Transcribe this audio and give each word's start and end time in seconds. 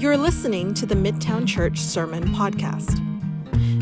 You're 0.00 0.16
listening 0.16 0.72
to 0.74 0.86
the 0.86 0.94
Midtown 0.94 1.46
Church 1.46 1.78
Sermon 1.78 2.24
Podcast. 2.28 2.98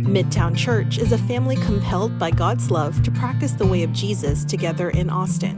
Midtown 0.02 0.56
Church 0.56 0.98
is 0.98 1.12
a 1.12 1.18
family 1.18 1.54
compelled 1.54 2.18
by 2.18 2.32
God's 2.32 2.72
love 2.72 3.00
to 3.04 3.12
practice 3.12 3.52
the 3.52 3.64
way 3.64 3.84
of 3.84 3.92
Jesus 3.92 4.44
together 4.44 4.90
in 4.90 5.10
Austin. 5.10 5.56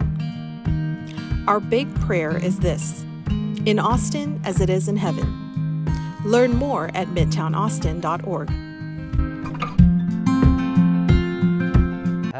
Our 1.49 1.61
big 1.61 1.93
prayer 2.01 2.37
is 2.37 2.59
this 2.59 3.07
in 3.65 3.79
Austin 3.79 4.39
as 4.45 4.61
it 4.61 4.69
is 4.69 4.87
in 4.87 4.99
heaven. 4.99 5.87
Learn 6.27 6.51
more 6.51 6.91
at 6.93 7.09
midtownaustin.org. 7.09 8.70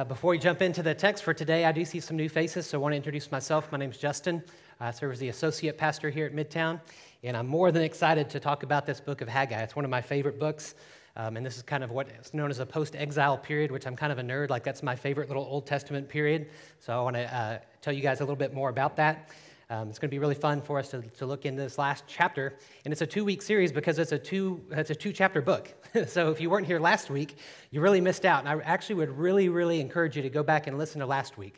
Uh, 0.01 0.05
before 0.05 0.31
we 0.31 0.39
jump 0.39 0.63
into 0.63 0.83
the 0.83 0.95
text 0.95 1.23
for 1.23 1.35
today, 1.35 1.67
I 1.67 1.73
do 1.73 1.85
see 1.85 2.01
some 2.01 2.17
new 2.17 2.31
faces, 2.31 2.67
so 2.67 2.79
I 2.79 2.81
want 2.81 2.95
to 2.95 2.97
introduce 2.97 3.31
myself. 3.31 3.71
My 3.71 3.77
name 3.77 3.91
is 3.91 3.99
Justin. 3.99 4.43
I 4.81 4.93
serve 4.93 5.13
as 5.13 5.19
the 5.19 5.29
associate 5.29 5.77
pastor 5.77 6.09
here 6.09 6.25
at 6.25 6.33
Midtown, 6.33 6.81
and 7.23 7.37
I'm 7.37 7.47
more 7.47 7.71
than 7.71 7.83
excited 7.83 8.31
to 8.31 8.41
talk 8.41 8.63
about 8.63 8.87
this 8.87 8.99
book 8.99 9.21
of 9.21 9.29
Haggai. 9.29 9.61
It's 9.61 9.77
one 9.77 9.85
of 9.85 9.91
my 9.91 10.01
favorite 10.01 10.41
books, 10.41 10.75
um, 11.17 11.37
and 11.37 11.45
this 11.45 11.59
is 11.59 11.63
kind 11.63 11.85
of 11.85 11.91
what 11.91 12.09
is 12.19 12.33
known 12.33 12.49
as 12.49 12.61
a 12.61 12.65
post 12.65 12.97
exile 12.97 13.37
period, 13.37 13.71
which 13.71 13.87
I'm 13.87 13.95
kind 13.95 14.11
of 14.11 14.19
a 14.19 14.23
nerd. 14.23 14.49
Like, 14.49 14.65
that's 14.65 14.83
my 14.83 14.97
favorite 14.97 15.29
little 15.29 15.45
Old 15.45 15.67
Testament 15.67 16.09
period. 16.09 16.49
So 16.79 16.99
I 16.99 17.03
want 17.03 17.17
to 17.17 17.37
uh, 17.37 17.59
tell 17.83 17.93
you 17.93 18.01
guys 18.01 18.21
a 18.21 18.23
little 18.23 18.37
bit 18.37 18.55
more 18.55 18.71
about 18.71 18.97
that. 18.97 19.29
Um, 19.71 19.89
it's 19.89 20.01
going 20.01 20.09
to 20.09 20.15
be 20.15 20.19
really 20.19 20.35
fun 20.35 20.61
for 20.61 20.81
us 20.81 20.91
to, 20.91 21.01
to 21.01 21.27
look 21.27 21.47
into 21.47 21.63
this 21.63 21.79
last 21.79 22.05
chapter. 22.09 22.57
And 22.85 22.91
it's 22.91 23.03
a 23.03 23.07
two 23.07 23.25
week 23.25 23.41
series 23.41 23.71
because 23.71 24.01
it's 24.01 24.11
a 24.11 24.19
two, 24.19 24.61
it's 24.73 24.91
a 24.91 24.95
two 24.97 25.13
chapter 25.13 25.41
book. 25.41 25.73
so 26.09 26.31
if 26.31 26.41
you 26.41 26.51
weren't 26.51 26.67
here 26.67 26.81
last 26.81 27.09
week, 27.09 27.37
you 27.71 27.81
really 27.81 28.01
missed 28.01 28.25
out. 28.25 28.41
And 28.41 28.49
I 28.49 28.65
actually 28.65 28.97
would 28.97 29.17
really, 29.17 29.49
really 29.49 29.81
encourage 29.81 30.17
you 30.17 30.23
to 30.23 30.29
go 30.29 30.43
back 30.43 30.67
and 30.67 30.77
listen 30.77 31.01
to 31.01 31.07
last 31.07 31.39
week 31.39 31.55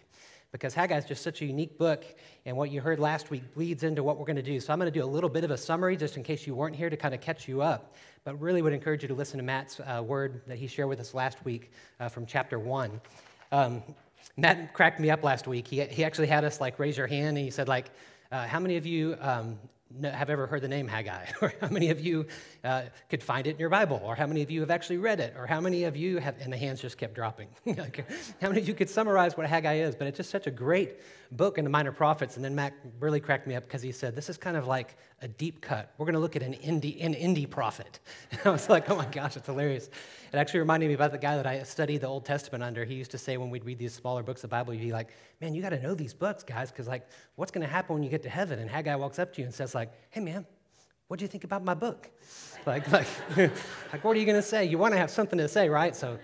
because 0.53 0.75
Haggai 0.75 0.99
is 0.99 1.07
just 1.07 1.23
such 1.23 1.41
a 1.41 1.47
unique 1.47 1.79
book, 1.79 2.05
and 2.45 2.55
what 2.55 2.71
you 2.71 2.83
heard 2.83 3.01
last 3.01 3.31
week 3.31 3.55
bleeds 3.55 3.85
into 3.85 4.03
what 4.03 4.19
we're 4.19 4.27
going 4.27 4.37
to 4.37 4.43
do. 4.43 4.61
So 4.61 4.71
I'm 4.71 4.79
going 4.79 4.93
to 4.93 4.97
do 4.97 5.03
a 5.03 5.09
little 5.09 5.31
bit 5.31 5.45
of 5.45 5.51
a 5.51 5.57
summary 5.57 5.97
just 5.97 6.19
in 6.19 6.23
case 6.23 6.47
you 6.47 6.55
weren't 6.55 6.77
here 6.77 6.91
to 6.91 6.97
kind 6.97 7.15
of 7.15 7.23
catch 7.23 7.49
you 7.49 7.63
up, 7.63 7.95
but 8.25 8.39
really 8.39 8.61
would 8.61 8.75
encourage 8.75 9.01
you 9.01 9.09
to 9.09 9.15
listen 9.15 9.39
to 9.39 9.43
Matt's 9.43 9.81
uh, 9.81 10.03
word 10.03 10.43
that 10.47 10.59
he 10.59 10.67
shared 10.67 10.91
with 10.91 11.01
us 11.01 11.15
last 11.15 11.43
week 11.47 11.73
uh, 12.01 12.09
from 12.11 12.27
chapter 12.27 12.59
one. 12.59 13.01
Um, 13.51 13.83
Matt 14.37 14.73
cracked 14.73 15.01
me 15.01 15.11
up 15.11 15.23
last 15.23 15.47
week. 15.47 15.69
He, 15.69 15.83
he 15.85 16.05
actually 16.05 16.29
had 16.29 16.45
us 16.45 16.61
like 16.61 16.79
raise 16.79 16.97
your 16.97 17.07
hand, 17.07 17.37
and 17.37 17.45
he 17.45 17.51
said 17.51 17.69
like, 17.69 17.91
uh, 18.31 18.47
"How 18.47 18.61
many 18.61 18.77
of 18.77 18.87
you 18.87 19.17
um, 19.21 19.59
have 20.03 20.31
ever 20.31 20.47
heard 20.47 20.63
the 20.63 20.69
name 20.69 20.89
Haggai? 20.89 21.27
Or 21.43 21.53
how 21.61 21.69
many 21.69 21.91
of 21.91 22.01
you 22.01 22.27
uh, 22.65 22.83
could 23.09 23.23
find 23.23 23.47
it 23.47 23.51
in 23.51 23.59
your 23.59 23.69
Bible? 23.69 24.01
Or 24.05 24.15
how 24.15 24.27
many 24.27 24.43
of 24.43 24.51
you 24.51 24.61
have 24.61 24.71
actually 24.71 24.99
read 24.99 25.21
it? 25.21 25.35
Or 25.37 25.47
how 25.47 25.61
many 25.61 25.85
of 25.85 25.97
you 25.97 26.19
have, 26.19 26.37
and 26.41 26.53
the 26.53 26.57
hands 26.57 26.81
just 26.81 26.99
kept 26.99 27.15
dropping. 27.15 27.49
how 27.67 28.49
many 28.49 28.61
of 28.61 28.69
you 28.69 28.75
could 28.75 28.89
summarize 28.89 29.37
what 29.37 29.47
Haggai 29.47 29.75
is? 29.75 29.95
But 29.95 30.07
it's 30.07 30.17
just 30.17 30.31
such 30.31 30.47
a 30.47 30.51
great 30.51 31.01
book 31.33 31.59
in 31.59 31.65
the 31.65 31.71
Minor 31.71 31.93
Prophets. 31.93 32.37
And 32.37 32.45
then 32.45 32.55
Matt 32.55 32.75
really 33.01 33.21
cracked 33.21 33.47
me 33.47 33.55
up 33.55 33.65
because 33.65 33.83
he 33.83 33.93
said, 33.93 34.15
This 34.15 34.29
is 34.31 34.37
kind 34.37 34.57
of 34.57 34.67
like 34.67 34.97
a 35.23 35.29
deep 35.29 35.61
cut. 35.61 35.95
We're 35.97 36.07
going 36.07 36.15
to 36.15 36.21
look 36.21 36.35
at 36.35 36.43
an 36.43 36.55
indie, 36.55 37.03
an 37.05 37.15
indie 37.15 37.49
prophet. 37.49 38.01
And 38.33 38.41
I 38.45 38.51
was 38.51 38.69
like, 38.69 38.91
Oh 38.91 38.97
my 38.97 39.07
gosh, 39.07 39.37
it's 39.37 39.47
hilarious. 39.47 39.87
It 39.87 40.37
actually 40.37 40.61
reminded 40.61 40.89
me 40.89 40.95
about 40.95 41.13
the 41.13 41.19
guy 41.19 41.37
that 41.37 41.47
I 41.47 41.63
studied 41.63 42.01
the 42.01 42.09
Old 42.09 42.25
Testament 42.25 42.65
under. 42.65 42.85
He 42.85 42.95
used 42.95 43.13
to 43.13 43.19
say 43.19 43.37
when 43.37 43.49
we'd 43.49 43.65
read 43.65 43.79
these 43.79 43.95
smaller 43.95 44.23
books 44.23 44.43
of 44.43 44.51
the 44.51 44.55
Bible, 44.55 44.73
he'd 44.73 44.81
be 44.81 44.93
like, 44.93 45.11
Man, 45.41 45.55
you 45.55 45.63
got 45.63 45.71
to 45.71 45.81
know 45.81 45.95
these 45.95 46.13
books, 46.13 46.43
guys, 46.43 46.71
because 46.71 46.89
like, 46.89 47.07
what's 47.37 47.53
going 47.53 47.67
to 47.67 47.73
happen 47.73 47.95
when 47.95 48.03
you 48.03 48.11
get 48.11 48.23
to 48.25 48.29
heaven? 48.29 48.59
And 48.59 48.69
Haggai 48.69 48.97
walks 48.97 49.19
up 49.19 49.33
to 49.35 49.41
you 49.41 49.47
and 49.47 49.55
says, 49.55 49.75
like, 49.75 49.93
Hey, 50.11 50.21
man, 50.21 50.45
what 51.07 51.19
do 51.19 51.25
you 51.25 51.29
think 51.29 51.45
about 51.45 51.63
my 51.65 51.75
book? 51.75 52.11
Like, 52.67 52.91
like, 52.93 53.07
like 53.37 54.03
what 54.03 54.17
are 54.17 54.19
you 54.19 54.27
going 54.27 54.41
to 54.41 54.43
say? 54.43 54.65
You 54.65 54.79
want 54.79 54.93
to 54.95 54.99
have 54.99 55.11
something 55.11 55.39
to 55.39 55.49
say, 55.49 55.69
right? 55.69 55.95
So, 55.95 56.19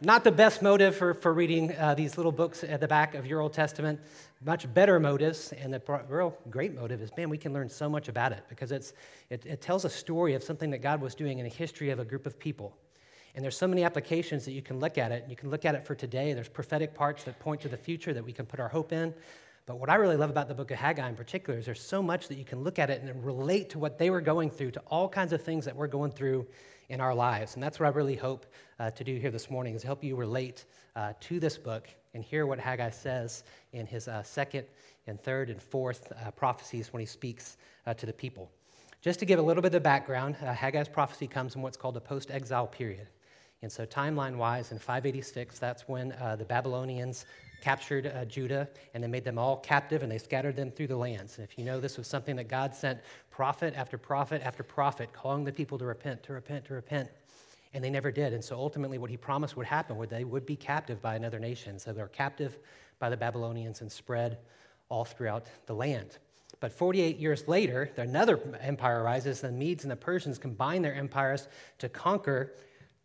not 0.00 0.24
the 0.24 0.32
best 0.32 0.60
motive 0.60 0.94
for, 0.94 1.14
for 1.14 1.32
reading 1.32 1.74
uh, 1.76 1.94
these 1.94 2.16
little 2.16 2.32
books 2.32 2.62
at 2.62 2.80
the 2.80 2.88
back 2.88 3.14
of 3.14 3.26
your 3.26 3.40
Old 3.40 3.52
Testament. 3.52 3.98
Much 4.44 4.72
better 4.74 5.00
motives, 5.00 5.52
and 5.52 5.72
the 5.72 5.80
real 6.08 6.36
great 6.50 6.74
motive 6.74 7.00
is, 7.00 7.10
man, 7.16 7.30
we 7.30 7.38
can 7.38 7.54
learn 7.54 7.68
so 7.68 7.88
much 7.88 8.08
about 8.08 8.32
it 8.32 8.44
because 8.48 8.72
it's, 8.72 8.92
it, 9.30 9.46
it 9.46 9.62
tells 9.62 9.86
a 9.86 9.90
story 9.90 10.34
of 10.34 10.42
something 10.42 10.70
that 10.70 10.82
God 10.82 11.00
was 11.00 11.14
doing 11.14 11.38
in 11.38 11.46
a 11.46 11.48
history 11.48 11.88
of 11.90 11.98
a 11.98 12.04
group 12.04 12.26
of 12.26 12.38
people. 12.38 12.76
And 13.34 13.42
there's 13.42 13.56
so 13.56 13.66
many 13.66 13.84
applications 13.84 14.44
that 14.44 14.52
you 14.52 14.62
can 14.62 14.80
look 14.80 14.98
at 14.98 15.12
it. 15.12 15.24
You 15.28 15.36
can 15.36 15.50
look 15.50 15.64
at 15.64 15.74
it 15.74 15.86
for 15.86 15.94
today. 15.94 16.32
There's 16.32 16.48
prophetic 16.48 16.94
parts 16.94 17.24
that 17.24 17.38
point 17.38 17.60
to 17.62 17.68
the 17.68 17.76
future 17.76 18.12
that 18.12 18.24
we 18.24 18.32
can 18.32 18.46
put 18.46 18.60
our 18.60 18.68
hope 18.68 18.92
in. 18.92 19.14
But 19.66 19.80
what 19.80 19.90
I 19.90 19.96
really 19.96 20.16
love 20.16 20.30
about 20.30 20.46
the 20.46 20.54
book 20.54 20.70
of 20.70 20.78
Haggai 20.78 21.08
in 21.08 21.16
particular 21.16 21.58
is 21.58 21.66
there's 21.66 21.82
so 21.82 22.00
much 22.00 22.28
that 22.28 22.38
you 22.38 22.44
can 22.44 22.62
look 22.62 22.78
at 22.78 22.88
it 22.88 23.02
and 23.02 23.24
relate 23.24 23.68
to 23.70 23.80
what 23.80 23.98
they 23.98 24.10
were 24.10 24.20
going 24.20 24.48
through, 24.48 24.70
to 24.72 24.80
all 24.86 25.08
kinds 25.08 25.32
of 25.32 25.42
things 25.42 25.64
that 25.64 25.74
we're 25.74 25.88
going 25.88 26.12
through 26.12 26.46
in 26.88 27.00
our 27.00 27.12
lives. 27.12 27.54
And 27.54 27.62
that's 27.62 27.80
what 27.80 27.86
I 27.86 27.88
really 27.90 28.14
hope 28.14 28.46
uh, 28.78 28.92
to 28.92 29.02
do 29.02 29.16
here 29.16 29.32
this 29.32 29.50
morning 29.50 29.74
is 29.74 29.82
help 29.82 30.04
you 30.04 30.14
relate 30.14 30.66
uh, 30.94 31.14
to 31.18 31.40
this 31.40 31.58
book 31.58 31.88
and 32.14 32.22
hear 32.22 32.46
what 32.46 32.60
Haggai 32.60 32.90
says 32.90 33.42
in 33.72 33.86
his 33.86 34.06
uh, 34.06 34.22
second 34.22 34.66
and 35.08 35.20
third 35.20 35.50
and 35.50 35.60
fourth 35.60 36.12
uh, 36.12 36.30
prophecies 36.30 36.92
when 36.92 37.00
he 37.00 37.06
speaks 37.06 37.56
uh, 37.88 37.94
to 37.94 38.06
the 38.06 38.12
people. 38.12 38.48
Just 39.02 39.18
to 39.18 39.26
give 39.26 39.40
a 39.40 39.42
little 39.42 39.64
bit 39.64 39.74
of 39.74 39.82
background, 39.82 40.36
uh, 40.44 40.52
Haggai's 40.52 40.88
prophecy 40.88 41.26
comes 41.26 41.56
in 41.56 41.62
what's 41.62 41.76
called 41.76 41.96
a 41.96 42.00
post 42.00 42.30
exile 42.30 42.68
period. 42.68 43.08
And 43.62 43.72
so, 43.72 43.84
timeline 43.84 44.36
wise, 44.36 44.70
in 44.70 44.78
586, 44.78 45.58
that's 45.58 45.88
when 45.88 46.10
the 46.38 46.44
Babylonians 46.44 47.24
captured 47.66 48.06
uh, 48.06 48.24
Judah 48.26 48.68
and 48.94 49.02
they 49.02 49.08
made 49.08 49.24
them 49.24 49.40
all 49.40 49.56
captive 49.56 50.04
and 50.04 50.12
they 50.12 50.18
scattered 50.18 50.54
them 50.54 50.70
through 50.70 50.86
the 50.86 50.96
lands. 50.96 51.36
And 51.36 51.44
if 51.44 51.58
you 51.58 51.64
know, 51.64 51.80
this 51.80 51.98
was 51.98 52.06
something 52.06 52.36
that 52.36 52.46
God 52.46 52.72
sent 52.72 53.00
prophet 53.28 53.74
after 53.76 53.98
prophet 53.98 54.40
after 54.44 54.62
prophet, 54.62 55.12
calling 55.12 55.42
the 55.42 55.50
people 55.50 55.76
to 55.78 55.84
repent, 55.84 56.22
to 56.22 56.32
repent, 56.32 56.64
to 56.66 56.74
repent. 56.74 57.08
And 57.74 57.82
they 57.82 57.90
never 57.90 58.12
did. 58.12 58.32
And 58.32 58.44
so 58.44 58.54
ultimately, 58.56 58.98
what 58.98 59.10
he 59.10 59.16
promised 59.16 59.56
would 59.56 59.66
happen 59.66 59.96
was 59.96 60.08
they 60.08 60.22
would 60.22 60.46
be 60.46 60.54
captive 60.54 61.02
by 61.02 61.16
another 61.16 61.40
nation. 61.40 61.80
So 61.80 61.92
they're 61.92 62.06
captive 62.06 62.56
by 63.00 63.10
the 63.10 63.16
Babylonians 63.16 63.80
and 63.80 63.90
spread 63.90 64.38
all 64.88 65.04
throughout 65.04 65.46
the 65.66 65.74
land. 65.74 66.18
But 66.60 66.70
48 66.70 67.16
years 67.16 67.48
later, 67.48 67.90
another 67.96 68.38
empire 68.60 69.02
arises. 69.02 69.40
The 69.40 69.50
Medes 69.50 69.82
and 69.82 69.90
the 69.90 69.96
Persians 69.96 70.38
combine 70.38 70.82
their 70.82 70.94
empires 70.94 71.48
to 71.78 71.88
conquer 71.88 72.54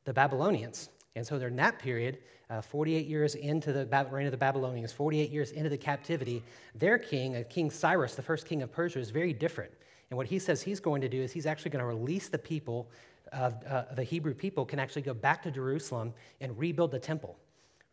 the 0.05 0.13
Babylonians. 0.13 0.91
And 1.16 1.25
so 1.25 1.38
during 1.38 1.55
that 1.57 1.79
period, 1.79 2.19
uh, 2.49 2.61
48 2.61 3.05
years 3.05 3.35
into 3.35 3.73
the 3.73 3.85
reign 4.11 4.25
of 4.25 4.31
the 4.31 4.38
Babylonians, 4.38 4.91
48 4.91 5.29
years 5.29 5.51
into 5.51 5.69
the 5.69 5.77
captivity, 5.77 6.44
their 6.75 6.97
king, 6.97 7.35
uh, 7.35 7.44
King 7.49 7.69
Cyrus, 7.69 8.16
the 8.16 8.22
first 8.22 8.45
king 8.45 8.61
of 8.61 8.72
Persia, 8.72 8.99
is 8.99 9.09
very 9.09 9.33
different. 9.33 9.71
And 10.09 10.17
what 10.17 10.27
he 10.27 10.39
says 10.39 10.61
he's 10.61 10.79
going 10.79 11.01
to 11.01 11.09
do 11.09 11.21
is 11.21 11.31
he's 11.31 11.45
actually 11.45 11.71
going 11.71 11.81
to 11.81 11.85
release 11.85 12.29
the 12.29 12.38
people, 12.38 12.89
of 13.31 13.55
uh, 13.66 13.83
the 13.95 14.03
Hebrew 14.03 14.33
people, 14.33 14.66
can 14.66 14.79
actually 14.79 15.03
go 15.03 15.13
back 15.13 15.41
to 15.44 15.51
Jerusalem 15.51 16.13
and 16.41 16.57
rebuild 16.57 16.91
the 16.91 17.00
temple. 17.00 17.38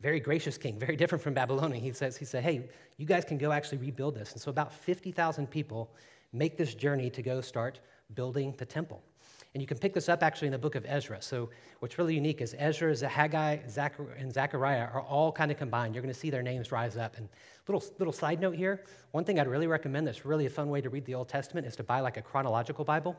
Very 0.01 0.21
gracious 0.21 0.59
king, 0.59 0.79
very 0.79 0.97
different 0.97 1.23
from 1.23 1.35
Babylonia. 1.35 1.81
He 1.81 1.93
says, 1.93 2.17
he 2.17 2.25
said, 2.25 2.43
hey, 2.43 2.69
you 2.97 3.07
guys 3.07 3.25
can 3.25 3.39
go 3.39 3.53
actually 3.53 3.79
rebuild 3.79 4.15
this. 4.17 4.33
And 4.33 4.41
so 4.41 4.51
about 4.51 4.73
50,000 4.73 5.49
people 5.49 5.91
make 6.33 6.57
this 6.57 6.75
journey 6.75 7.11
to 7.11 7.23
go 7.23 7.41
start 7.41 7.81
building 8.15 8.55
the 8.59 8.67
temple. 8.67 9.03
And 9.55 9.63
you 9.63 9.67
can 9.67 9.79
pick 9.79 9.95
this 9.95 10.09
up 10.09 10.23
actually 10.23 10.49
in 10.49 10.53
the 10.53 10.59
book 10.59 10.75
of 10.75 10.85
Ezra. 10.87 11.23
So, 11.23 11.49
what's 11.81 11.97
really 11.97 12.15
unique 12.15 12.43
is 12.43 12.55
Ezra, 12.59 12.95
Haggai, 13.09 13.59
and 14.19 14.33
Zechariah 14.33 14.89
are 14.93 15.01
all 15.01 15.33
kind 15.33 15.51
of 15.51 15.57
combined. 15.57 15.95
You're 15.95 16.03
going 16.03 16.13
to 16.13 16.21
see 16.21 16.29
their 16.29 16.43
names 16.43 16.71
rise 16.71 16.97
up. 16.97 17.17
And 17.17 17.29
little 17.67 17.83
little 17.99 18.13
side 18.13 18.41
note 18.41 18.57
here: 18.57 18.85
one 19.13 19.25
thing 19.25 19.41
I'd 19.41 19.49
really 19.49 19.67
recommend 19.67 20.07
that's 20.07 20.27
really 20.27 20.47
a 20.47 20.51
fun 20.51 20.69
way 20.69 20.81
to 20.83 20.91
read 20.91 21.07
the 21.07 21.15
Old 21.15 21.29
Testament 21.29 21.67
is 21.67 21.77
to 21.77 21.83
buy 21.83 22.01
like 22.01 22.19
a 22.19 22.23
chronological 22.23 22.85
Bible, 22.85 23.17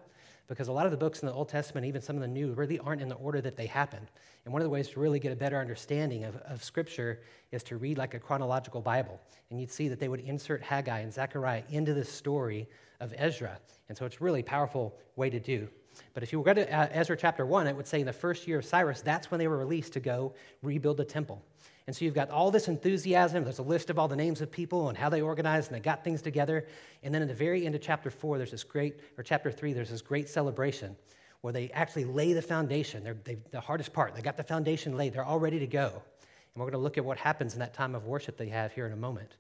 because 0.48 0.68
a 0.68 0.72
lot 0.72 0.86
of 0.86 0.92
the 0.92 0.98
books 0.98 1.22
in 1.22 1.28
the 1.28 1.34
Old 1.34 1.50
Testament, 1.50 1.88
even 1.88 2.02
some 2.02 2.16
of 2.16 2.22
the 2.22 2.28
New, 2.28 2.54
really 2.54 2.78
aren't 2.80 3.02
in 3.02 3.10
the 3.10 3.16
order 3.16 3.42
that 3.42 3.58
they 3.58 3.66
happened. 3.66 4.08
And 4.46 4.54
one 4.54 4.62
of 4.62 4.66
the 4.66 4.70
ways 4.70 4.90
to 4.90 5.00
really 5.00 5.20
get 5.20 5.32
a 5.32 5.36
better 5.36 5.58
understanding 5.58 6.26
of, 6.26 6.36
of 6.38 6.64
Scripture 6.64 7.22
is 7.52 7.64
to 7.64 7.78
read 7.78 7.98
like 7.98 8.14
a 8.14 8.20
chronological 8.20 8.82
Bible. 8.82 9.20
And 9.50 9.60
you'd 9.60 9.72
see 9.72 9.88
that 9.88 10.00
they 10.00 10.08
would 10.08 10.22
insert 10.22 10.62
Haggai 10.62 11.00
and 11.00 11.12
Zechariah 11.12 11.64
into 11.70 11.94
the 11.94 12.06
story 12.06 12.68
of 13.00 13.14
Ezra. 13.18 13.60
And 13.90 13.98
so 13.98 14.06
it's 14.06 14.22
really 14.22 14.44
powerful 14.44 14.96
way 15.16 15.30
to 15.32 15.40
do. 15.40 15.68
But 16.14 16.24
if 16.24 16.32
you 16.32 16.42
go 16.42 16.54
to 16.54 16.96
Ezra 16.96 17.18
chapter 17.18 17.46
1, 17.46 17.68
it 17.68 17.76
would 17.76 17.88
say 17.88 18.00
in 18.00 18.06
the 18.06 18.14
first 18.14 18.48
year 18.48 18.60
of 18.60 18.66
Cyrus, 18.66 19.02
that's 19.02 19.32
when 19.32 19.40
they 19.40 19.48
were 19.48 19.58
released 19.58 19.94
to 19.94 20.00
go 20.00 20.34
rebuild 20.62 20.98
the 20.98 21.06
temple. 21.06 21.44
And 21.88 21.96
so 21.96 22.06
you've 22.06 22.14
got 22.14 22.30
all 22.30 22.52
this 22.52 22.68
enthusiasm. 22.68 23.44
There's 23.44 23.60
a 23.60 23.64
list 23.64 23.90
of 23.90 23.98
all 23.98 24.08
the 24.08 24.16
names 24.16 24.42
of 24.42 24.52
people 24.52 24.90
and 24.90 24.98
how 24.98 25.10
they 25.10 25.22
organized 25.22 25.72
and 25.72 25.76
they 25.76 25.84
got 25.84 26.04
things 26.04 26.22
together. 26.22 26.68
And 27.02 27.14
then 27.14 27.24
at 27.24 27.28
the 27.28 27.34
very 27.34 27.66
end 27.66 27.74
of 27.74 27.82
chapter 27.82 28.12
4, 28.12 28.38
there's 28.38 28.52
this 28.52 28.64
great, 28.64 29.00
or 29.18 29.24
chapter 29.24 29.52
3, 29.52 29.74
there's 29.74 29.90
this 29.90 30.04
great 30.04 30.30
celebration 30.30 30.96
where 31.42 31.52
they 31.52 31.72
actually 31.72 32.06
lay 32.06 32.34
the 32.34 32.42
foundation. 32.42 33.04
They're, 33.04 33.18
they, 33.24 33.38
the 33.50 33.60
hardest 33.60 33.92
part, 33.92 34.14
they 34.14 34.22
got 34.22 34.38
the 34.38 34.44
foundation 34.44 34.98
laid. 34.98 35.14
They're 35.14 35.24
all 35.24 35.40
ready 35.40 35.58
to 35.58 35.68
go. 35.68 35.88
And 35.88 36.56
we're 36.56 36.66
going 36.66 36.74
to 36.74 36.78
look 36.78 36.98
at 36.98 37.06
what 37.06 37.18
happens 37.18 37.54
in 37.54 37.60
that 37.60 37.74
time 37.74 37.96
of 37.96 38.06
worship 38.06 38.38
they 38.38 38.50
have 38.50 38.72
here 38.72 38.86
in 38.86 38.92
a 38.92 38.98
moment. 38.98 39.38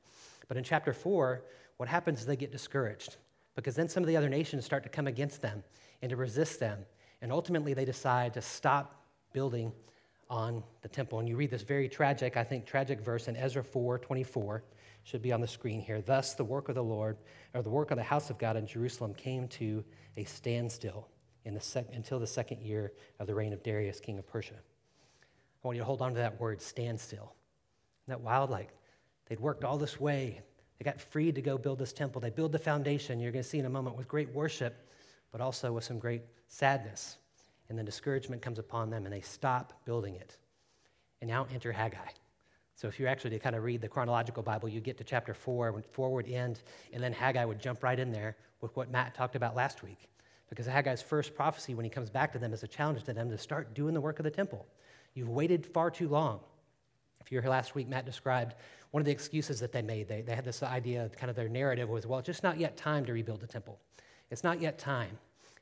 But 0.48 0.57
in 0.57 0.63
chapter 0.63 0.92
4, 0.92 1.44
what 1.78 1.88
happens 1.88 2.22
is 2.22 2.25
they 2.25 2.36
get 2.36 2.51
discouraged 2.51 3.18
because 3.56 3.75
then 3.75 3.89
some 3.89 4.01
of 4.01 4.07
the 4.07 4.18
other 4.18 4.30
nations 4.30 4.66
start 4.66 4.84
to 4.84 4.89
come 4.89 5.06
against 5.06 5.42
them 5.42 5.63
and 6.01 6.10
to 6.10 6.16
resist 6.16 6.60
them. 6.60 6.80
And 7.22 7.31
ultimately, 7.31 7.74
they 7.74 7.86
decide 7.86 8.34
to 8.36 8.42
stop 8.42 9.04
building 9.34 9.72
on 10.30 10.63
the 10.81 10.88
temple. 10.88 11.19
And 11.19 11.28
you 11.28 11.36
read 11.36 11.50
this 11.50 11.63
very 11.63 11.90
tragic, 11.90 12.38
I 12.38 12.44
think, 12.44 12.66
tragic 12.66 13.01
verse 13.01 13.28
in 13.28 13.36
Ezra 13.36 13.63
4 13.63 13.98
24, 14.00 14.63
should 15.04 15.22
be 15.22 15.31
on 15.31 15.42
the 15.42 15.48
screen 15.48 15.81
here. 15.81 16.01
Thus, 16.01 16.34
the 16.34 16.44
work 16.44 16.69
of 16.69 16.75
the 16.75 16.84
Lord, 16.84 17.18
or 17.54 17.62
the 17.62 17.69
work 17.69 17.92
of 17.92 17.98
the 17.98 18.04
house 18.04 18.30
of 18.30 18.38
God 18.38 18.56
in 18.56 18.68
Jerusalem, 18.68 19.13
came 19.13 19.48
to 19.50 19.84
a 20.18 20.24
standstill 20.24 21.07
in 21.46 21.54
the 21.54 21.60
sec- 21.60 21.88
until 21.94 22.19
the 22.19 22.28
second 22.28 22.62
year 22.62 22.92
of 23.19 23.28
the 23.28 23.34
reign 23.34 23.54
of 23.54 23.63
Darius, 23.63 24.00
king 24.00 24.19
of 24.19 24.28
Persia. 24.28 24.54
I 24.54 25.68
want 25.68 25.75
you 25.75 25.81
to 25.81 25.86
hold 25.86 26.01
on 26.01 26.13
to 26.13 26.19
that 26.19 26.40
word, 26.40 26.62
standstill. 26.62 27.34
Isn't 28.06 28.19
that 28.19 28.22
wild? 28.22 28.50
Like, 28.50 28.69
they'd 29.28 29.40
worked 29.40 29.63
all 29.63 29.78
this 29.78 30.00
way. 30.00 30.42
They 30.78 30.86
got 30.86 31.01
freed 31.01 31.36
to 31.36 31.42
go 31.42 31.57
build 31.57 31.80
this 31.80 31.92
temple. 31.92 32.22
They 32.22 32.30
build 32.30 32.51
the 32.51 32.60
foundation. 32.60 33.19
You're 33.19 33.31
going 33.31 33.44
to 33.44 33.50
see 33.50 33.60
in 33.60 33.66
a 33.66 33.69
moment 33.69 33.98
with 33.98 34.07
great 34.07 34.34
worship 34.34 34.88
but 35.31 35.42
also 35.42 35.74
with 35.74 35.84
some 35.84 36.00
great 36.00 36.24
sadness. 36.48 37.18
And 37.70 37.78
then 37.78 37.86
discouragement 37.86 38.42
comes 38.42 38.60
upon 38.60 38.90
them 38.90 39.06
and 39.06 39.14
they 39.14 39.22
stop 39.22 39.74
building 39.86 40.16
it. 40.16 40.38
And 41.22 41.30
now 41.30 41.48
enter 41.54 41.72
Haggai. 41.72 41.98
So 42.76 42.88
if 42.88 43.00
you 43.00 43.08
actually 43.08 43.31
to 43.31 43.40
kind 43.40 43.56
of 43.56 43.64
read 43.64 43.81
the 43.81 43.90
chronological 43.90 44.42
Bible, 44.42 44.70
you 44.70 44.80
get 44.80 44.98
to 45.00 45.04
chapter 45.04 45.34
4, 45.34 45.84
forward 45.92 46.28
end, 46.30 46.62
and 46.94 47.04
then 47.04 47.12
Haggai 47.12 47.44
would 47.44 47.60
jump 47.60 47.84
right 47.84 48.00
in 48.00 48.12
there 48.12 48.38
with 48.62 48.76
what 48.78 48.90
Matt 48.90 49.14
talked 49.14 49.36
about 49.36 49.56
last 49.56 49.84
week. 49.84 50.08
Because 50.50 50.66
Haggai's 50.66 51.02
first 51.02 51.36
prophecy, 51.36 51.75
when 51.75 51.84
he 51.84 51.90
comes 51.90 52.10
back 52.10 52.32
to 52.34 52.40
them, 52.40 52.54
is 52.54 52.64
a 52.64 52.68
challenge 52.68 53.04
to 53.04 53.14
them 53.14 53.30
to 53.30 53.38
start 53.38 53.74
doing 53.74 53.94
the 53.94 54.02
work 54.02 54.18
of 54.20 54.24
the 54.24 54.32
temple. 54.32 54.66
You've 55.14 55.30
waited 55.30 55.66
far 55.66 55.92
too 55.92 56.08
long. 56.08 56.40
If 57.20 57.32
you 57.32 57.38
were 57.38 57.42
here 57.42 57.52
last 57.52 57.75
week, 57.75 57.88
Matt 57.88 58.06
described 58.06 58.56
one 58.92 59.02
of 59.02 59.06
the 59.06 59.12
excuses 59.12 59.60
that 59.60 59.72
they 59.72 59.82
made. 59.82 60.08
They, 60.08 60.22
they 60.22 60.34
had 60.34 60.46
this 60.46 60.64
idea, 60.64 61.12
kind 61.18 61.30
of 61.30 61.36
their 61.36 61.50
narrative 61.50 61.90
was, 61.90 62.08
well, 62.08 62.20
it's 62.20 62.25
just 62.25 62.44
not 62.44 62.58
yet 62.58 62.78
time 62.78 63.06
to 63.06 63.14
rebuild 63.14 63.42
the 63.42 63.48
temple. 63.48 63.78
It's 64.31 64.44
not 64.44 64.62
yet 64.62 64.78
time. 64.78 65.18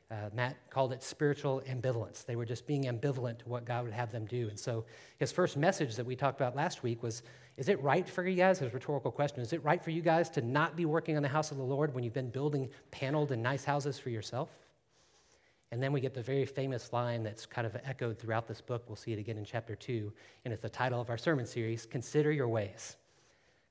Uh, 0.10 0.30
Matt 0.34 0.56
called 0.69 0.94
it 0.94 1.04
spiritual 1.04 1.62
ambivalence. 1.68 2.25
They 2.25 2.38
were 2.38 2.46
just 2.46 2.66
being 2.66 2.84
ambivalent 2.84 3.40
to 3.40 3.50
what 3.50 3.66
God 3.66 3.84
would 3.84 3.94
have 3.94 4.10
them 4.10 4.25
do. 4.25 4.48
And 4.48 4.58
so 4.58 4.86
his 5.19 5.34
first 5.34 5.58
message 5.58 5.96
that 5.98 6.06
we 6.06 6.16
talked 6.16 6.40
about 6.40 6.56
last 6.56 6.81
week 6.81 7.04
was 7.04 7.24
Is 7.58 7.68
it 7.68 7.81
right 7.84 8.08
for 8.08 8.25
you 8.25 8.38
guys? 8.38 8.60
His 8.60 8.74
rhetorical 8.74 9.12
question 9.12 9.42
Is 9.42 9.52
it 9.52 9.64
right 9.66 9.84
for 9.84 9.92
you 9.92 10.02
guys 10.02 10.30
to 10.31 10.42
not 10.42 10.78
be 10.78 10.86
working 10.86 11.18
on 11.18 11.24
the 11.24 11.30
house 11.30 11.52
of 11.52 11.58
the 11.58 11.64
Lord 11.64 11.94
when 11.94 12.06
you've 12.06 12.14
been 12.14 12.30
building 12.30 12.69
paneled 12.90 13.34
and 13.34 13.44
nice 13.44 13.66
houses 13.66 14.00
for 14.00 14.10
yourself? 14.10 14.50
And 15.74 15.84
then 15.84 15.92
we 15.92 16.00
get 16.00 16.13
the 16.13 16.22
very 16.22 16.46
famous 16.46 16.94
line 16.94 17.24
that's 17.24 17.46
kind 17.46 17.68
of 17.68 17.75
echoed 17.84 18.18
throughout 18.18 18.48
this 18.48 18.62
book. 18.62 18.86
We'll 18.88 18.96
see 18.96 19.12
it 19.12 19.20
again 19.20 19.38
in 19.38 19.44
chapter 19.44 19.75
two. 19.75 20.13
And 20.46 20.54
it's 20.54 20.62
the 20.62 20.70
title 20.70 21.02
of 21.02 21.10
our 21.10 21.18
sermon 21.18 21.46
series 21.46 21.86
Consider 21.86 22.31
Your 22.31 22.48
Ways. 22.48 22.96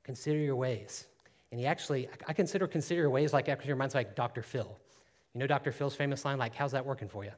Consider 0.03 0.39
Your 0.39 0.57
Ways. 0.57 1.07
And 1.51 1.59
he 1.59 1.67
actually, 1.67 2.11
I 2.29 2.35
consider 2.35 2.67
Consider 2.67 3.01
Your 3.03 3.11
Ways 3.11 3.33
like 3.33 3.49
actually 3.49 3.73
reminds 3.73 3.95
me 3.95 4.01
like 4.01 4.15
Dr. 4.15 4.43
Phil. 4.43 4.77
You 5.37 5.41
know 5.41 5.47
Dr. 5.47 5.71
Phil's 5.71 5.95
famous 5.95 6.25
line, 6.25 6.39
like, 6.39 6.55
how's 6.55 6.73
that 6.73 6.87
working 6.87 7.09
for 7.09 7.23
you? 7.23 7.31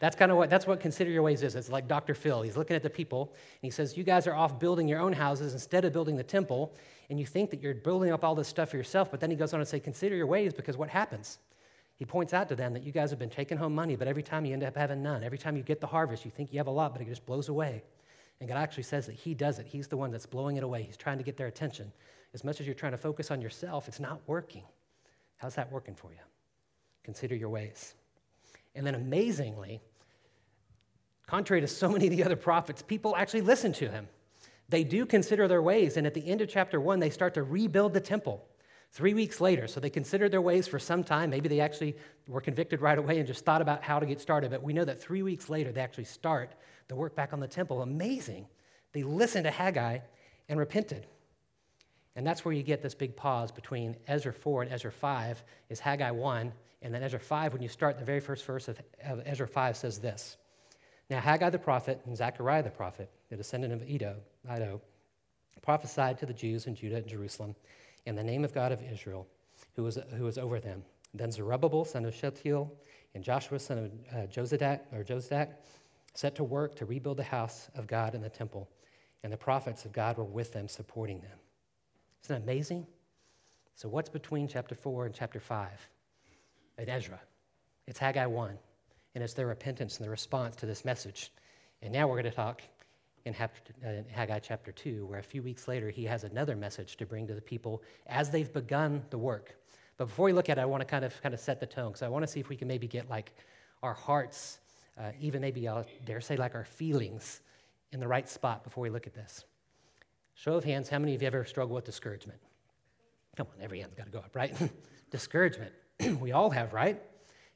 That's 0.00 0.16
kind 0.16 0.32
of 0.32 0.36
what, 0.36 0.50
that's 0.50 0.66
what 0.66 0.80
Consider 0.80 1.12
Your 1.12 1.22
Ways 1.22 1.44
is. 1.44 1.54
It's 1.54 1.68
like 1.68 1.86
Dr. 1.86 2.12
Phil. 2.12 2.42
He's 2.42 2.56
looking 2.56 2.74
at 2.74 2.82
the 2.82 2.90
people 2.90 3.32
and 3.32 3.60
he 3.62 3.70
says, 3.70 3.96
You 3.96 4.02
guys 4.02 4.26
are 4.26 4.34
off 4.34 4.58
building 4.58 4.88
your 4.88 4.98
own 4.98 5.12
houses 5.12 5.52
instead 5.52 5.84
of 5.84 5.92
building 5.92 6.16
the 6.16 6.24
temple. 6.24 6.74
And 7.10 7.20
you 7.20 7.26
think 7.26 7.50
that 7.50 7.62
you're 7.62 7.74
building 7.74 8.10
up 8.10 8.24
all 8.24 8.34
this 8.34 8.48
stuff 8.48 8.70
for 8.70 8.76
yourself. 8.76 9.08
But 9.08 9.20
then 9.20 9.30
he 9.30 9.36
goes 9.36 9.54
on 9.54 9.60
to 9.60 9.66
say, 9.66 9.78
Consider 9.78 10.16
your 10.16 10.26
ways 10.26 10.52
because 10.52 10.76
what 10.76 10.88
happens? 10.88 11.38
He 11.94 12.04
points 12.04 12.34
out 12.34 12.48
to 12.48 12.56
them 12.56 12.72
that 12.72 12.82
you 12.82 12.90
guys 12.90 13.10
have 13.10 13.20
been 13.20 13.30
taking 13.30 13.56
home 13.56 13.72
money, 13.72 13.94
but 13.94 14.08
every 14.08 14.24
time 14.24 14.44
you 14.44 14.52
end 14.52 14.64
up 14.64 14.76
having 14.76 15.00
none. 15.00 15.22
Every 15.22 15.38
time 15.38 15.56
you 15.56 15.62
get 15.62 15.80
the 15.80 15.86
harvest, 15.86 16.24
you 16.24 16.32
think 16.32 16.52
you 16.52 16.58
have 16.58 16.66
a 16.66 16.72
lot, 16.72 16.92
but 16.92 17.02
it 17.02 17.06
just 17.06 17.24
blows 17.24 17.48
away. 17.48 17.84
And 18.40 18.48
God 18.48 18.58
actually 18.58 18.82
says 18.82 19.06
that 19.06 19.14
He 19.14 19.32
does 19.32 19.60
it. 19.60 19.66
He's 19.68 19.86
the 19.86 19.96
one 19.96 20.10
that's 20.10 20.26
blowing 20.26 20.56
it 20.56 20.64
away. 20.64 20.82
He's 20.82 20.96
trying 20.96 21.18
to 21.18 21.24
get 21.24 21.36
their 21.36 21.46
attention. 21.46 21.92
As 22.34 22.42
much 22.42 22.60
as 22.60 22.66
you're 22.66 22.74
trying 22.74 22.92
to 22.92 22.98
focus 22.98 23.30
on 23.30 23.40
yourself, 23.40 23.86
it's 23.86 24.00
not 24.00 24.20
working. 24.26 24.64
How's 25.36 25.54
that 25.54 25.70
working 25.70 25.94
for 25.94 26.10
you? 26.10 26.18
Consider 27.04 27.34
your 27.36 27.50
ways. 27.50 27.94
And 28.74 28.86
then 28.86 28.94
amazingly, 28.94 29.80
contrary 31.26 31.60
to 31.60 31.68
so 31.68 31.88
many 31.90 32.06
of 32.06 32.16
the 32.16 32.24
other 32.24 32.36
prophets, 32.36 32.82
people 32.82 33.14
actually 33.16 33.42
listen 33.42 33.72
to 33.74 33.88
him. 33.88 34.08
They 34.68 34.82
do 34.82 35.06
consider 35.06 35.46
their 35.46 35.62
ways. 35.62 35.96
And 35.96 36.06
at 36.06 36.14
the 36.14 36.26
end 36.26 36.40
of 36.40 36.48
chapter 36.48 36.80
one, 36.80 36.98
they 36.98 37.10
start 37.10 37.34
to 37.34 37.42
rebuild 37.42 37.92
the 37.92 38.00
temple. 38.00 38.44
Three 38.92 39.12
weeks 39.12 39.40
later, 39.40 39.66
so 39.66 39.80
they 39.80 39.90
considered 39.90 40.30
their 40.30 40.40
ways 40.40 40.68
for 40.68 40.78
some 40.78 41.02
time. 41.02 41.28
Maybe 41.28 41.48
they 41.48 41.58
actually 41.58 41.96
were 42.28 42.40
convicted 42.40 42.80
right 42.80 42.96
away 42.96 43.18
and 43.18 43.26
just 43.26 43.44
thought 43.44 43.60
about 43.60 43.82
how 43.82 43.98
to 43.98 44.06
get 44.06 44.20
started. 44.20 44.52
But 44.52 44.62
we 44.62 44.72
know 44.72 44.84
that 44.84 45.00
three 45.00 45.22
weeks 45.22 45.50
later, 45.50 45.72
they 45.72 45.80
actually 45.80 46.04
start 46.04 46.54
the 46.86 46.94
work 46.94 47.16
back 47.16 47.32
on 47.32 47.40
the 47.40 47.48
temple. 47.48 47.82
Amazing. 47.82 48.46
They 48.92 49.02
listened 49.02 49.44
to 49.44 49.50
Haggai 49.50 49.98
and 50.48 50.60
repented. 50.60 51.06
And 52.16 52.26
that's 52.26 52.44
where 52.44 52.54
you 52.54 52.62
get 52.62 52.82
this 52.82 52.94
big 52.94 53.16
pause 53.16 53.50
between 53.50 53.96
Ezra 54.06 54.32
4 54.32 54.62
and 54.62 54.72
Ezra 54.72 54.92
5 54.92 55.42
is 55.68 55.80
Haggai 55.80 56.10
1. 56.10 56.52
And 56.82 56.94
then 56.94 57.02
Ezra 57.02 57.18
5, 57.18 57.52
when 57.52 57.62
you 57.62 57.68
start 57.68 57.98
the 57.98 58.04
very 58.04 58.20
first 58.20 58.44
verse 58.44 58.68
of, 58.68 58.80
of 59.04 59.22
Ezra 59.24 59.48
5, 59.48 59.76
says 59.76 59.98
this. 59.98 60.36
Now 61.10 61.20
Haggai 61.20 61.50
the 61.50 61.58
prophet 61.58 62.00
and 62.06 62.16
Zechariah 62.16 62.62
the 62.62 62.70
prophet, 62.70 63.10
the 63.30 63.36
descendant 63.36 63.72
of 63.72 63.88
Edo, 63.88 64.16
Iddo, 64.50 64.80
prophesied 65.62 66.18
to 66.18 66.26
the 66.26 66.32
Jews 66.32 66.66
in 66.66 66.74
Judah 66.74 66.96
and 66.96 67.06
Jerusalem 67.06 67.54
in 68.06 68.14
the 68.14 68.22
name 68.22 68.44
of 68.44 68.54
God 68.54 68.70
of 68.70 68.82
Israel, 68.82 69.26
who 69.74 69.82
was, 69.82 69.98
who 70.16 70.24
was 70.24 70.38
over 70.38 70.60
them. 70.60 70.82
Then 71.14 71.30
Zerubbabel, 71.30 71.84
son 71.84 72.04
of 72.04 72.14
Shealtiel, 72.14 72.72
and 73.14 73.24
Joshua, 73.24 73.58
son 73.58 73.78
of 73.78 73.84
uh, 74.12 74.26
Josadak, 74.26 74.80
or 74.92 75.04
Josadak, 75.04 75.48
set 76.14 76.34
to 76.36 76.44
work 76.44 76.74
to 76.76 76.84
rebuild 76.84 77.16
the 77.16 77.22
house 77.22 77.68
of 77.74 77.86
God 77.86 78.14
and 78.14 78.22
the 78.22 78.28
temple, 78.28 78.68
and 79.22 79.32
the 79.32 79.36
prophets 79.36 79.84
of 79.84 79.92
God 79.92 80.18
were 80.18 80.24
with 80.24 80.52
them, 80.52 80.68
supporting 80.68 81.20
them. 81.20 81.38
Isn't 82.24 82.36
that 82.36 82.50
amazing? 82.50 82.86
So, 83.74 83.86
what's 83.86 84.08
between 84.08 84.48
chapter 84.48 84.74
4 84.74 85.06
and 85.06 85.14
chapter 85.14 85.38
5? 85.38 85.68
At 86.78 86.88
Ezra. 86.88 87.20
It's 87.86 87.98
Haggai 87.98 88.24
1, 88.24 88.58
and 89.14 89.22
it's 89.22 89.34
their 89.34 89.46
repentance 89.46 89.98
and 89.98 90.04
their 90.04 90.10
response 90.10 90.56
to 90.56 90.66
this 90.66 90.86
message. 90.86 91.30
And 91.82 91.92
now 91.92 92.08
we're 92.08 92.14
going 92.14 92.30
to 92.30 92.30
talk 92.30 92.62
in 93.26 93.34
Haggai 93.34 94.38
chapter 94.38 94.72
2, 94.72 95.04
where 95.04 95.18
a 95.18 95.22
few 95.22 95.42
weeks 95.42 95.68
later 95.68 95.90
he 95.90 96.04
has 96.04 96.24
another 96.24 96.56
message 96.56 96.96
to 96.96 97.04
bring 97.04 97.26
to 97.26 97.34
the 97.34 97.42
people 97.42 97.82
as 98.06 98.30
they've 98.30 98.52
begun 98.52 99.02
the 99.10 99.18
work. 99.18 99.56
But 99.98 100.06
before 100.06 100.24
we 100.24 100.32
look 100.32 100.48
at 100.48 100.56
it, 100.56 100.62
I 100.62 100.64
want 100.64 100.80
to 100.80 100.86
kind 100.86 101.04
of, 101.04 101.20
kind 101.22 101.34
of 101.34 101.40
set 101.40 101.60
the 101.60 101.66
tone, 101.66 101.88
because 101.88 102.02
I 102.02 102.08
want 102.08 102.22
to 102.22 102.26
see 102.26 102.40
if 102.40 102.48
we 102.48 102.56
can 102.56 102.68
maybe 102.68 102.86
get 102.86 103.10
like 103.10 103.34
our 103.82 103.94
hearts, 103.94 104.60
uh, 104.98 105.10
even 105.20 105.42
maybe 105.42 105.68
I'll 105.68 105.84
dare 106.06 106.22
say 106.22 106.36
like 106.36 106.54
our 106.54 106.64
feelings, 106.64 107.42
in 107.92 108.00
the 108.00 108.08
right 108.08 108.28
spot 108.28 108.64
before 108.64 108.82
we 108.82 108.90
look 108.90 109.06
at 109.06 109.14
this. 109.14 109.44
Show 110.34 110.54
of 110.54 110.64
hands, 110.64 110.88
how 110.88 110.98
many 110.98 111.14
of 111.14 111.22
you 111.22 111.26
ever 111.26 111.44
struggled 111.44 111.76
with 111.76 111.84
discouragement? 111.84 112.40
Come 113.36 113.46
on, 113.46 113.62
every 113.62 113.80
hand's 113.80 113.94
got 113.94 114.06
to 114.06 114.12
go 114.12 114.18
up, 114.18 114.34
right? 114.34 114.54
discouragement. 115.10 115.72
we 116.20 116.32
all 116.32 116.50
have, 116.50 116.72
right? 116.72 117.00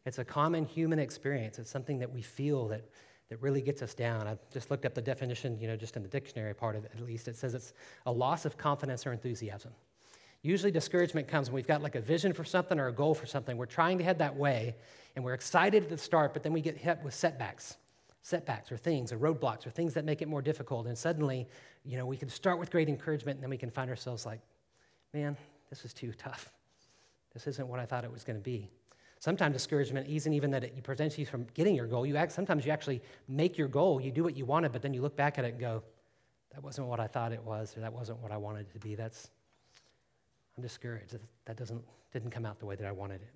It's 0.06 0.18
a 0.18 0.24
common 0.24 0.64
human 0.64 0.98
experience. 0.98 1.58
It's 1.58 1.70
something 1.70 1.98
that 1.98 2.12
we 2.12 2.22
feel 2.22 2.68
that 2.68 2.84
that 3.28 3.42
really 3.42 3.60
gets 3.60 3.82
us 3.82 3.94
down. 3.94 4.26
I 4.26 4.36
just 4.52 4.70
looked 4.70 4.86
up 4.86 4.94
the 4.94 5.02
definition, 5.02 5.58
you 5.60 5.68
know, 5.68 5.76
just 5.76 5.96
in 5.96 6.02
the 6.02 6.08
dictionary 6.08 6.54
part 6.54 6.76
of 6.76 6.84
it 6.84 6.92
at 6.94 7.04
least. 7.04 7.28
It 7.28 7.36
says 7.36 7.54
it's 7.54 7.74
a 8.06 8.12
loss 8.12 8.44
of 8.44 8.56
confidence 8.56 9.06
or 9.06 9.12
enthusiasm. 9.12 9.72
Usually, 10.42 10.70
discouragement 10.70 11.28
comes 11.28 11.48
when 11.50 11.56
we've 11.56 11.66
got 11.66 11.82
like 11.82 11.96
a 11.96 12.00
vision 12.00 12.32
for 12.32 12.44
something 12.44 12.78
or 12.78 12.88
a 12.88 12.92
goal 12.92 13.12
for 13.12 13.26
something. 13.26 13.56
We're 13.56 13.66
trying 13.66 13.98
to 13.98 14.04
head 14.04 14.18
that 14.20 14.36
way, 14.36 14.76
and 15.16 15.24
we're 15.24 15.34
excited 15.34 15.82
at 15.82 15.88
the 15.88 15.98
start, 15.98 16.32
but 16.32 16.42
then 16.42 16.52
we 16.52 16.60
get 16.60 16.76
hit 16.76 17.00
with 17.02 17.12
setbacks, 17.12 17.76
setbacks 18.28 18.70
or 18.70 18.76
things 18.76 19.10
or 19.10 19.18
roadblocks 19.18 19.66
or 19.66 19.70
things 19.70 19.94
that 19.94 20.04
make 20.04 20.20
it 20.20 20.28
more 20.28 20.42
difficult. 20.42 20.86
And 20.86 20.96
suddenly, 20.96 21.48
you 21.84 21.96
know, 21.96 22.04
we 22.04 22.16
can 22.16 22.28
start 22.28 22.58
with 22.58 22.70
great 22.70 22.88
encouragement, 22.88 23.36
and 23.36 23.42
then 23.42 23.50
we 23.50 23.56
can 23.56 23.70
find 23.70 23.88
ourselves 23.88 24.26
like, 24.26 24.40
man, 25.14 25.36
this 25.70 25.84
is 25.84 25.94
too 25.94 26.12
tough. 26.12 26.52
This 27.32 27.46
isn't 27.46 27.66
what 27.66 27.80
I 27.80 27.86
thought 27.86 28.04
it 28.04 28.12
was 28.12 28.24
going 28.24 28.36
to 28.38 28.42
be. 28.42 28.68
Sometimes 29.20 29.54
discouragement 29.54 30.08
isn't 30.08 30.32
even 30.32 30.50
that 30.50 30.62
it 30.62 30.82
prevents 30.82 31.18
you 31.18 31.26
from 31.26 31.46
getting 31.54 31.74
your 31.74 31.86
goal. 31.86 32.04
You 32.06 32.16
act, 32.16 32.32
sometimes 32.32 32.64
you 32.66 32.70
actually 32.70 33.00
make 33.26 33.56
your 33.56 33.66
goal, 33.66 34.00
you 34.00 34.12
do 34.12 34.22
what 34.22 34.36
you 34.36 34.44
wanted, 34.44 34.72
but 34.72 34.82
then 34.82 34.92
you 34.92 35.00
look 35.00 35.16
back 35.16 35.38
at 35.38 35.44
it 35.44 35.52
and 35.52 35.60
go, 35.60 35.82
that 36.54 36.62
wasn't 36.62 36.86
what 36.86 37.00
I 37.00 37.06
thought 37.06 37.32
it 37.32 37.42
was, 37.42 37.76
or 37.76 37.80
that 37.80 37.92
wasn't 37.92 38.18
what 38.18 38.30
I 38.30 38.36
wanted 38.36 38.60
it 38.60 38.72
to 38.74 38.78
be. 38.78 38.94
That's, 38.94 39.30
I'm 40.56 40.62
discouraged. 40.62 41.16
That 41.46 41.56
doesn't, 41.56 41.82
didn't 42.12 42.30
come 42.30 42.44
out 42.44 42.58
the 42.58 42.66
way 42.66 42.76
that 42.76 42.86
I 42.86 42.92
wanted 42.92 43.22
it. 43.22 43.30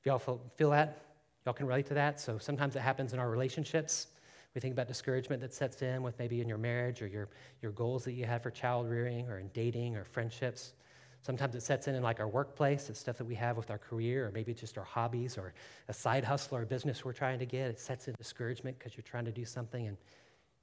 If 0.00 0.06
y'all 0.06 0.18
feel, 0.18 0.40
feel 0.56 0.70
that, 0.70 0.98
y'all 1.44 1.54
can 1.54 1.66
relate 1.66 1.86
to 1.86 1.94
that. 1.94 2.20
So 2.20 2.38
sometimes 2.38 2.76
it 2.76 2.80
happens 2.80 3.12
in 3.12 3.18
our 3.18 3.30
relationships. 3.30 4.08
We 4.54 4.60
think 4.60 4.72
about 4.72 4.88
discouragement 4.88 5.42
that 5.42 5.52
sets 5.52 5.82
in 5.82 6.02
with 6.02 6.18
maybe 6.18 6.40
in 6.40 6.48
your 6.48 6.58
marriage 6.58 7.02
or 7.02 7.06
your, 7.06 7.28
your 7.60 7.72
goals 7.72 8.04
that 8.04 8.12
you 8.12 8.24
have 8.24 8.42
for 8.42 8.50
child 8.50 8.88
rearing 8.88 9.28
or 9.28 9.38
in 9.38 9.48
dating 9.52 9.96
or 9.96 10.04
friendships. 10.04 10.74
Sometimes 11.22 11.54
it 11.54 11.62
sets 11.62 11.88
in 11.88 11.94
in 11.94 12.02
like 12.02 12.20
our 12.20 12.28
workplace. 12.28 12.90
It's 12.90 13.00
stuff 13.00 13.16
that 13.16 13.24
we 13.24 13.34
have 13.34 13.56
with 13.56 13.70
our 13.70 13.78
career, 13.78 14.26
or 14.26 14.30
maybe 14.30 14.52
just 14.52 14.76
our 14.76 14.84
hobbies, 14.84 15.38
or 15.38 15.54
a 15.88 15.92
side 15.92 16.22
hustle 16.22 16.58
or 16.58 16.62
a 16.62 16.66
business 16.66 17.02
we're 17.02 17.14
trying 17.14 17.38
to 17.38 17.46
get. 17.46 17.70
It 17.70 17.80
sets 17.80 18.08
in 18.08 18.14
discouragement 18.18 18.78
because 18.78 18.94
you're 18.94 19.04
trying 19.04 19.24
to 19.24 19.32
do 19.32 19.46
something 19.46 19.86
and 19.86 19.96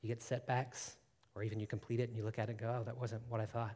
you 0.04 0.08
get 0.08 0.22
setbacks, 0.22 0.98
or 1.34 1.42
even 1.42 1.60
you 1.60 1.66
complete 1.66 2.00
it 2.00 2.10
and 2.10 2.16
you 2.16 2.24
look 2.24 2.38
at 2.38 2.48
it 2.48 2.52
and 2.52 2.60
go, 2.60 2.76
oh, 2.80 2.84
that 2.84 2.96
wasn't 2.96 3.24
what 3.28 3.42
I 3.42 3.46
thought. 3.46 3.76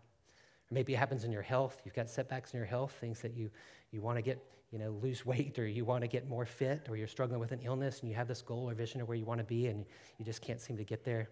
Maybe 0.71 0.93
it 0.93 0.97
happens 0.97 1.23
in 1.23 1.31
your 1.31 1.41
health. 1.41 1.81
You've 1.85 1.93
got 1.93 2.09
setbacks 2.09 2.53
in 2.53 2.57
your 2.57 2.65
health, 2.65 2.95
things 2.99 3.21
that 3.21 3.35
you, 3.35 3.49
you 3.91 4.01
want 4.01 4.17
to 4.17 4.21
get, 4.21 4.43
you 4.71 4.79
know, 4.79 4.91
lose 5.01 5.25
weight, 5.25 5.59
or 5.59 5.67
you 5.67 5.85
want 5.85 6.01
to 6.01 6.07
get 6.07 6.27
more 6.27 6.45
fit, 6.45 6.87
or 6.89 6.97
you're 6.97 7.07
struggling 7.07 7.39
with 7.39 7.51
an 7.51 7.59
illness 7.63 7.99
and 8.01 8.09
you 8.09 8.15
have 8.15 8.27
this 8.27 8.41
goal 8.41 8.69
or 8.69 8.73
vision 8.73 9.01
of 9.01 9.07
where 9.07 9.17
you 9.17 9.25
want 9.25 9.39
to 9.39 9.45
be 9.45 9.67
and 9.67 9.85
you 10.17 10.25
just 10.25 10.41
can't 10.41 10.59
seem 10.59 10.77
to 10.77 10.83
get 10.83 11.03
there. 11.03 11.29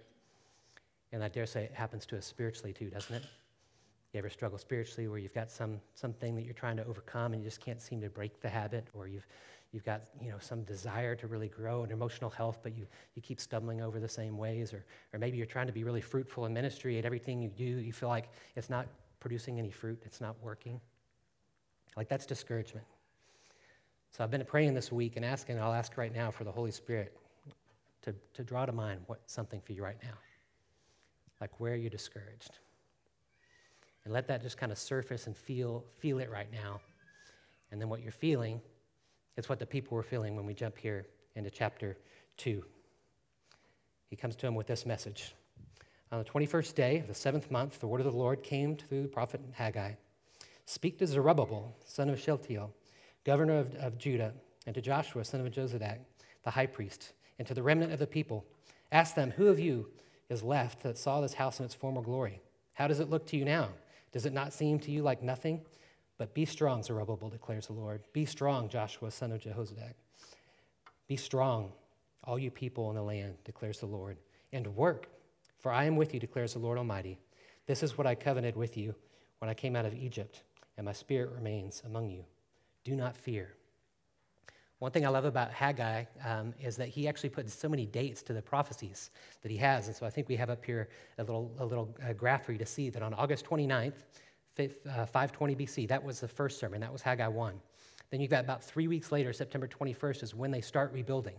And 1.12 1.24
I 1.24 1.28
dare 1.28 1.46
say 1.46 1.64
it 1.64 1.74
happens 1.74 2.06
to 2.08 2.18
us 2.18 2.26
spiritually 2.26 2.74
too, 2.74 2.90
doesn't 2.90 3.16
it? 3.16 3.24
You 4.14 4.20
ever 4.20 4.30
struggle 4.30 4.60
spiritually 4.60 5.08
where 5.08 5.18
you've 5.18 5.34
got 5.34 5.50
some 5.50 5.80
something 5.96 6.36
that 6.36 6.44
you're 6.44 6.54
trying 6.54 6.78
to 6.78 6.86
overcome 6.86 7.34
and 7.34 7.42
you 7.42 7.48
just 7.48 7.60
can't 7.60 7.82
seem 7.82 8.00
to 8.02 8.10
break 8.10 8.40
the 8.42 8.50
habit, 8.50 8.88
or 8.94 9.08
you've 9.08 9.26
you've 9.72 9.84
got 9.84 10.04
you 10.22 10.30
know 10.30 10.38
some 10.40 10.64
desire 10.64 11.16
to 11.16 11.26
really 11.26 11.48
grow 11.48 11.84
in 11.84 11.92
emotional 11.92 12.30
health, 12.30 12.60
but 12.62 12.78
you, 12.78 12.86
you 13.16 13.24
keep 13.24 13.40
stumbling 13.40 13.82
over 13.82 14.00
the 14.00 14.08
same 14.08 14.38
ways, 14.38 14.72
or 14.72 14.86
or 15.14 15.20
maybe 15.20 15.38
you're 15.38 15.48
trying 15.48 15.66
to 15.66 15.74
be 15.74 15.84
really 15.84 16.02
fruitful 16.02 16.46
in 16.46 16.54
ministry 16.54 16.98
and 16.98 17.08
everything 17.08 17.42
you 17.42 17.50
do, 17.50 17.64
you 17.64 17.92
feel 17.92 18.10
like 18.10 18.30
it's 18.56 18.70
not 18.70 18.88
producing 19.24 19.58
any 19.58 19.72
fruit, 19.72 20.04
it's 20.06 20.20
not 20.20 20.36
working. 20.44 20.82
Like 21.96 22.10
that's 22.10 22.26
discouragement. 22.26 22.86
So 24.12 24.24
I've 24.24 24.30
been 24.30 24.44
praying 24.44 24.74
this 24.74 24.92
week 24.92 25.16
and 25.16 25.24
asking, 25.26 25.60
I'll 25.60 25.74
ask 25.74 25.98
right 25.98 26.14
now 26.14 26.30
for 26.30 26.44
the 26.44 26.52
Holy 26.52 26.72
Spirit 26.72 27.18
to, 28.04 28.14
to 28.34 28.44
draw 28.44 28.66
to 28.66 28.74
mind 28.74 29.00
what 29.08 29.22
something 29.26 29.62
for 29.62 29.72
you 29.72 29.82
right 29.82 29.98
now. 30.04 30.18
Like 31.40 31.60
where 31.62 31.72
are 31.72 31.78
you 31.78 31.90
discouraged? 31.90 32.60
And 34.04 34.14
let 34.14 34.28
that 34.28 34.42
just 34.42 34.58
kind 34.58 34.74
of 34.74 34.78
surface 34.78 35.26
and 35.28 35.38
feel, 35.38 35.86
feel 36.00 36.20
it 36.20 36.30
right 36.30 36.52
now. 36.52 36.82
And 37.72 37.82
then 37.82 37.88
what 37.88 38.02
you're 38.02 38.12
feeling, 38.12 38.62
It's 39.38 39.48
what 39.50 39.58
the 39.58 39.66
people 39.66 39.96
were 39.96 40.04
feeling 40.04 40.36
when 40.36 40.46
we 40.46 40.54
jump 40.54 40.78
here 40.78 41.06
into 41.36 41.50
chapter 41.50 41.98
2. 42.38 42.64
He 44.10 44.16
comes 44.18 44.36
to 44.36 44.48
him 44.48 44.54
with 44.54 44.68
this 44.68 44.86
message. 44.86 45.34
On 46.14 46.20
the 46.20 46.30
21st 46.30 46.76
day 46.76 47.00
of 47.00 47.08
the 47.08 47.16
seventh 47.16 47.50
month, 47.50 47.80
the 47.80 47.88
word 47.88 48.00
of 48.00 48.06
the 48.06 48.16
Lord 48.16 48.44
came 48.44 48.76
through 48.76 49.02
the 49.02 49.08
prophet 49.08 49.42
Haggai. 49.54 49.94
Speak 50.68 51.00
to 51.00 51.08
Zerubbabel, 51.08 51.76
son 51.86 52.08
of 52.08 52.20
Shealtiel, 52.20 52.72
governor 53.26 53.58
of, 53.58 53.74
of 53.78 53.98
Judah, 53.98 54.32
and 54.68 54.76
to 54.76 54.82
Joshua, 54.82 55.26
son 55.26 55.42
of 55.42 55.52
Jozadak, 55.52 55.98
the 56.44 56.52
high 56.52 56.68
priest, 56.68 57.14
and 57.40 57.48
to 57.48 57.56
the 57.56 57.64
remnant 57.64 57.94
of 57.94 57.98
the 57.98 58.06
people. 58.06 58.46
Ask 58.92 59.16
them, 59.16 59.32
Who 59.32 59.48
of 59.48 59.60
you 59.60 59.88
is 60.30 60.44
left 60.44 60.84
that 60.84 61.00
saw 61.00 61.20
this 61.20 61.34
house 61.34 61.58
in 61.58 61.66
its 61.66 61.74
former 61.74 62.04
glory? 62.04 62.44
How 62.74 62.88
does 62.88 63.00
it 63.00 63.10
look 63.10 63.26
to 63.30 63.38
you 63.38 63.44
now? 63.44 63.70
Does 64.12 64.28
it 64.28 64.34
not 64.34 64.54
seem 64.54 64.78
to 64.82 64.92
you 64.92 65.02
like 65.02 65.24
nothing? 65.24 65.62
But 66.20 66.36
be 66.36 66.46
strong, 66.46 66.84
Zerubbabel, 66.84 67.30
declares 67.30 67.66
the 67.66 67.74
Lord. 67.74 68.04
Be 68.14 68.26
strong, 68.26 68.70
Joshua, 68.70 69.10
son 69.10 69.32
of 69.32 69.42
Jehozadak. 69.42 69.96
Be 71.08 71.16
strong, 71.16 71.72
all 72.24 72.38
you 72.38 72.52
people 72.52 72.92
in 72.92 72.98
the 72.98 73.02
land, 73.02 73.34
declares 73.46 73.80
the 73.80 73.88
Lord, 73.88 74.18
and 74.52 74.68
work, 74.76 75.08
for 75.64 75.72
I 75.72 75.86
am 75.86 75.96
with 75.96 76.14
you, 76.14 76.20
declares 76.20 76.54
the 76.54 76.60
Lord 76.60 76.78
Almighty. 76.78 77.18
This 77.66 77.84
is 77.84 77.98
what 77.98 78.06
I 78.06 78.16
covenanted 78.16 78.58
with 78.58 78.76
you 78.76 78.94
when 79.40 79.50
I 79.50 79.54
came 79.54 79.78
out 79.78 79.86
of 79.86 79.96
Egypt, 79.96 80.44
and 80.78 80.86
my 80.86 80.92
spirit 80.92 81.32
remains 81.32 81.82
among 81.86 82.10
you. 82.10 82.26
Do 82.84 82.98
not 82.98 83.16
fear. 83.16 83.56
One 84.80 84.92
thing 84.92 85.06
I 85.06 85.10
love 85.10 85.24
about 85.24 85.52
Haggai 85.52 86.04
um, 86.26 86.54
is 86.62 86.76
that 86.76 86.90
he 86.90 87.08
actually 87.08 87.30
puts 87.30 87.54
so 87.54 87.70
many 87.70 87.86
dates 87.86 88.22
to 88.24 88.34
the 88.34 88.42
prophecies 88.42 89.12
that 89.42 89.50
he 89.50 89.56
has. 89.56 89.88
And 89.88 89.96
so 89.96 90.06
I 90.06 90.10
think 90.10 90.28
we 90.28 90.36
have 90.36 90.50
up 90.50 90.66
here 90.66 90.90
a 91.18 91.24
little, 91.24 91.56
a 91.58 91.66
little 91.66 91.96
uh, 92.06 92.12
graph 92.12 92.46
for 92.46 92.52
you 92.52 92.58
to 92.58 92.66
see 92.66 92.90
that 92.90 93.02
on 93.02 93.14
August 93.14 93.46
29th, 93.46 94.04
520 94.58 95.54
uh, 95.54 95.58
BC, 95.58 95.88
that 95.88 96.04
was 96.04 96.20
the 96.20 96.28
first 96.28 96.60
sermon. 96.60 96.82
That 96.82 96.92
was 96.92 97.02
Haggai 97.02 97.30
1. 97.30 97.54
Then 98.12 98.20
you've 98.20 98.30
got 98.30 98.44
about 98.44 98.62
three 98.62 98.90
weeks 98.90 99.14
later, 99.14 99.32
September 99.32 99.70
21st, 99.70 100.24
is 100.24 100.36
when 100.36 100.52
they 100.52 100.62
start 100.62 100.92
rebuilding. 100.92 101.36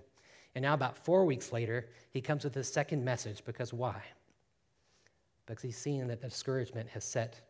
And 0.55 0.63
now, 0.63 0.75
about 0.75 0.97
four 0.97 1.25
weeks 1.25 1.53
later, 1.53 1.89
he 2.11 2.21
comes 2.21 2.45
with 2.45 2.55
his 2.55 2.73
second 2.73 3.05
message 3.05 3.45
because 3.45 3.73
why? 3.73 4.01
Because 5.47 5.63
he's 5.63 5.77
seen 5.77 6.07
that 6.09 6.21
the 6.21 6.29
discouragement 6.29 6.89
has 6.91 7.05
set 7.05 7.41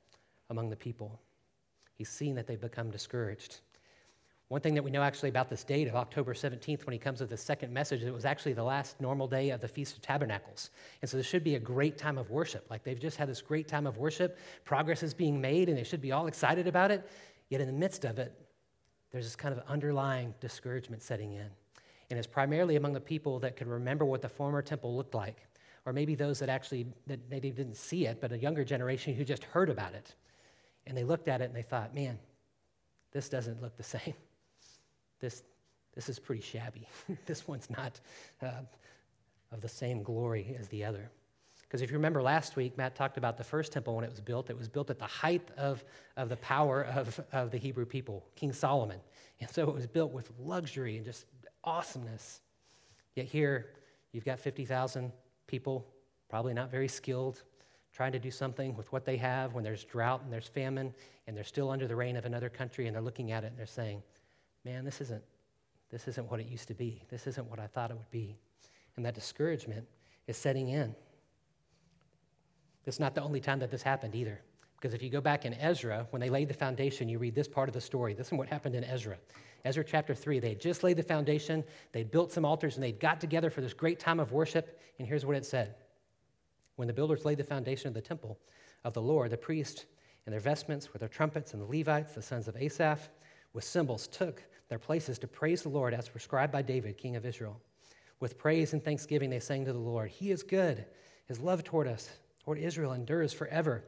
among 0.51 0.71
the 0.71 0.77
people. 0.77 1.21
He's 1.97 2.09
seen 2.09 2.35
that 2.37 2.47
they've 2.47 2.61
become 2.61 2.91
discouraged. 2.91 3.61
One 4.49 4.61
thing 4.61 4.75
that 4.75 4.83
we 4.83 4.91
know 4.91 5.03
actually 5.03 5.31
about 5.31 5.49
this 5.49 5.65
date 5.65 5.89
of 5.89 5.97
October 5.97 6.35
17th, 6.35 6.85
when 6.87 6.93
he 6.93 6.99
comes 6.99 7.21
with 7.21 7.31
the 7.31 7.37
second 7.37 7.73
message, 7.73 8.03
it 8.03 8.13
was 8.13 8.25
actually 8.25 8.53
the 8.53 8.63
last 8.63 9.01
normal 9.01 9.27
day 9.27 9.51
of 9.51 9.61
the 9.61 9.69
Feast 9.69 9.97
of 9.97 10.03
Tabernacles. 10.03 10.71
And 11.01 11.11
so 11.11 11.17
this 11.17 11.27
should 11.27 11.45
be 11.45 11.55
a 11.55 11.61
great 11.61 11.97
time 11.97 12.19
of 12.19 12.31
worship. 12.31 12.67
Like 12.71 12.85
they've 12.85 13.01
just 13.01 13.17
had 13.17 13.29
this 13.29 13.41
great 13.41 13.69
time 13.69 13.87
of 13.87 13.97
worship. 13.97 14.39
Progress 14.65 15.03
is 15.03 15.15
being 15.15 15.41
made, 15.41 15.69
and 15.69 15.79
they 15.79 15.83
should 15.83 16.03
be 16.03 16.13
all 16.13 16.27
excited 16.27 16.67
about 16.67 16.91
it. 16.91 17.09
Yet 17.49 17.61
in 17.61 17.67
the 17.67 17.73
midst 17.73 18.05
of 18.05 18.19
it, 18.19 18.33
there's 19.13 19.25
this 19.25 19.37
kind 19.37 19.57
of 19.57 19.63
underlying 19.67 20.35
discouragement 20.41 21.03
setting 21.03 21.33
in. 21.33 21.49
And 22.15 22.19
it's 22.19 22.29
primarily 22.29 22.77
among 22.77 22.93
the 22.93 23.01
people 23.01 23.41
that 23.41 23.57
could 23.57 23.67
remember 23.67 24.05
what 24.05 24.23
the 24.23 24.29
former 24.29 24.63
temple 24.63 24.97
looked 24.97 25.15
like, 25.15 25.47
or 25.85 25.93
maybe 25.93 26.15
those 26.15 26.39
that 26.39 26.49
actually 26.49 26.87
that 27.07 27.19
maybe 27.29 27.51
didn't 27.51 27.77
see 27.77 28.07
it, 28.07 28.21
but 28.21 28.31
a 28.31 28.39
younger 28.39 28.65
generation 28.65 29.15
who 29.15 29.25
just 29.25 29.45
heard 29.45 29.69
about 29.69 29.95
it. 29.95 30.15
And 30.87 30.97
they 30.97 31.05
looked 31.05 31.29
at 31.29 31.41
it 31.41 31.45
and 31.45 31.55
they 31.55 31.63
thought, 31.63 31.95
man, 31.95 32.19
this 33.13 33.29
doesn't 33.29 33.61
look 33.61 33.77
the 33.77 33.83
same 33.97 34.15
this, 35.25 35.43
this 35.95 36.09
is 36.09 36.19
pretty 36.19 36.43
shabby. 36.43 36.87
this 37.27 37.49
one's 37.49 37.71
not 37.71 37.99
uh, 38.43 38.63
of 39.53 39.61
the 39.61 39.69
same 39.69 40.03
glory 40.03 40.57
as 40.59 40.69
the 40.69 40.85
other. 40.85 41.11
Because 41.63 41.81
if 41.81 41.91
you 41.91 41.97
remember 41.97 42.23
last 42.23 42.57
week, 42.57 42.77
Matt 42.77 42.95
talked 42.95 43.17
about 43.17 43.37
the 43.37 43.45
first 43.45 43.73
temple 43.73 43.97
when 43.97 44.05
it 44.05 44.11
was 44.11 44.21
built. 44.21 44.51
It 44.51 44.57
was 44.57 44.69
built 44.69 44.91
at 44.91 44.99
the 44.99 45.07
height 45.07 45.49
of, 45.57 45.83
of 46.17 46.29
the 46.29 46.37
power 46.37 46.85
of, 46.85 47.19
of 47.33 47.51
the 47.51 47.57
Hebrew 47.57 47.87
people, 47.87 48.25
King 48.37 48.53
Solomon. 48.53 49.01
And 49.41 49.51
so 49.51 49.69
it 49.69 49.75
was 49.75 49.87
built 49.87 50.13
with 50.13 50.31
luxury 50.39 50.97
and 50.97 51.05
just 51.05 51.25
awesomeness. 51.65 52.41
Yet 53.15 53.27
here, 53.27 53.71
you've 54.13 54.25
got 54.25 54.39
50,000 54.39 55.13
people, 55.47 55.87
probably 56.29 56.55
not 56.55 56.71
very 56.71 56.89
skilled, 56.89 57.43
trying 57.93 58.13
to 58.13 58.19
do 58.19 58.31
something 58.31 58.77
with 58.77 58.91
what 58.93 59.05
they 59.05 59.17
have 59.17 59.55
when 59.55 59.63
there's 59.63 59.85
drought 59.85 60.23
and 60.23 60.33
there's 60.33 60.49
famine 60.49 60.93
and 61.27 61.37
they're 61.37 61.45
still 61.45 61.71
under 61.71 61.87
the 61.87 61.95
reign 61.95 62.17
of 62.17 62.25
another 62.25 62.49
country 62.49 62.87
and 62.87 62.95
they're 62.95 63.03
looking 63.03 63.31
at 63.31 63.45
it 63.45 63.49
and 63.49 63.59
they're 63.59 63.67
saying, 63.67 64.03
man, 64.65 64.85
this 64.85 65.01
isn't, 65.01 65.23
this 65.91 66.09
isn't 66.09 66.31
what 66.31 66.41
it 66.41 66.47
used 66.47 66.69
to 66.69 66.75
be. 66.75 67.03
This 67.09 67.27
isn't 67.27 67.49
what 67.49 67.61
I 67.61 67.67
thought 67.67 67.91
it 67.91 67.97
would 67.97 68.11
be. 68.11 68.37
And 68.97 69.05
that 69.05 69.15
discouragement 69.15 69.87
is 70.27 70.37
setting 70.37 70.69
in. 70.69 70.95
It's 72.85 73.01
not 73.01 73.15
the 73.15 73.23
only 73.23 73.41
time 73.41 73.61
that 73.61 73.71
this 73.71 73.83
happened 73.83 74.15
either. 74.15 74.41
Because 74.85 74.93
if 74.93 75.03
you 75.03 75.09
go 75.09 75.23
back 75.23 75.47
in 75.47 75.55
Ezra, 75.55 76.07
when 76.11 76.21
they 76.21 76.29
laid 76.29 76.47
the 76.47 76.53
foundation, 76.53 77.09
you 77.09 77.19
read 77.19 77.35
this 77.35 77.49
part 77.49 77.71
of 77.71 77.73
the 77.73 77.81
story. 77.81 78.13
This 78.13 78.27
is 78.27 78.35
what 78.35 78.49
happened 78.49 78.75
in 78.75 78.85
Ezra. 78.85 79.17
Ezra 79.65 79.83
chapter 79.83 80.15
3, 80.15 80.41
they 80.41 80.51
had 80.51 80.61
just 80.61 80.83
laid 80.83 80.99
the 80.99 81.03
foundation, 81.03 81.65
they'd 81.93 82.11
built 82.11 82.31
some 82.31 82.45
altars, 82.45 82.75
and 82.75 82.85
they'd 82.85 83.01
got 83.01 83.19
together 83.19 83.49
for 83.49 83.63
this 83.63 83.73
great 83.73 83.99
time 83.99 84.21
of 84.21 84.33
worship. 84.33 84.79
And 84.99 85.09
here's 85.09 85.25
what 85.25 85.37
it 85.37 85.47
said 85.47 85.75
When 86.77 86.87
the 86.87 86.93
builders 86.93 87.25
laid 87.25 87.39
the 87.39 87.45
foundation 87.45 87.89
of 87.89 87.95
the 87.95 88.03
temple 88.03 88.39
of 88.85 88.93
the 88.93 89.01
Lord, 89.01 89.31
the 89.31 89.39
priests 89.39 89.87
in 90.27 90.33
their 90.33 90.39
vestments 90.41 90.93
with 90.93 91.01
their 91.01 91.09
trumpets, 91.09 91.55
and 91.55 91.63
the 91.63 91.79
Levites, 91.79 92.13
the 92.13 92.21
sons 92.21 92.47
of 92.47 92.55
Asaph, 92.55 93.09
with 93.55 93.65
cymbals, 93.65 94.07
took 94.07 94.43
their 94.69 94.79
places 94.79 95.19
to 95.21 95.27
praise 95.27 95.63
the 95.63 95.71
Lord 95.71 95.95
as 95.95 96.11
prescribed 96.11 96.53
by 96.53 96.61
David, 96.61 96.99
king 96.99 97.17
of 97.17 97.25
Israel. 97.25 97.59
With 98.21 98.37
praise 98.37 98.75
and 98.75 98.85
thanksgiving, 98.85 99.31
they 99.31 99.41
sang 99.41 99.65
to 99.65 99.73
the 99.73 99.79
Lord, 99.79 100.11
He 100.11 100.31
is 100.31 100.43
good. 100.43 100.85
His 101.25 101.41
love 101.41 101.65
toward 101.65 101.89
us, 101.89 102.11
toward 102.45 102.59
Israel, 102.59 102.93
endures 102.93 103.33
forever. 103.33 103.83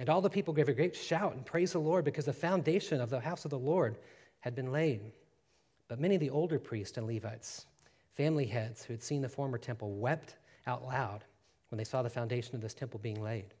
And 0.00 0.08
all 0.08 0.22
the 0.22 0.30
people 0.30 0.54
gave 0.54 0.70
a 0.70 0.72
great 0.72 0.96
shout 0.96 1.34
and 1.34 1.44
praised 1.44 1.74
the 1.74 1.78
Lord 1.78 2.06
because 2.06 2.24
the 2.24 2.32
foundation 2.32 3.02
of 3.02 3.10
the 3.10 3.20
house 3.20 3.44
of 3.44 3.50
the 3.50 3.58
Lord 3.58 3.98
had 4.38 4.54
been 4.54 4.72
laid. 4.72 5.02
But 5.88 6.00
many 6.00 6.14
of 6.14 6.22
the 6.22 6.30
older 6.30 6.58
priests 6.58 6.96
and 6.96 7.06
Levites, 7.06 7.66
family 8.14 8.46
heads 8.46 8.82
who 8.82 8.94
had 8.94 9.02
seen 9.02 9.20
the 9.20 9.28
former 9.28 9.58
temple, 9.58 9.92
wept 9.92 10.36
out 10.66 10.84
loud 10.84 11.22
when 11.68 11.76
they 11.76 11.84
saw 11.84 12.00
the 12.00 12.08
foundation 12.08 12.54
of 12.54 12.62
this 12.62 12.72
temple 12.72 12.98
being 12.98 13.22
laid, 13.22 13.52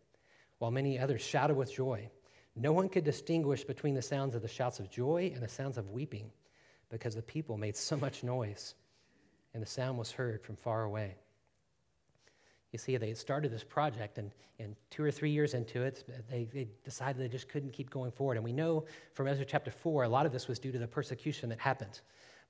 while 0.60 0.70
many 0.70 0.98
others 0.98 1.20
shouted 1.20 1.58
with 1.58 1.74
joy. 1.74 2.08
No 2.56 2.72
one 2.72 2.88
could 2.88 3.04
distinguish 3.04 3.62
between 3.64 3.92
the 3.92 4.00
sounds 4.00 4.34
of 4.34 4.40
the 4.40 4.48
shouts 4.48 4.80
of 4.80 4.90
joy 4.90 5.30
and 5.34 5.42
the 5.42 5.48
sounds 5.48 5.76
of 5.76 5.90
weeping 5.90 6.32
because 6.88 7.14
the 7.14 7.20
people 7.20 7.58
made 7.58 7.76
so 7.76 7.98
much 7.98 8.24
noise 8.24 8.76
and 9.52 9.62
the 9.62 9.66
sound 9.66 9.98
was 9.98 10.10
heard 10.10 10.42
from 10.42 10.56
far 10.56 10.84
away. 10.84 11.16
You 12.72 12.78
see, 12.78 12.96
they 12.96 13.14
started 13.14 13.50
this 13.50 13.64
project, 13.64 14.18
and, 14.18 14.30
and 14.60 14.76
two 14.90 15.02
or 15.02 15.10
three 15.10 15.30
years 15.30 15.54
into 15.54 15.82
it, 15.82 16.04
they, 16.30 16.44
they 16.44 16.68
decided 16.84 17.20
they 17.20 17.28
just 17.28 17.48
couldn't 17.48 17.72
keep 17.72 17.90
going 17.90 18.12
forward. 18.12 18.36
And 18.36 18.44
we 18.44 18.52
know 18.52 18.84
from 19.12 19.26
Ezra 19.26 19.44
chapter 19.44 19.70
4, 19.70 20.04
a 20.04 20.08
lot 20.08 20.24
of 20.24 20.32
this 20.32 20.46
was 20.46 20.58
due 20.58 20.70
to 20.70 20.78
the 20.78 20.86
persecution 20.86 21.48
that 21.48 21.58
happened. 21.58 22.00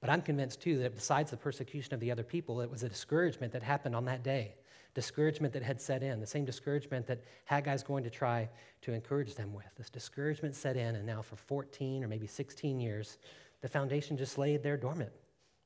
But 0.01 0.11
I'm 0.11 0.21
convinced, 0.21 0.61
too, 0.61 0.79
that 0.79 0.95
besides 0.95 1.31
the 1.31 1.37
persecution 1.37 1.95
of 1.95 2.01
the 2.01 2.11
other 2.11 2.23
people, 2.23 2.61
it 2.61 2.71
was 2.71 2.83
a 2.83 2.89
discouragement 2.89 3.53
that 3.53 3.63
happened 3.63 3.97
on 3.97 4.05
that 4.07 4.23
day. 4.23 4.57
Discouragement 4.95 5.53
that 5.55 5.63
had 5.63 5.81
set 5.81 6.03
in, 6.03 6.21
the 6.21 6.27
same 6.27 6.45
discouragement 6.45 7.07
that 7.07 7.23
Haggai's 7.45 7.83
going 7.83 8.05
to 8.05 8.11
try 8.11 8.49
to 8.83 8.93
encourage 8.93 9.35
them 9.35 9.55
with. 9.55 9.67
This 9.77 9.89
discouragement 9.89 10.55
set 10.55 10.77
in, 10.77 10.97
and 10.97 11.07
now 11.07 11.23
for 11.23 11.37
14 11.37 12.03
or 12.03 12.09
maybe 12.09 12.27
16 12.27 12.81
years, 12.81 13.19
the 13.61 13.69
foundation 13.69 14.17
just 14.17 14.37
laid 14.37 14.63
there 14.63 14.77
dormant 14.77 15.13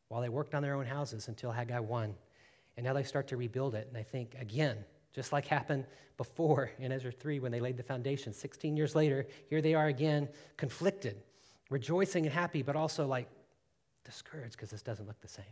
while 0.08 0.20
they 0.20 0.28
worked 0.28 0.54
on 0.54 0.62
their 0.62 0.75
own 0.75 0.87
houses 0.87 1.28
until 1.28 1.50
Haggai 1.50 1.78
1. 1.78 2.14
And 2.76 2.85
now 2.85 2.93
they 2.93 3.02
start 3.02 3.28
to 3.28 3.37
rebuild 3.37 3.75
it. 3.75 3.87
And 3.88 3.97
I 3.97 4.02
think, 4.02 4.35
again, 4.38 4.76
just 5.12 5.33
like 5.33 5.47
happened 5.47 5.87
before 6.16 6.71
in 6.78 6.90
Ezra 6.93 7.12
3 7.12 7.40
when 7.40 7.52
they 7.52 7.61
laid 7.61 7.76
the 7.76 7.83
foundation, 7.83 8.33
16 8.33 8.76
years 8.76 8.95
later, 8.95 9.26
here 9.49 9.62
they 9.62 9.75
are 9.75 9.87
again, 9.87 10.28
conflicted, 10.57 11.23
rejoicing 11.71 12.26
and 12.26 12.35
happy, 12.35 12.62
but 12.62 12.76
also 12.76 13.07
like 13.07 13.28
discouraged 14.04 14.52
because 14.52 14.71
this 14.71 14.83
doesn't 14.83 15.07
look 15.07 15.21
the 15.21 15.28
same. 15.28 15.45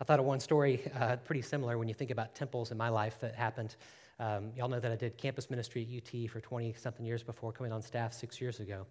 I 0.00 0.04
thought 0.04 0.18
of 0.18 0.26
one 0.26 0.40
story 0.40 0.90
uh, 0.98 1.16
pretty 1.16 1.42
similar 1.42 1.78
when 1.78 1.88
you 1.88 1.94
think 1.94 2.10
about 2.10 2.34
temples 2.34 2.70
in 2.70 2.76
my 2.76 2.88
life 2.88 3.18
that 3.20 3.34
happened. 3.34 3.76
Um, 4.18 4.52
y'all 4.56 4.68
know 4.68 4.80
that 4.80 4.90
I 4.90 4.96
did 4.96 5.16
campus 5.16 5.50
ministry 5.50 5.82
at 5.82 5.96
UT 5.96 6.30
for 6.30 6.40
20 6.40 6.72
something 6.74 7.04
years 7.04 7.22
before 7.22 7.52
coming 7.52 7.72
on 7.72 7.82
staff 7.82 8.12
six 8.12 8.40
years 8.40 8.60
ago. 8.60 8.86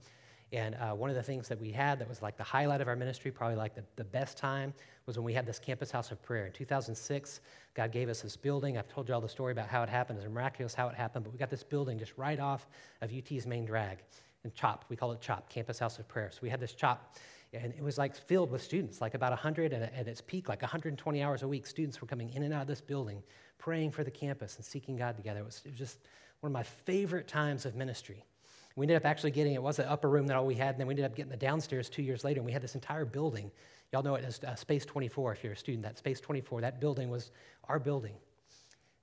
And 0.52 0.76
uh, 0.76 0.92
one 0.92 1.10
of 1.10 1.16
the 1.16 1.24
things 1.24 1.48
that 1.48 1.60
we 1.60 1.72
had 1.72 1.98
that 2.00 2.08
was 2.08 2.22
like 2.22 2.38
the 2.38 2.44
highlight 2.44 2.82
of 2.82 2.88
our 2.88 2.96
ministry, 2.96 3.32
probably 3.32 3.56
like 3.56 3.74
the, 3.74 3.84
the 3.96 4.04
best 4.04 4.38
time, 4.38 4.74
was 5.06 5.18
when 5.18 5.26
we 5.26 5.34
had 5.34 5.46
this 5.46 5.58
campus 5.58 5.90
house 5.90 6.12
of 6.12 6.22
prayer. 6.22 6.46
In 6.46 6.52
2006, 6.52 7.42
God 7.74 7.92
gave 7.92 8.08
us 8.08 8.22
this 8.22 8.36
building. 8.36 8.78
I've 8.78 8.88
told 8.88 9.10
you 9.10 9.16
all 9.16 9.22
the 9.22 9.30
story 9.30 9.52
about 9.52 9.68
how 9.68 9.82
it 9.82 9.90
happened. 9.90 10.20
It's 10.20 10.30
miraculous 10.30 10.74
how 10.74 10.88
it 10.90 10.96
happened, 10.96 11.26
but 11.26 11.34
we 11.34 11.40
got 11.40 11.50
this 11.50 11.64
building 11.64 11.98
just 11.98 12.14
right 12.18 12.40
off 12.40 12.68
of 13.02 13.12
UT's 13.12 13.48
main 13.48 13.66
drag. 13.66 14.00
And 14.44 14.54
CHOP, 14.54 14.86
we 14.90 14.96
call 14.96 15.12
it 15.12 15.22
CHOP, 15.22 15.50
Campus 15.50 15.80
House 15.80 15.98
of 16.00 16.08
Prayer. 16.08 16.30
So 16.32 16.40
we 16.42 16.50
had 16.50 16.60
this 16.60 16.74
CHOP, 16.74 17.16
and 17.54 17.74
it 17.78 17.84
was 17.84 17.98
like 17.98 18.16
filled 18.16 18.52
with 18.52 18.62
students, 18.62 19.02
like 19.02 19.14
about 19.14 19.32
100, 19.32 19.74
and 19.74 19.84
at 19.84 20.08
its 20.08 20.22
peak, 20.22 20.50
like 20.50 20.62
120 20.62 21.24
hours 21.24 21.44
a 21.44 21.48
week, 21.48 21.66
students 21.66 22.02
were 22.02 22.08
coming 22.08 22.30
in 22.34 22.44
and 22.44 22.54
out 22.54 22.64
of 22.64 22.68
this 22.68 22.82
building, 22.82 23.24
praying 23.58 23.92
for 23.92 24.04
the 24.04 24.12
campus 24.12 24.58
and 24.58 24.66
seeking 24.66 24.96
God 24.96 25.16
together. 25.16 25.40
It 25.40 25.46
was, 25.46 25.62
it 25.66 25.70
was 25.72 25.80
just 25.80 26.00
one 26.42 26.50
of 26.50 26.54
my 26.54 26.64
favorite 26.64 27.28
times 27.28 27.66
of 27.66 27.76
ministry. 27.76 28.26
We 28.75 28.86
ended 28.86 28.98
up 28.98 29.06
actually 29.06 29.32
getting, 29.32 29.53
it 29.53 29.62
was 29.62 29.77
the 29.77 29.89
upper 29.89 30.10
room 30.10 30.27
that 30.27 30.36
all 30.36 30.48
we 30.48 30.56
had, 30.56 30.72
and 30.72 30.80
then 30.80 30.88
we 30.88 30.94
ended 30.94 31.06
up 31.06 31.15
getting 31.15 31.32
the 31.32 31.38
downstairs 31.38 31.89
two 31.89 32.01
years 32.01 32.24
later, 32.24 32.39
and 32.39 32.46
we 32.46 32.51
had 32.51 32.62
this 32.62 32.75
entire 32.75 33.06
building. 33.06 33.51
Y'all 33.92 34.01
know 34.01 34.15
it 34.15 34.25
as 34.25 34.44
uh, 34.44 34.56
Space 34.56 34.86
24 34.86 35.34
if 35.34 35.44
you're 35.44 35.53
a 35.53 35.58
student. 35.58 35.84
That 35.84 35.98
Space 36.00 36.20
24, 36.20 36.62
that 36.62 36.80
building 36.80 37.10
was 37.10 37.32
our 37.70 37.77
building 37.77 38.15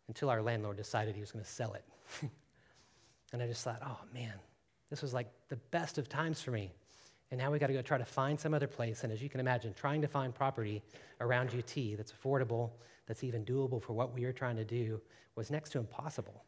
until 0.08 0.28
our 0.28 0.42
landlord 0.42 0.76
decided 0.76 1.14
he 1.14 1.20
was 1.20 1.30
going 1.30 1.44
to 1.44 1.50
sell 1.50 1.74
it. 1.74 1.84
and 3.32 3.40
I 3.40 3.46
just 3.46 3.62
thought, 3.62 3.80
oh 3.84 3.98
man, 4.12 4.34
this 4.90 5.02
was 5.02 5.14
like 5.14 5.28
the 5.48 5.56
best 5.70 5.98
of 5.98 6.08
times 6.08 6.40
for 6.40 6.50
me. 6.50 6.72
And 7.30 7.38
now 7.38 7.52
we 7.52 7.60
got 7.60 7.68
to 7.68 7.72
go 7.72 7.82
try 7.82 7.96
to 7.96 8.04
find 8.04 8.38
some 8.38 8.52
other 8.54 8.66
place. 8.66 9.04
And 9.04 9.12
as 9.12 9.22
you 9.22 9.28
can 9.28 9.38
imagine, 9.38 9.72
trying 9.72 10.02
to 10.02 10.08
find 10.08 10.34
property 10.34 10.82
around 11.20 11.50
UT 11.50 11.96
that's 11.96 12.12
affordable, 12.12 12.70
that's 13.06 13.22
even 13.22 13.44
doable 13.44 13.80
for 13.80 13.92
what 13.92 14.12
we 14.12 14.24
are 14.24 14.32
trying 14.32 14.56
to 14.56 14.64
do, 14.64 15.00
was 15.36 15.48
next 15.48 15.70
to 15.70 15.78
impossible. 15.78 16.44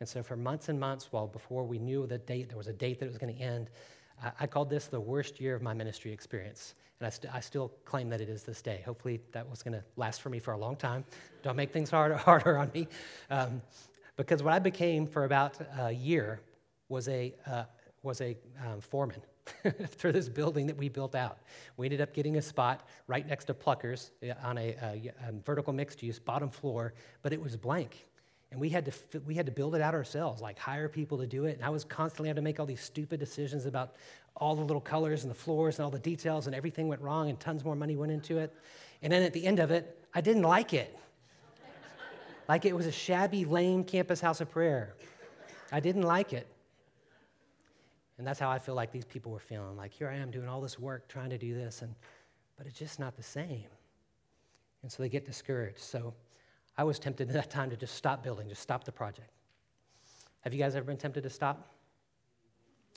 And 0.00 0.08
so 0.08 0.22
for 0.22 0.34
months 0.34 0.70
and 0.70 0.80
months, 0.80 1.08
while 1.10 1.26
before 1.26 1.64
we 1.64 1.78
knew 1.78 2.06
the 2.06 2.18
date, 2.18 2.48
there 2.48 2.58
was 2.58 2.68
a 2.68 2.72
date 2.72 2.98
that 2.98 3.06
it 3.06 3.08
was 3.08 3.18
going 3.18 3.34
to 3.34 3.40
end, 3.40 3.70
I, 4.22 4.32
I 4.40 4.46
called 4.46 4.70
this 4.70 4.86
the 4.86 5.00
worst 5.00 5.40
year 5.40 5.54
of 5.54 5.62
my 5.62 5.74
ministry 5.74 6.10
experience. 6.12 6.74
And 6.98 7.06
I, 7.06 7.10
st- 7.10 7.34
I 7.34 7.40
still 7.40 7.70
claim 7.84 8.08
that 8.08 8.20
it 8.20 8.28
is 8.28 8.42
this 8.42 8.62
day. 8.62 8.82
Hopefully 8.84 9.20
that 9.32 9.48
was 9.48 9.62
going 9.62 9.74
to 9.74 9.84
last 9.96 10.22
for 10.22 10.30
me 10.30 10.38
for 10.38 10.52
a 10.52 10.58
long 10.58 10.76
time. 10.76 11.04
Don't 11.42 11.56
make 11.56 11.72
things 11.72 11.90
harder, 11.90 12.16
harder 12.28 12.56
on 12.58 12.70
me. 12.74 12.88
Um, 13.30 13.60
because 14.16 14.42
what 14.42 14.52
I 14.54 14.58
became 14.58 15.06
for 15.06 15.24
about 15.24 15.58
a 15.78 15.92
year 15.92 16.40
was 16.88 17.08
a, 17.08 17.34
uh, 17.46 17.64
was 18.02 18.20
a 18.20 18.36
um, 18.66 18.80
foreman 18.80 19.20
for 19.98 20.12
this 20.12 20.28
building 20.28 20.66
that 20.66 20.76
we 20.76 20.88
built 20.88 21.14
out. 21.14 21.38
We 21.76 21.86
ended 21.86 22.00
up 22.00 22.12
getting 22.14 22.36
a 22.36 22.42
spot 22.42 22.88
right 23.06 23.26
next 23.26 23.46
to 23.46 23.54
Pluckers 23.54 24.10
uh, 24.22 24.34
on 24.42 24.58
a, 24.58 24.76
a, 24.82 25.12
a 25.28 25.32
vertical 25.44 25.72
mixed 25.72 26.02
use 26.02 26.18
bottom 26.18 26.50
floor, 26.50 26.94
but 27.22 27.32
it 27.32 27.40
was 27.40 27.56
blank. 27.56 28.06
And 28.50 28.60
we 28.60 28.68
had, 28.68 28.84
to, 28.86 29.20
we 29.20 29.34
had 29.34 29.46
to 29.46 29.52
build 29.52 29.76
it 29.76 29.80
out 29.80 29.94
ourselves, 29.94 30.42
like 30.42 30.58
hire 30.58 30.88
people 30.88 31.18
to 31.18 31.26
do 31.26 31.44
it. 31.44 31.56
And 31.56 31.64
I 31.64 31.68
was 31.68 31.84
constantly 31.84 32.28
having 32.28 32.42
to 32.42 32.44
make 32.44 32.58
all 32.58 32.66
these 32.66 32.80
stupid 32.80 33.20
decisions 33.20 33.64
about 33.64 33.94
all 34.36 34.56
the 34.56 34.62
little 34.62 34.80
colors 34.80 35.22
and 35.22 35.30
the 35.30 35.36
floors 35.36 35.78
and 35.78 35.84
all 35.84 35.90
the 35.90 36.00
details, 36.00 36.46
and 36.46 36.54
everything 36.54 36.88
went 36.88 37.00
wrong, 37.00 37.28
and 37.28 37.38
tons 37.38 37.64
more 37.64 37.76
money 37.76 37.94
went 37.94 38.10
into 38.10 38.38
it. 38.38 38.52
And 39.02 39.12
then 39.12 39.22
at 39.22 39.32
the 39.32 39.46
end 39.46 39.60
of 39.60 39.70
it, 39.70 40.04
I 40.14 40.20
didn't 40.20 40.42
like 40.42 40.74
it. 40.74 40.96
like 42.48 42.64
it 42.64 42.74
was 42.74 42.86
a 42.86 42.92
shabby, 42.92 43.44
lame 43.44 43.84
campus 43.84 44.20
house 44.20 44.40
of 44.40 44.50
prayer. 44.50 44.94
I 45.70 45.78
didn't 45.78 46.02
like 46.02 46.32
it. 46.32 46.48
And 48.18 48.26
that's 48.26 48.40
how 48.40 48.50
I 48.50 48.58
feel 48.58 48.74
like 48.74 48.92
these 48.92 49.04
people 49.04 49.30
were 49.32 49.38
feeling. 49.38 49.76
Like, 49.76 49.92
here 49.92 50.08
I 50.08 50.16
am 50.16 50.30
doing 50.30 50.48
all 50.48 50.60
this 50.60 50.78
work 50.78 51.08
trying 51.08 51.30
to 51.30 51.38
do 51.38 51.54
this, 51.54 51.82
and, 51.82 51.94
but 52.58 52.66
it's 52.66 52.78
just 52.78 52.98
not 52.98 53.16
the 53.16 53.22
same. 53.22 53.68
And 54.82 54.90
so 54.90 55.02
they 55.02 55.08
get 55.08 55.24
discouraged. 55.24 55.78
So 55.78 56.12
I 56.80 56.82
was 56.82 56.98
tempted 56.98 57.28
at 57.28 57.34
that 57.34 57.50
time 57.50 57.68
to 57.68 57.76
just 57.76 57.94
stop 57.94 58.22
building, 58.22 58.48
just 58.48 58.62
stop 58.62 58.84
the 58.84 58.90
project. 58.90 59.28
Have 60.40 60.54
you 60.54 60.58
guys 60.58 60.74
ever 60.74 60.86
been 60.86 60.96
tempted 60.96 61.22
to 61.24 61.28
stop? 61.28 61.74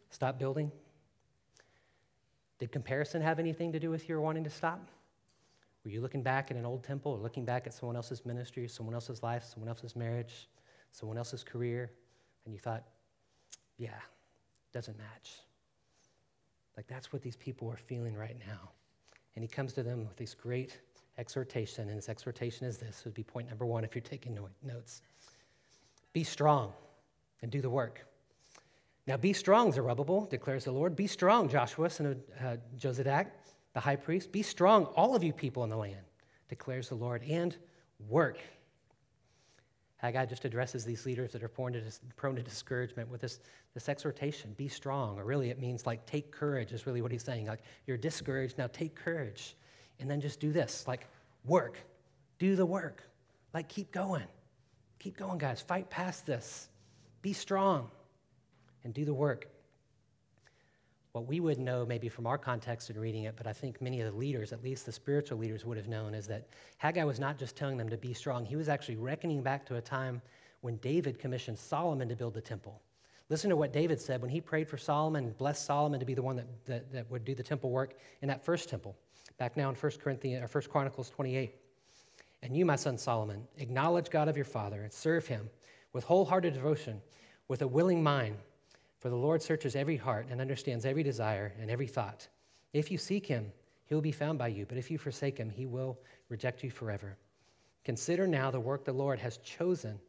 Stop 0.10 0.40
building? 0.40 0.72
Did 2.60 2.72
comparison 2.72 3.22
have 3.22 3.40
anything 3.40 3.74
to 3.74 3.82
do 3.82 3.90
with 3.90 4.08
your 4.08 4.22
wanting 4.22 4.46
to 4.46 4.50
stop? 4.50 4.90
Were 5.84 5.92
you 5.92 6.00
looking 6.00 6.24
back 6.24 6.50
at 6.50 6.56
an 6.56 6.66
old 6.66 6.82
temple 6.82 7.12
or 7.12 7.18
looking 7.18 7.44
back 7.44 7.68
at 7.68 7.74
someone 7.74 7.98
else's 7.98 8.26
ministry, 8.26 8.70
someone 8.70 8.96
else's 8.96 9.22
life, 9.22 9.44
someone 9.44 9.68
else's 9.68 9.98
marriage, 9.98 10.48
someone 10.94 11.18
else's 11.18 11.44
career, 11.44 11.92
and 12.46 12.54
you 12.54 12.62
thought, 12.62 12.86
yeah, 13.78 14.00
doesn't 14.72 14.98
match. 14.98 15.40
Like 16.78 16.88
that's 16.88 17.12
what 17.12 17.22
these 17.22 17.36
people 17.36 17.70
are 17.70 17.76
feeling 17.76 18.16
right 18.16 18.38
now. 18.48 18.72
And 19.36 19.44
he 19.44 19.50
comes 19.50 19.74
to 19.74 19.84
them 19.84 20.06
with 20.08 20.16
these 20.16 20.36
great 20.36 20.80
exhortation, 21.18 21.88
and 21.88 21.96
his 21.96 22.10
exhortation 22.10 22.68
is 22.68 22.78
this 22.78 23.04
would 23.06 23.14
be 23.14 23.24
point 23.24 23.50
number 23.50 23.66
one 23.66 23.84
if 23.84 23.96
you're 23.96 24.02
taking 24.02 24.38
notes. 24.64 25.02
Be 26.14 26.24
strong 26.24 26.74
and 27.42 27.52
do 27.52 27.62
the 27.62 27.70
work. 27.70 28.06
Now, 29.06 29.18
be 29.18 29.34
strong, 29.34 29.72
Zerubbabel, 29.72 30.26
declares 30.26 30.66
the 30.66 30.72
Lord. 30.72 30.96
Be 30.96 31.08
strong, 31.08 31.50
Joshua, 31.50 31.90
son 31.90 32.06
of 32.06 32.18
uh, 32.40 32.58
Jozadak, 32.78 33.28
the 33.74 33.80
high 33.80 33.98
priest. 33.98 34.32
Be 34.32 34.42
strong, 34.42 34.86
all 34.86 35.16
of 35.16 35.24
you 35.24 35.34
people 35.34 35.64
in 35.64 35.70
the 35.70 35.78
land, 35.78 36.06
declares 36.48 36.90
the 36.90 36.96
Lord, 36.96 37.22
and 37.24 37.56
work 38.08 38.40
Haggai 40.04 40.26
just 40.26 40.44
addresses 40.44 40.84
these 40.84 41.06
leaders 41.06 41.32
that 41.32 41.44
are 41.44 41.48
prone 41.48 41.72
to, 41.72 41.82
prone 42.18 42.36
to 42.36 42.44
discouragement 42.44 43.10
with 43.10 43.22
this, 43.22 43.40
this 43.74 43.88
exhortation 43.88 44.52
be 44.58 44.68
strong. 44.68 45.18
Or 45.18 45.24
really, 45.24 45.50
it 45.50 45.60
means 45.60 45.86
like 45.86 46.06
take 46.06 46.30
courage, 46.30 46.74
is 46.74 46.86
really 46.86 47.02
what 47.02 47.10
he's 47.10 47.24
saying. 47.24 47.48
Like, 47.48 47.62
you're 47.88 47.96
discouraged, 47.96 48.58
now 48.58 48.68
take 48.68 48.96
courage. 48.96 49.56
And 50.00 50.10
then 50.10 50.22
just 50.22 50.40
do 50.40 50.52
this 50.52 50.86
like, 50.88 51.08
work, 51.46 51.78
do 52.40 52.56
the 52.56 52.66
work. 52.66 53.04
Like, 53.54 53.70
keep 53.70 53.92
going. 53.92 54.28
Keep 55.00 55.18
going, 55.18 55.38
guys. 55.38 55.62
Fight 55.62 55.90
past 55.90 56.26
this. 56.26 56.68
Be 57.22 57.34
strong 57.34 57.90
and 58.84 58.94
do 58.94 59.06
the 59.06 59.14
work 59.14 59.48
what 61.14 61.28
we 61.28 61.40
would 61.40 61.60
know 61.60 61.86
maybe 61.86 62.10
from 62.10 62.26
our 62.26 62.40
context 62.40 62.90
in 62.90 63.00
reading 63.00 63.26
it, 63.26 63.36
but 63.38 63.46
I 63.46 63.54
think 63.54 63.80
many 63.80 64.02
of 64.02 64.12
the 64.12 64.18
leaders, 64.18 64.52
at 64.52 64.64
least 64.64 64.88
the 64.88 64.92
spiritual 64.92 65.38
leaders, 65.38 65.64
would 65.64 65.78
have 65.78 65.88
known 65.88 66.16
is 66.16 66.26
that 66.26 66.48
Haggai 66.78 67.04
was 67.04 67.20
not 67.20 67.38
just 67.38 67.56
telling 67.56 67.78
them 67.78 67.88
to 67.90 67.98
be 67.98 68.16
strong, 68.16 68.44
he 68.44 68.56
was 68.56 68.68
actually 68.68 68.96
reckoning 68.96 69.44
back 69.44 69.64
to 69.68 69.76
a 69.76 69.82
time 69.82 70.24
when 70.62 70.78
David 70.78 71.20
commissioned 71.20 71.60
Solomon 71.60 72.10
to 72.10 72.16
build 72.16 72.34
the 72.34 72.42
temple. 72.42 72.82
Listen 73.30 73.52
to 73.52 73.56
what 73.56 73.72
David 73.72 74.02
said 74.02 74.22
when 74.22 74.32
he 74.32 74.42
prayed 74.42 74.68
for 74.68 74.78
Solomon 74.78 75.36
blessed 75.38 75.64
Solomon 75.64 76.00
to 76.00 76.06
be 76.06 76.16
the 76.16 76.24
one 76.24 76.36
that, 76.36 76.66
that, 76.66 76.92
that 76.92 77.12
would 77.12 77.24
do 77.24 77.36
the 77.36 77.44
temple 77.44 77.70
work 77.70 77.94
in 78.24 78.28
that 78.28 78.44
first 78.44 78.68
temple. 78.68 78.96
Back 79.38 79.58
now 79.58 79.70
in 79.70 79.76
1 79.76 79.92
Corinthians 80.02 80.44
or 80.44 80.60
1 80.60 80.70
Chronicles 80.70 81.10
28. 81.10 81.56
And 82.42 82.56
you, 82.56 82.66
my 82.66 82.76
son 82.76 82.98
Solomon, 82.98 83.48
acknowledge 83.58 84.10
God 84.10 84.28
of 84.28 84.36
your 84.36 84.46
father 84.46 84.84
and 84.84 84.92
serve 84.92 85.26
him 85.26 85.50
with 85.94 86.04
wholehearted 86.04 86.54
devotion, 86.54 87.02
with 87.48 87.62
a 87.62 87.68
willing 87.68 88.04
mind 88.04 88.38
for 89.04 89.10
the 89.10 89.16
Lord 89.16 89.42
searches 89.42 89.76
every 89.76 89.98
heart 89.98 90.28
and 90.30 90.40
understands 90.40 90.86
every 90.86 91.04
desire 91.04 91.54
and 91.60 91.70
every 91.70 91.88
thought. 91.88 92.28
If 92.72 92.90
you 92.90 92.98
seek 92.98 93.26
him, 93.26 93.52
he 93.86 93.94
will 93.94 94.02
be 94.02 94.14
found 94.14 94.40
by 94.40 94.48
you, 94.48 94.66
but 94.66 94.78
if 94.78 94.90
you 94.90 94.98
forsake 94.98 95.38
him, 95.38 95.50
he 95.50 95.66
will 95.66 96.00
reject 96.30 96.64
you 96.64 96.72
forever. 96.72 97.18
Consider 97.84 98.28
now 98.28 98.50
the 98.50 98.62
work 98.62 98.86
the 98.86 98.94
Lord 98.94 99.20
has 99.20 99.38
chosen 99.40 100.00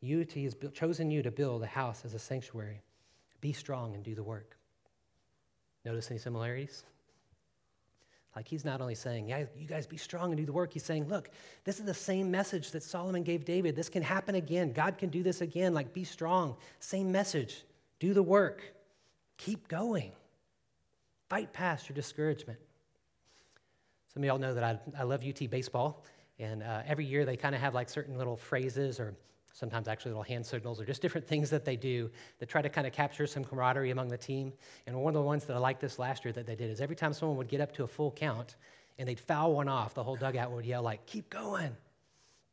you 0.00 0.24
to, 0.24 0.34
he 0.34 0.44
has 0.44 0.56
chosen 0.72 1.12
you 1.12 1.22
to 1.22 1.30
build 1.30 1.62
a 1.62 1.66
house 1.66 2.04
as 2.04 2.14
a 2.14 2.18
sanctuary. 2.18 2.82
Be 3.40 3.52
strong 3.52 3.94
and 3.94 4.02
do 4.02 4.16
the 4.16 4.22
work. 4.22 4.56
Notice 5.84 6.10
any 6.10 6.18
similarities? 6.18 6.82
Like 8.36 8.46
he's 8.46 8.64
not 8.64 8.80
only 8.80 8.94
saying, 8.94 9.28
yeah, 9.28 9.44
you 9.58 9.66
guys 9.66 9.86
be 9.86 9.96
strong 9.96 10.30
and 10.30 10.36
do 10.36 10.46
the 10.46 10.52
work. 10.52 10.72
He's 10.72 10.84
saying, 10.84 11.08
look, 11.08 11.30
this 11.64 11.80
is 11.80 11.84
the 11.84 11.94
same 11.94 12.30
message 12.30 12.70
that 12.70 12.82
Solomon 12.82 13.24
gave 13.24 13.44
David. 13.44 13.74
This 13.74 13.88
can 13.88 14.02
happen 14.02 14.36
again. 14.36 14.72
God 14.72 14.98
can 14.98 15.08
do 15.08 15.22
this 15.22 15.40
again. 15.40 15.74
Like, 15.74 15.92
be 15.92 16.04
strong. 16.04 16.56
Same 16.78 17.10
message. 17.10 17.64
Do 17.98 18.14
the 18.14 18.22
work. 18.22 18.62
Keep 19.36 19.66
going. 19.66 20.12
Fight 21.28 21.52
past 21.52 21.88
your 21.88 21.94
discouragement. 21.94 22.58
Some 24.12 24.22
of 24.22 24.26
y'all 24.26 24.38
know 24.38 24.54
that 24.54 24.64
I, 24.64 24.78
I 24.98 25.04
love 25.04 25.24
UT 25.24 25.48
baseball, 25.50 26.04
and 26.38 26.62
uh, 26.62 26.82
every 26.86 27.04
year 27.04 27.24
they 27.24 27.36
kind 27.36 27.54
of 27.54 27.60
have 27.60 27.74
like 27.74 27.88
certain 27.88 28.18
little 28.18 28.36
phrases 28.36 28.98
or 28.98 29.14
sometimes 29.52 29.88
actually 29.88 30.12
little 30.12 30.22
hand 30.22 30.44
signals 30.46 30.80
or 30.80 30.84
just 30.84 31.02
different 31.02 31.26
things 31.26 31.50
that 31.50 31.64
they 31.64 31.76
do 31.76 32.10
that 32.38 32.48
try 32.48 32.62
to 32.62 32.68
kind 32.68 32.86
of 32.86 32.92
capture 32.92 33.26
some 33.26 33.44
camaraderie 33.44 33.90
among 33.90 34.08
the 34.08 34.18
team. 34.18 34.52
And 34.86 34.96
one 34.96 35.14
of 35.14 35.20
the 35.20 35.26
ones 35.26 35.44
that 35.44 35.56
I 35.56 35.58
liked 35.58 35.80
this 35.80 35.98
last 35.98 36.24
year 36.24 36.32
that 36.32 36.46
they 36.46 36.56
did 36.56 36.70
is 36.70 36.80
every 36.80 36.96
time 36.96 37.12
someone 37.12 37.36
would 37.36 37.48
get 37.48 37.60
up 37.60 37.72
to 37.74 37.84
a 37.84 37.88
full 37.88 38.10
count 38.10 38.56
and 38.98 39.08
they'd 39.08 39.20
foul 39.20 39.54
one 39.54 39.68
off, 39.68 39.94
the 39.94 40.02
whole 40.02 40.16
dugout 40.16 40.52
would 40.52 40.64
yell 40.64 40.82
like, 40.82 41.06
keep 41.06 41.30
going 41.30 41.76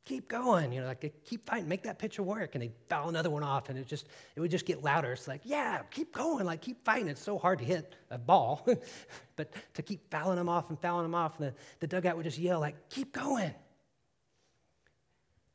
keep 0.08 0.30
going, 0.30 0.72
you 0.72 0.80
know, 0.80 0.88
like 0.88 1.14
keep 1.26 1.46
fighting, 1.46 1.68
make 1.68 1.84
that 1.84 2.00
pitcher 2.00 2.24
work. 2.24 2.56
And 2.56 2.64
they 2.64 2.72
foul 2.88 3.10
another 3.10 3.30
one 3.30 3.44
off, 3.44 3.70
and 3.70 3.78
it 3.78 3.88
just 3.88 4.08
it 4.36 4.40
would 4.40 4.50
just 4.50 4.66
get 4.66 4.84
louder. 4.84 5.12
It's 5.12 5.28
like, 5.28 5.42
yeah, 5.44 5.82
keep 5.92 6.14
going, 6.14 6.46
like 6.46 6.62
keep 6.62 6.84
fighting. 6.86 7.10
It's 7.10 7.22
so 7.22 7.38
hard 7.38 7.60
to 7.60 7.66
hit 7.66 7.94
a 8.10 8.18
ball, 8.18 8.66
but 9.36 9.52
to 9.74 9.82
keep 9.82 10.10
fouling 10.10 10.38
them 10.38 10.50
off 10.50 10.70
and 10.70 10.80
fouling 10.80 11.04
them 11.04 11.16
off, 11.16 11.40
and 11.40 11.50
the, 11.50 11.54
the 11.82 11.88
dugout 11.88 12.16
would 12.16 12.24
just 12.24 12.40
yell 12.40 12.60
like, 12.60 12.90
keep 12.90 13.12
going. 13.12 13.54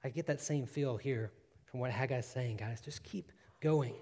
I 0.05 0.09
get 0.09 0.27
that 0.27 0.41
same 0.41 0.67
feel 0.67 0.97
here 0.97 1.31
from 1.65 1.81
what 1.81 1.91
Haggai's 1.91 2.27
saying, 2.27 2.57
guys. 2.57 2.81
Just 2.81 3.03
keep 3.05 3.31
going. 3.61 3.95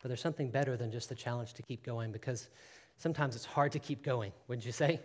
But 0.00 0.08
there's 0.08 0.20
something 0.20 0.50
better 0.50 0.76
than 0.76 0.90
just 0.90 1.08
the 1.08 1.14
challenge 1.14 1.54
to 1.54 1.62
keep 1.62 1.84
going 1.84 2.12
because 2.12 2.48
sometimes 2.96 3.36
it's 3.36 3.44
hard 3.44 3.72
to 3.72 3.78
keep 3.78 4.02
going, 4.02 4.32
wouldn't 4.48 4.66
you 4.66 4.72
say? 4.72 5.00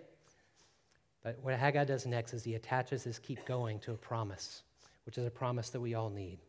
But 1.24 1.40
what 1.42 1.56
Haggai 1.56 1.86
does 1.86 2.06
next 2.06 2.34
is 2.34 2.44
he 2.44 2.56
attaches 2.56 3.04
his 3.04 3.20
keep 3.20 3.46
going 3.46 3.80
to 3.80 3.92
a 3.92 3.98
promise, 3.98 4.64
which 5.06 5.18
is 5.18 5.26
a 5.26 5.32
promise 5.32 5.70
that 5.72 5.80
we 5.80 5.94
all 5.94 6.10
need. 6.10 6.40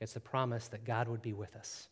It's 0.00 0.12
the 0.12 0.20
promise 0.20 0.68
that 0.68 0.84
God 0.84 1.08
would 1.08 1.22
be 1.22 1.32
with 1.32 1.54
us. 1.56 1.88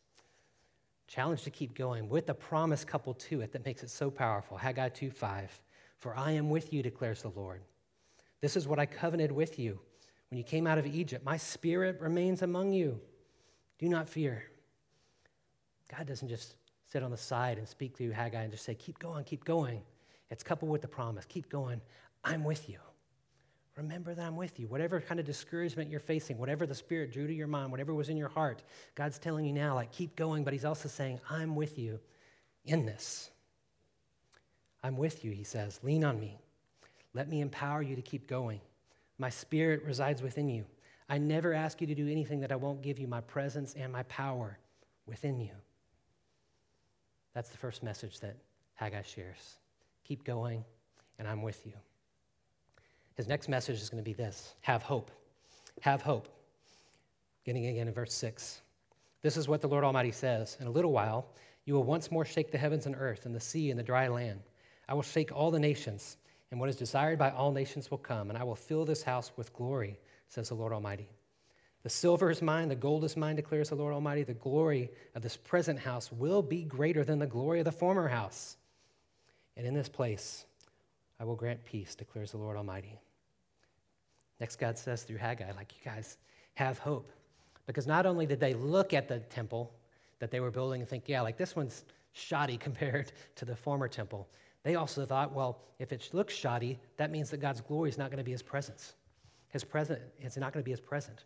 Challenge 1.08 1.42
to 1.42 1.50
keep 1.50 1.74
going 1.74 2.08
with 2.08 2.28
a 2.30 2.34
promise 2.34 2.84
coupled 2.84 3.18
to 3.20 3.42
it 3.42 3.52
that 3.52 3.66
makes 3.66 3.82
it 3.82 3.90
so 3.90 4.10
powerful. 4.10 4.56
Haggai 4.56 4.88
2 4.88 5.10
5. 5.10 5.60
For 5.98 6.16
I 6.16 6.32
am 6.32 6.50
with 6.50 6.72
you, 6.72 6.82
declares 6.82 7.22
the 7.22 7.28
Lord. 7.28 7.62
This 8.40 8.56
is 8.56 8.66
what 8.66 8.78
I 8.78 8.86
covenanted 8.86 9.32
with 9.32 9.58
you 9.58 9.78
when 10.32 10.38
you 10.38 10.44
came 10.44 10.66
out 10.66 10.78
of 10.78 10.86
Egypt. 10.86 11.26
My 11.26 11.36
spirit 11.36 12.00
remains 12.00 12.40
among 12.40 12.72
you. 12.72 12.98
Do 13.78 13.86
not 13.86 14.08
fear. 14.08 14.44
God 15.94 16.06
doesn't 16.06 16.28
just 16.28 16.54
sit 16.90 17.02
on 17.02 17.10
the 17.10 17.18
side 17.18 17.58
and 17.58 17.68
speak 17.68 17.94
through 17.94 18.12
Haggai 18.12 18.40
and 18.40 18.50
just 18.50 18.64
say, 18.64 18.74
Keep 18.74 18.98
going, 18.98 19.24
keep 19.24 19.44
going. 19.44 19.82
It's 20.30 20.42
coupled 20.42 20.70
with 20.70 20.80
the 20.80 20.88
promise. 20.88 21.26
Keep 21.26 21.50
going. 21.50 21.82
I'm 22.24 22.44
with 22.44 22.66
you. 22.70 22.78
Remember 23.76 24.14
that 24.14 24.24
I'm 24.24 24.36
with 24.36 24.58
you. 24.58 24.68
Whatever 24.68 25.02
kind 25.02 25.20
of 25.20 25.26
discouragement 25.26 25.90
you're 25.90 26.00
facing, 26.00 26.38
whatever 26.38 26.66
the 26.66 26.74
Spirit 26.74 27.12
drew 27.12 27.26
to 27.26 27.34
your 27.34 27.46
mind, 27.46 27.70
whatever 27.70 27.92
was 27.92 28.08
in 28.08 28.16
your 28.16 28.30
heart, 28.30 28.62
God's 28.94 29.18
telling 29.18 29.44
you 29.44 29.52
now, 29.52 29.74
like, 29.74 29.92
keep 29.92 30.16
going, 30.16 30.44
but 30.44 30.54
He's 30.54 30.64
also 30.64 30.88
saying, 30.88 31.20
I'm 31.28 31.56
with 31.56 31.78
you 31.78 32.00
in 32.64 32.86
this. 32.86 33.28
I'm 34.82 34.96
with 34.96 35.26
you, 35.26 35.30
He 35.30 35.44
says. 35.44 35.78
Lean 35.82 36.04
on 36.04 36.18
me. 36.18 36.38
Let 37.12 37.28
me 37.28 37.42
empower 37.42 37.82
you 37.82 37.96
to 37.96 38.02
keep 38.02 38.26
going. 38.26 38.62
My 39.22 39.30
Spirit 39.30 39.84
resides 39.84 40.20
within 40.20 40.48
you. 40.48 40.64
I 41.08 41.16
never 41.16 41.54
ask 41.54 41.80
you 41.80 41.86
to 41.86 41.94
do 41.94 42.08
anything 42.08 42.40
that 42.40 42.50
I 42.50 42.56
won't 42.56 42.82
give 42.82 42.98
you 42.98 43.06
my 43.06 43.20
presence 43.20 43.72
and 43.74 43.92
my 43.92 44.02
power 44.02 44.58
within 45.06 45.38
you. 45.38 45.52
That's 47.32 47.48
the 47.48 47.56
first 47.56 47.84
message 47.84 48.18
that 48.18 48.34
Haggai 48.74 49.02
shares. 49.02 49.58
Keep 50.02 50.24
going, 50.24 50.64
and 51.20 51.28
I'm 51.28 51.40
with 51.40 51.64
you. 51.64 51.74
His 53.14 53.28
next 53.28 53.48
message 53.48 53.80
is 53.80 53.88
going 53.88 54.02
to 54.02 54.04
be 54.04 54.12
this 54.12 54.56
have 54.62 54.82
hope. 54.82 55.12
Have 55.82 56.02
hope. 56.02 56.26
Getting 57.44 57.66
again 57.66 57.86
in 57.86 57.94
verse 57.94 58.14
6. 58.14 58.60
This 59.22 59.36
is 59.36 59.46
what 59.46 59.60
the 59.60 59.68
Lord 59.68 59.84
Almighty 59.84 60.10
says 60.10 60.56
In 60.58 60.66
a 60.66 60.70
little 60.72 60.90
while, 60.90 61.28
you 61.64 61.74
will 61.74 61.84
once 61.84 62.10
more 62.10 62.24
shake 62.24 62.50
the 62.50 62.58
heavens 62.58 62.86
and 62.86 62.96
earth, 62.98 63.24
and 63.24 63.32
the 63.32 63.38
sea 63.38 63.70
and 63.70 63.78
the 63.78 63.84
dry 63.84 64.08
land. 64.08 64.40
I 64.88 64.94
will 64.94 65.02
shake 65.02 65.30
all 65.30 65.52
the 65.52 65.60
nations, 65.60 66.16
and 66.52 66.60
what 66.60 66.68
is 66.68 66.76
desired 66.76 67.18
by 67.18 67.30
all 67.30 67.50
nations 67.50 67.90
will 67.90 67.98
come, 67.98 68.28
and 68.28 68.38
I 68.38 68.44
will 68.44 68.54
fill 68.54 68.84
this 68.84 69.02
house 69.02 69.32
with 69.36 69.54
glory, 69.54 69.98
says 70.28 70.50
the 70.50 70.54
Lord 70.54 70.74
Almighty. 70.74 71.08
The 71.82 71.88
silver 71.88 72.30
is 72.30 72.42
mine, 72.42 72.68
the 72.68 72.76
gold 72.76 73.04
is 73.04 73.16
mine, 73.16 73.36
declares 73.36 73.70
the 73.70 73.74
Lord 73.74 73.94
Almighty. 73.94 74.22
The 74.22 74.34
glory 74.34 74.90
of 75.14 75.22
this 75.22 75.34
present 75.36 75.78
house 75.78 76.12
will 76.12 76.42
be 76.42 76.62
greater 76.62 77.04
than 77.04 77.18
the 77.18 77.26
glory 77.26 77.60
of 77.60 77.64
the 77.64 77.72
former 77.72 78.06
house. 78.06 78.58
And 79.56 79.66
in 79.66 79.72
this 79.72 79.88
place 79.88 80.44
I 81.18 81.24
will 81.24 81.36
grant 81.36 81.64
peace, 81.64 81.94
declares 81.94 82.32
the 82.32 82.36
Lord 82.36 82.58
Almighty. 82.58 83.00
Next, 84.38 84.56
God 84.56 84.76
says 84.76 85.04
through 85.04 85.16
Haggai, 85.16 85.52
like, 85.56 85.72
you 85.72 85.90
guys 85.90 86.18
have 86.54 86.78
hope. 86.78 87.12
Because 87.66 87.86
not 87.86 88.04
only 88.04 88.26
did 88.26 88.40
they 88.40 88.52
look 88.52 88.92
at 88.92 89.08
the 89.08 89.20
temple 89.20 89.72
that 90.18 90.30
they 90.30 90.40
were 90.40 90.50
building 90.50 90.82
and 90.82 90.88
think, 90.88 91.04
yeah, 91.06 91.22
like 91.22 91.38
this 91.38 91.56
one's 91.56 91.84
shoddy 92.12 92.56
compared 92.58 93.10
to 93.36 93.46
the 93.46 93.56
former 93.56 93.88
temple, 93.88 94.28
they 94.62 94.76
also 94.76 95.04
thought, 95.04 95.32
well, 95.32 95.60
if 95.78 95.92
it 95.92 96.08
looks 96.12 96.34
shoddy, 96.34 96.78
that 96.96 97.10
means 97.10 97.30
that 97.30 97.38
God's 97.38 97.60
glory 97.60 97.88
is 97.88 97.98
not 97.98 98.10
going 98.10 98.18
to 98.18 98.24
be 98.24 98.30
his 98.30 98.42
presence. 98.42 98.94
His 99.48 99.64
present, 99.64 100.00
it's 100.20 100.36
not 100.36 100.52
going 100.52 100.62
to 100.62 100.64
be 100.64 100.70
his 100.70 100.80
present. 100.80 101.24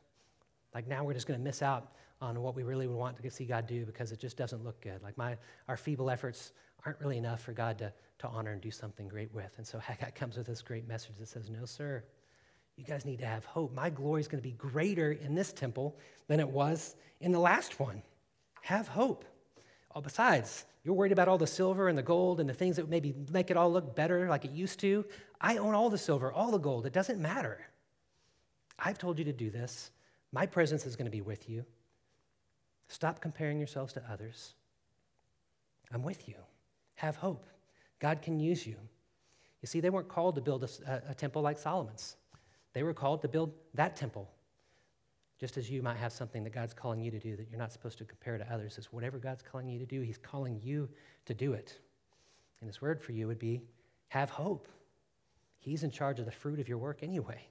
Like 0.75 0.89
now 0.89 1.05
we're 1.05 1.15
just 1.15 1.27
going 1.27 1.39
to 1.39 1.45
miss 1.45 1.63
out 1.63 1.93
on 2.21 2.41
what 2.41 2.55
we 2.55 2.63
really 2.63 2.87
would 2.87 2.97
want 2.97 3.23
to 3.23 3.31
see 3.31 3.45
God 3.45 3.67
do 3.67 3.85
because 3.85 4.11
it 4.11 4.19
just 4.19 4.37
doesn't 4.37 4.65
look 4.65 4.81
good. 4.81 5.03
Like 5.03 5.19
my, 5.19 5.37
our 5.69 5.77
feeble 5.77 6.11
efforts 6.11 6.53
aren't 6.85 6.99
really 7.01 7.19
enough 7.19 7.43
for 7.43 7.53
God 7.53 7.79
to, 7.79 7.93
to 8.21 8.29
honor 8.29 8.53
and 8.53 8.61
do 8.61 8.71
something 8.71 9.07
great 9.07 9.33
with. 9.35 9.53
And 9.59 9.67
so 9.67 9.79
Haggai 9.81 10.11
comes 10.11 10.37
with 10.37 10.47
this 10.47 10.63
great 10.63 10.89
message 10.89 11.17
that 11.19 11.29
says, 11.29 11.51
no, 11.51 11.67
sir, 11.67 12.03
you 12.77 12.85
guys 12.85 13.05
need 13.05 13.19
to 13.21 13.27
have 13.27 13.45
hope. 13.45 13.75
My 13.75 13.91
glory 13.91 14.21
is 14.21 14.29
going 14.29 14.43
to 14.43 14.49
be 14.49 14.55
greater 14.55 15.13
in 15.13 15.35
this 15.35 15.53
temple 15.53 15.97
than 16.27 16.41
it 16.41 16.49
was 16.49 16.97
in 17.21 17.33
the 17.33 17.39
last 17.39 17.81
one. 17.81 18.03
Have 18.63 18.89
hope. 18.89 19.25
Oh, 19.97 20.03
besides, 20.03 20.67
you're 20.85 20.95
worried 20.95 21.13
about 21.13 21.27
all 21.27 21.39
the 21.39 21.47
silver 21.47 21.89
and 21.89 21.97
the 21.97 22.03
gold 22.03 22.39
and 22.39 22.47
the 22.47 22.53
things 22.53 22.77
that 22.77 22.87
maybe 22.87 23.15
make 23.33 23.51
it 23.51 23.57
all 23.57 23.73
look 23.73 23.97
better 23.97 24.29
like 24.29 24.45
it 24.45 24.51
used 24.51 24.79
to. 24.81 25.07
I 25.41 25.57
own 25.57 25.75
all 25.75 25.89
the 25.89 25.97
silver, 25.97 26.31
all 26.31 26.51
the 26.51 26.59
gold. 26.59 26.85
It 26.85 26.93
doesn't 26.93 27.19
matter. 27.19 27.67
I've 28.79 28.99
told 28.99 29.19
you 29.19 29.25
to 29.25 29.33
do 29.33 29.49
this. 29.49 29.91
My 30.33 30.45
presence 30.45 30.85
is 30.85 30.97
going 30.97 31.07
to 31.07 31.11
be 31.11 31.23
with 31.23 31.49
you. 31.49 31.65
Stop 32.89 33.23
comparing 33.23 33.57
yourselves 33.57 33.95
to 33.95 34.03
others. 34.11 34.53
I'm 35.91 36.03
with 36.03 36.29
you. 36.29 36.37
Have 36.97 37.17
hope. 37.17 37.47
God 37.99 38.21
can 38.21 38.39
use 38.39 38.67
you. 38.67 38.77
You 39.63 39.67
see, 39.67 39.81
they 39.81 39.89
weren't 39.89 40.09
called 40.09 40.35
to 40.35 40.43
build 40.43 40.63
a, 40.87 41.03
a 41.09 41.15
temple 41.15 41.41
like 41.41 41.57
Solomon's. 41.57 42.17
They 42.75 42.83
were 42.83 42.93
called 42.93 43.23
to 43.23 43.29
build 43.29 43.55
that 43.73 43.97
temple. 43.97 44.29
Just 45.39 45.59
as 45.59 45.71
you 45.71 45.83
might 45.83 45.99
have 45.99 46.13
something 46.13 46.45
that 46.45 46.55
God's 46.55 46.73
calling 46.73 47.01
you 47.01 47.11
to 47.11 47.19
do 47.19 47.37
that 47.37 47.49
you're 47.51 47.59
not 47.59 47.73
supposed 47.73 47.99
to 47.99 48.05
compare 48.05 48.39
to 48.39 48.53
others, 48.53 48.79
is 48.79 48.87
whatever 48.87 49.19
God's 49.19 49.43
calling 49.43 49.69
you 49.69 49.79
to 49.79 49.87
do, 49.87 50.01
He's 50.01 50.19
calling 50.19 50.61
you 50.63 50.89
to 51.27 51.35
do 51.35 51.53
it. 51.53 51.79
And 52.61 52.69
His 52.69 52.81
word 52.81 53.01
for 53.01 53.13
you 53.13 53.27
would 53.27 53.39
be 53.39 53.63
have 54.09 54.31
hope. 54.31 54.69
He's 55.59 55.83
in 55.83 55.91
charge 55.91 56.21
of 56.21 56.25
the 56.25 56.33
fruit 56.33 56.59
of 56.59 56.69
your 56.69 56.79
work 56.79 57.03
anyway. 57.03 57.47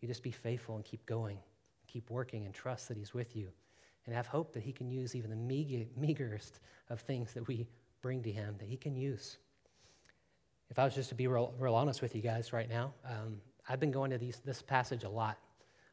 You 0.00 0.08
just 0.08 0.22
be 0.22 0.32
faithful 0.32 0.74
and 0.74 0.84
keep 0.84 1.06
going, 1.06 1.38
keep 1.86 2.10
working, 2.10 2.46
and 2.46 2.54
trust 2.54 2.88
that 2.88 2.96
He's 2.96 3.14
with 3.14 3.36
you, 3.36 3.48
and 4.06 4.14
have 4.14 4.26
hope 4.26 4.52
that 4.54 4.62
He 4.64 4.72
can 4.72 4.90
use 4.90 5.14
even 5.14 5.30
the 5.30 5.36
meager, 5.36 5.84
meagerest 5.96 6.58
of 6.88 7.00
things 7.00 7.32
that 7.34 7.46
we 7.46 7.68
bring 8.00 8.22
to 8.24 8.32
Him, 8.32 8.56
that 8.58 8.68
He 8.68 8.76
can 8.76 8.96
use. 8.96 9.38
If 10.68 10.80
I 10.80 10.84
was 10.84 10.94
just 10.94 11.10
to 11.10 11.14
be 11.14 11.28
real, 11.28 11.54
real 11.58 11.76
honest 11.76 12.02
with 12.02 12.16
you 12.16 12.22
guys 12.22 12.52
right 12.52 12.68
now, 12.68 12.92
um, 13.04 13.40
I've 13.68 13.78
been 13.78 13.92
going 13.92 14.10
to 14.10 14.18
these, 14.18 14.40
this 14.44 14.62
passage 14.62 15.04
a 15.04 15.08
lot 15.08 15.38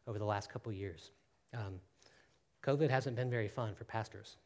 over 0.09 0.17
the 0.17 0.25
last 0.25 0.51
couple 0.51 0.73
years. 0.73 1.11
Um, 1.53 1.79
COVID 2.63 2.89
hasn't 2.89 3.15
been 3.15 3.29
very 3.29 3.47
fun 3.47 3.75
for 3.75 3.83
pastors. 3.83 4.37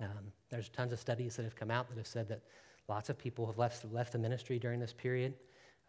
Um, 0.00 0.32
there's 0.50 0.70
tons 0.70 0.92
of 0.92 0.98
studies 0.98 1.36
that 1.36 1.44
have 1.44 1.54
come 1.54 1.70
out 1.70 1.88
that 1.88 1.98
have 1.98 2.06
said 2.06 2.28
that 2.28 2.40
lots 2.88 3.10
of 3.10 3.18
people 3.18 3.46
have 3.46 3.58
left, 3.58 3.84
left 3.92 4.12
the 4.12 4.18
ministry 4.18 4.58
during 4.58 4.80
this 4.80 4.92
period. 4.92 5.34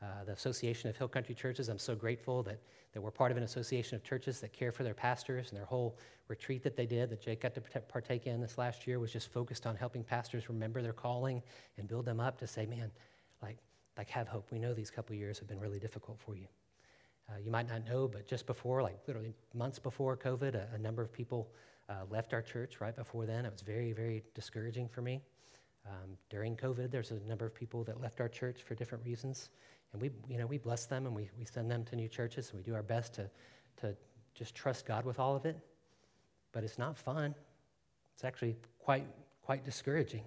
Uh, 0.01 0.25
the 0.25 0.33
Association 0.33 0.89
of 0.89 0.97
Hill 0.97 1.07
Country 1.07 1.33
Churches, 1.33 1.69
I'm 1.69 1.79
so 1.79 1.95
grateful 1.95 2.43
that, 2.43 2.59
that 2.93 3.01
we're 3.01 3.11
part 3.11 3.31
of 3.31 3.37
an 3.37 3.43
association 3.43 3.95
of 3.95 4.03
churches 4.03 4.41
that 4.41 4.51
care 4.51 4.71
for 4.71 4.83
their 4.83 4.93
pastors, 4.93 5.49
and 5.49 5.57
their 5.57 5.65
whole 5.65 5.97
retreat 6.27 6.61
that 6.63 6.75
they 6.75 6.85
did, 6.85 7.09
that 7.09 7.21
Jake 7.21 7.41
got 7.41 7.55
to 7.55 7.61
partake 7.61 8.27
in 8.27 8.41
this 8.41 8.57
last 8.57 8.85
year, 8.85 8.99
was 8.99 9.11
just 9.11 9.31
focused 9.31 9.65
on 9.65 9.75
helping 9.75 10.03
pastors 10.03 10.49
remember 10.49 10.81
their 10.81 10.93
calling 10.93 11.41
and 11.77 11.87
build 11.87 12.05
them 12.05 12.19
up 12.19 12.37
to 12.39 12.45
say, 12.45 12.65
man, 12.65 12.91
like, 13.41 13.57
like 13.97 14.09
have 14.09 14.27
hope. 14.27 14.51
We 14.51 14.59
know 14.59 14.73
these 14.73 14.91
couple 14.91 15.15
years 15.15 15.39
have 15.39 15.47
been 15.47 15.61
really 15.61 15.79
difficult 15.79 16.19
for 16.19 16.35
you. 16.35 16.47
Uh, 17.27 17.33
you 17.43 17.49
might 17.49 17.67
not 17.67 17.85
know, 17.85 18.07
but 18.07 18.27
just 18.27 18.45
before, 18.45 18.83
like 18.83 18.99
literally 19.07 19.33
months 19.53 19.79
before 19.79 20.15
COVID, 20.15 20.55
a, 20.55 20.75
a 20.75 20.77
number 20.77 21.01
of 21.01 21.11
people 21.11 21.49
uh, 21.89 21.93
left 22.09 22.33
our 22.33 22.41
church 22.41 22.79
right 22.81 22.95
before 22.95 23.25
then. 23.25 23.45
It 23.45 23.51
was 23.51 23.61
very, 23.61 23.93
very 23.93 24.23
discouraging 24.33 24.87
for 24.87 25.01
me. 25.01 25.21
Um, 25.87 26.17
during 26.29 26.55
COVID, 26.55 26.91
there's 26.91 27.11
a 27.11 27.19
number 27.27 27.45
of 27.45 27.53
people 27.53 27.83
that 27.83 28.01
left 28.01 28.19
our 28.19 28.27
church 28.29 28.63
for 28.63 28.75
different 28.75 29.03
reasons. 29.05 29.49
And 29.93 30.01
we, 30.01 30.11
you 30.27 30.37
know, 30.37 30.45
we 30.45 30.57
bless 30.57 30.85
them 30.85 31.05
and 31.05 31.15
we, 31.15 31.29
we 31.37 31.45
send 31.45 31.69
them 31.69 31.83
to 31.85 31.95
new 31.95 32.07
churches 32.07 32.49
and 32.49 32.57
we 32.57 32.63
do 32.63 32.73
our 32.75 32.83
best 32.83 33.13
to, 33.15 33.29
to 33.77 33.95
just 34.33 34.55
trust 34.55 34.85
God 34.85 35.05
with 35.05 35.19
all 35.19 35.35
of 35.35 35.45
it. 35.45 35.57
But 36.51 36.63
it's 36.63 36.77
not 36.77 36.97
fun. 36.97 37.35
It's 38.13 38.23
actually 38.23 38.55
quite, 38.79 39.05
quite 39.43 39.63
discouraging. 39.63 40.23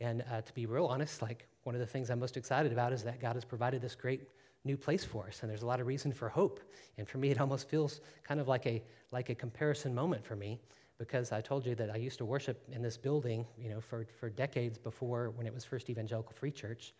And 0.00 0.24
uh, 0.30 0.40
to 0.40 0.52
be 0.54 0.66
real 0.66 0.86
honest, 0.86 1.20
like 1.20 1.46
one 1.64 1.74
of 1.74 1.80
the 1.80 1.86
things 1.86 2.10
I'm 2.10 2.20
most 2.20 2.36
excited 2.36 2.72
about 2.72 2.92
is 2.92 3.02
that 3.04 3.20
God 3.20 3.34
has 3.34 3.44
provided 3.44 3.82
this 3.82 3.94
great 3.94 4.22
new 4.64 4.76
place 4.76 5.04
for 5.04 5.26
us, 5.26 5.40
and 5.42 5.50
there's 5.50 5.62
a 5.62 5.66
lot 5.66 5.80
of 5.80 5.86
reason 5.86 6.12
for 6.12 6.28
hope. 6.28 6.60
And 6.98 7.08
for 7.08 7.18
me, 7.18 7.30
it 7.30 7.40
almost 7.40 7.68
feels 7.68 8.00
kind 8.22 8.40
of 8.40 8.48
like 8.48 8.66
a 8.66 8.82
like 9.12 9.28
a 9.28 9.34
comparison 9.34 9.94
moment 9.94 10.24
for 10.24 10.36
me 10.36 10.60
because 11.00 11.32
I 11.32 11.40
told 11.40 11.64
you 11.64 11.74
that 11.76 11.90
I 11.90 11.96
used 11.96 12.18
to 12.18 12.26
worship 12.26 12.62
in 12.70 12.82
this 12.82 12.98
building, 12.98 13.46
you 13.58 13.70
know, 13.70 13.80
for, 13.80 14.06
for 14.18 14.28
decades 14.28 14.76
before 14.76 15.30
when 15.30 15.46
it 15.46 15.54
was 15.54 15.64
First 15.64 15.88
Evangelical 15.88 16.32
Free 16.34 16.50
Church. 16.50 16.92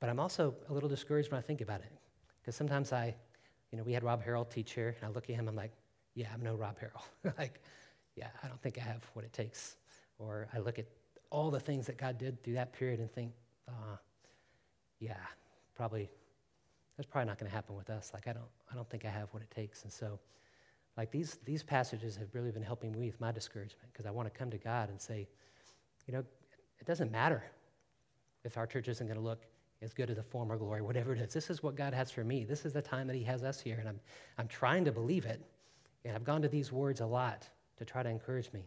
But 0.00 0.08
I'm 0.08 0.18
also 0.18 0.54
a 0.70 0.72
little 0.72 0.88
discouraged 0.88 1.30
when 1.30 1.38
I 1.38 1.42
think 1.42 1.60
about 1.60 1.80
it 1.80 1.92
because 2.40 2.56
sometimes 2.56 2.94
I, 2.94 3.14
you 3.70 3.76
know, 3.76 3.84
we 3.84 3.92
had 3.92 4.02
Rob 4.02 4.24
Harrell 4.24 4.48
teach 4.48 4.72
here, 4.72 4.96
and 4.98 5.10
I 5.10 5.12
look 5.12 5.28
at 5.28 5.36
him, 5.36 5.48
I'm 5.48 5.54
like, 5.54 5.72
yeah, 6.14 6.28
I'm 6.32 6.40
no 6.40 6.54
Rob 6.54 6.78
Harrell. 6.80 7.34
like, 7.38 7.60
yeah, 8.14 8.28
I 8.42 8.48
don't 8.48 8.60
think 8.62 8.78
I 8.78 8.80
have 8.80 9.04
what 9.12 9.24
it 9.24 9.34
takes. 9.34 9.76
Or 10.18 10.48
I 10.54 10.58
look 10.58 10.78
at 10.78 10.86
all 11.28 11.50
the 11.50 11.60
things 11.60 11.86
that 11.86 11.98
God 11.98 12.16
did 12.16 12.42
through 12.42 12.54
that 12.54 12.72
period 12.72 13.00
and 13.00 13.12
think, 13.12 13.32
uh, 13.68 13.96
yeah, 14.98 15.16
probably 15.74 16.08
that's 16.96 17.06
probably 17.06 17.26
not 17.26 17.38
going 17.38 17.50
to 17.50 17.54
happen 17.54 17.76
with 17.76 17.90
us. 17.90 18.10
Like 18.14 18.26
I 18.26 18.32
don't, 18.32 18.48
I 18.70 18.74
don't 18.74 18.88
think 18.88 19.04
I 19.04 19.10
have 19.10 19.28
what 19.32 19.42
it 19.42 19.50
takes. 19.50 19.82
And 19.82 19.92
so, 19.92 20.18
like 20.96 21.10
these 21.10 21.38
these 21.44 21.62
passages 21.62 22.16
have 22.16 22.28
really 22.34 22.50
been 22.50 22.62
helping 22.62 22.92
me 22.92 23.06
with 23.06 23.20
my 23.20 23.32
discouragement 23.32 23.92
because 23.92 24.06
I 24.06 24.10
want 24.10 24.32
to 24.32 24.38
come 24.38 24.50
to 24.50 24.58
God 24.58 24.88
and 24.88 25.00
say, 25.00 25.28
you 26.06 26.14
know, 26.14 26.24
it 26.78 26.86
doesn't 26.86 27.12
matter 27.12 27.42
if 28.44 28.56
our 28.56 28.66
church 28.66 28.88
isn't 28.88 29.06
going 29.06 29.18
to 29.18 29.24
look 29.24 29.42
as 29.82 29.92
good 29.92 30.08
as 30.08 30.16
the 30.16 30.22
former 30.22 30.56
glory, 30.56 30.80
whatever 30.80 31.14
it 31.14 31.20
is. 31.20 31.34
This 31.34 31.50
is 31.50 31.62
what 31.62 31.74
God 31.74 31.92
has 31.92 32.10
for 32.10 32.24
me. 32.24 32.44
This 32.44 32.64
is 32.64 32.72
the 32.72 32.80
time 32.80 33.06
that 33.08 33.16
He 33.16 33.24
has 33.24 33.42
us 33.42 33.60
here, 33.60 33.76
and 33.78 33.88
I'm 33.88 34.00
I'm 34.38 34.48
trying 34.48 34.84
to 34.86 34.92
believe 34.92 35.26
it. 35.26 35.42
And 36.04 36.14
I've 36.14 36.24
gone 36.24 36.40
to 36.42 36.48
these 36.48 36.72
words 36.72 37.00
a 37.00 37.06
lot 37.06 37.48
to 37.78 37.84
try 37.84 38.02
to 38.02 38.08
encourage 38.08 38.52
me. 38.52 38.64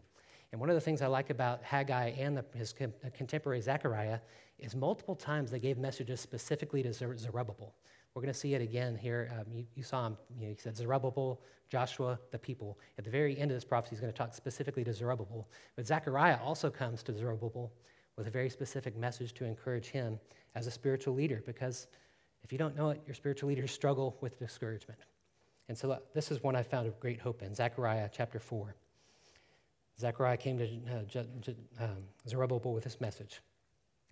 And 0.51 0.59
one 0.59 0.69
of 0.69 0.75
the 0.75 0.81
things 0.81 1.01
I 1.01 1.07
like 1.07 1.29
about 1.29 1.63
Haggai 1.63 2.09
and 2.09 2.35
the, 2.35 2.45
his 2.55 2.73
contemporary 3.13 3.61
Zechariah 3.61 4.19
is 4.57 4.75
multiple 4.75 5.15
times 5.15 5.51
they 5.51 5.59
gave 5.59 5.77
messages 5.77 6.19
specifically 6.19 6.83
to 6.83 6.91
Zerubbabel. 6.91 7.73
We're 8.13 8.21
going 8.21 8.33
to 8.33 8.39
see 8.39 8.53
it 8.53 8.61
again 8.61 8.95
here. 8.95 9.31
Um, 9.37 9.45
you, 9.51 9.65
you, 9.75 9.83
saw 9.83 10.07
him, 10.07 10.17
you 10.37 10.47
know, 10.47 10.53
he 10.53 10.57
said 10.59 10.75
Zerubbabel, 10.75 11.41
Joshua, 11.69 12.19
the 12.31 12.39
people. 12.39 12.79
At 12.97 13.03
the 13.03 13.11
very 13.11 13.37
end 13.37 13.51
of 13.51 13.55
this 13.55 13.63
prophecy, 13.63 13.95
he's 13.95 14.01
going 14.01 14.11
to 14.11 14.17
talk 14.17 14.33
specifically 14.33 14.83
to 14.83 14.93
Zerubbabel. 14.93 15.47
But 15.75 15.85
Zechariah 15.85 16.39
also 16.43 16.69
comes 16.69 17.03
to 17.03 17.13
Zerubbabel 17.15 17.71
with 18.17 18.27
a 18.27 18.31
very 18.31 18.49
specific 18.49 18.97
message 18.97 19.33
to 19.35 19.45
encourage 19.45 19.87
him 19.87 20.19
as 20.55 20.67
a 20.67 20.71
spiritual 20.71 21.13
leader, 21.13 21.41
because 21.45 21.87
if 22.43 22.51
you 22.51 22.57
don't 22.57 22.75
know 22.75 22.89
it, 22.89 23.01
your 23.05 23.13
spiritual 23.13 23.49
leaders 23.49 23.71
struggle 23.71 24.17
with 24.21 24.39
discouragement. 24.39 24.99
And 25.69 25.77
so 25.77 25.91
uh, 25.91 25.99
this 26.13 26.31
is 26.31 26.41
one 26.41 26.55
I 26.55 26.63
found 26.63 26.87
of 26.87 26.99
great 26.99 27.19
hope 27.19 27.43
in 27.43 27.53
Zechariah 27.53 28.09
chapter 28.11 28.39
4. 28.39 28.75
Zechariah 29.99 30.37
came 30.37 30.57
to 30.57 30.65
uh, 31.79 31.83
um, 31.83 31.97
Zerubbabel 32.27 32.73
with 32.73 32.83
this 32.83 32.99
message. 32.99 33.41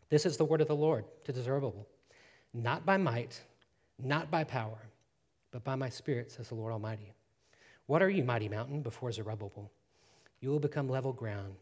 This 0.09 0.25
is 0.25 0.37
the 0.37 0.45
word 0.45 0.61
of 0.61 0.67
the 0.67 0.75
Lord 0.75 1.05
to 1.25 1.33
Zerubbabel. 1.33 1.87
Not 2.53 2.85
by 2.85 2.97
might, 2.97 3.41
not 4.01 4.29
by 4.31 4.43
power, 4.43 4.89
but 5.51 5.63
by 5.63 5.75
my 5.75 5.89
spirit, 5.89 6.31
says 6.31 6.49
the 6.49 6.55
Lord 6.55 6.73
Almighty. 6.73 7.13
What 7.85 8.01
are 8.01 8.09
you, 8.09 8.23
mighty 8.23 8.49
mountain, 8.49 8.81
before 8.81 9.11
Zerubbabel? 9.11 9.71
You 10.39 10.49
will 10.49 10.59
become 10.59 10.89
level 10.89 11.13
ground. 11.13 11.55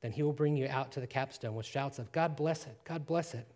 Then 0.00 0.12
he 0.12 0.22
will 0.22 0.32
bring 0.32 0.56
you 0.56 0.68
out 0.68 0.92
to 0.92 1.00
the 1.00 1.06
capstone 1.06 1.54
with 1.54 1.66
shouts 1.66 1.98
of, 1.98 2.12
God 2.12 2.36
bless 2.36 2.66
it, 2.66 2.78
God 2.84 3.06
bless 3.06 3.34
it. 3.34 3.46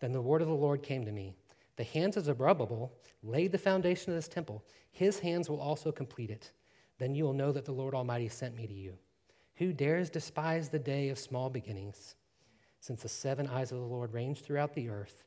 Then 0.00 0.12
the 0.12 0.20
word 0.20 0.42
of 0.42 0.48
the 0.48 0.54
Lord 0.54 0.82
came 0.82 1.04
to 1.04 1.12
me. 1.12 1.34
The 1.76 1.84
hands 1.84 2.16
of 2.16 2.24
Zerubbabel 2.24 2.92
laid 3.22 3.52
the 3.52 3.58
foundation 3.58 4.12
of 4.12 4.18
this 4.18 4.28
temple. 4.28 4.64
His 4.90 5.18
hands 5.18 5.48
will 5.48 5.60
also 5.60 5.92
complete 5.92 6.30
it. 6.30 6.50
Then 6.98 7.14
you 7.14 7.24
will 7.24 7.32
know 7.32 7.52
that 7.52 7.64
the 7.64 7.72
Lord 7.72 7.94
Almighty 7.94 8.28
sent 8.28 8.56
me 8.56 8.66
to 8.66 8.74
you. 8.74 8.94
Who 9.56 9.72
dares 9.72 10.10
despise 10.10 10.68
the 10.68 10.78
day 10.78 11.08
of 11.08 11.18
small 11.18 11.50
beginnings? 11.50 12.14
since 12.80 13.02
the 13.02 13.08
seven 13.08 13.46
eyes 13.48 13.72
of 13.72 13.78
the 13.78 13.84
Lord 13.84 14.12
range 14.12 14.42
throughout 14.42 14.74
the 14.74 14.88
earth, 14.88 15.24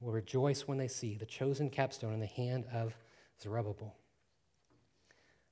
will 0.00 0.12
rejoice 0.12 0.68
when 0.68 0.78
they 0.78 0.88
see 0.88 1.16
the 1.16 1.26
chosen 1.26 1.70
capstone 1.70 2.14
in 2.14 2.20
the 2.20 2.26
hand 2.26 2.64
of 2.72 2.96
Zerubbabel. 3.42 3.96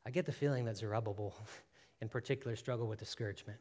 I 0.04 0.10
get 0.10 0.26
the 0.26 0.32
feeling 0.32 0.64
that 0.66 0.76
Zerubbabel, 0.76 1.34
in 2.00 2.08
particular, 2.08 2.56
struggled 2.56 2.88
with 2.88 2.98
discouragement. 2.98 3.58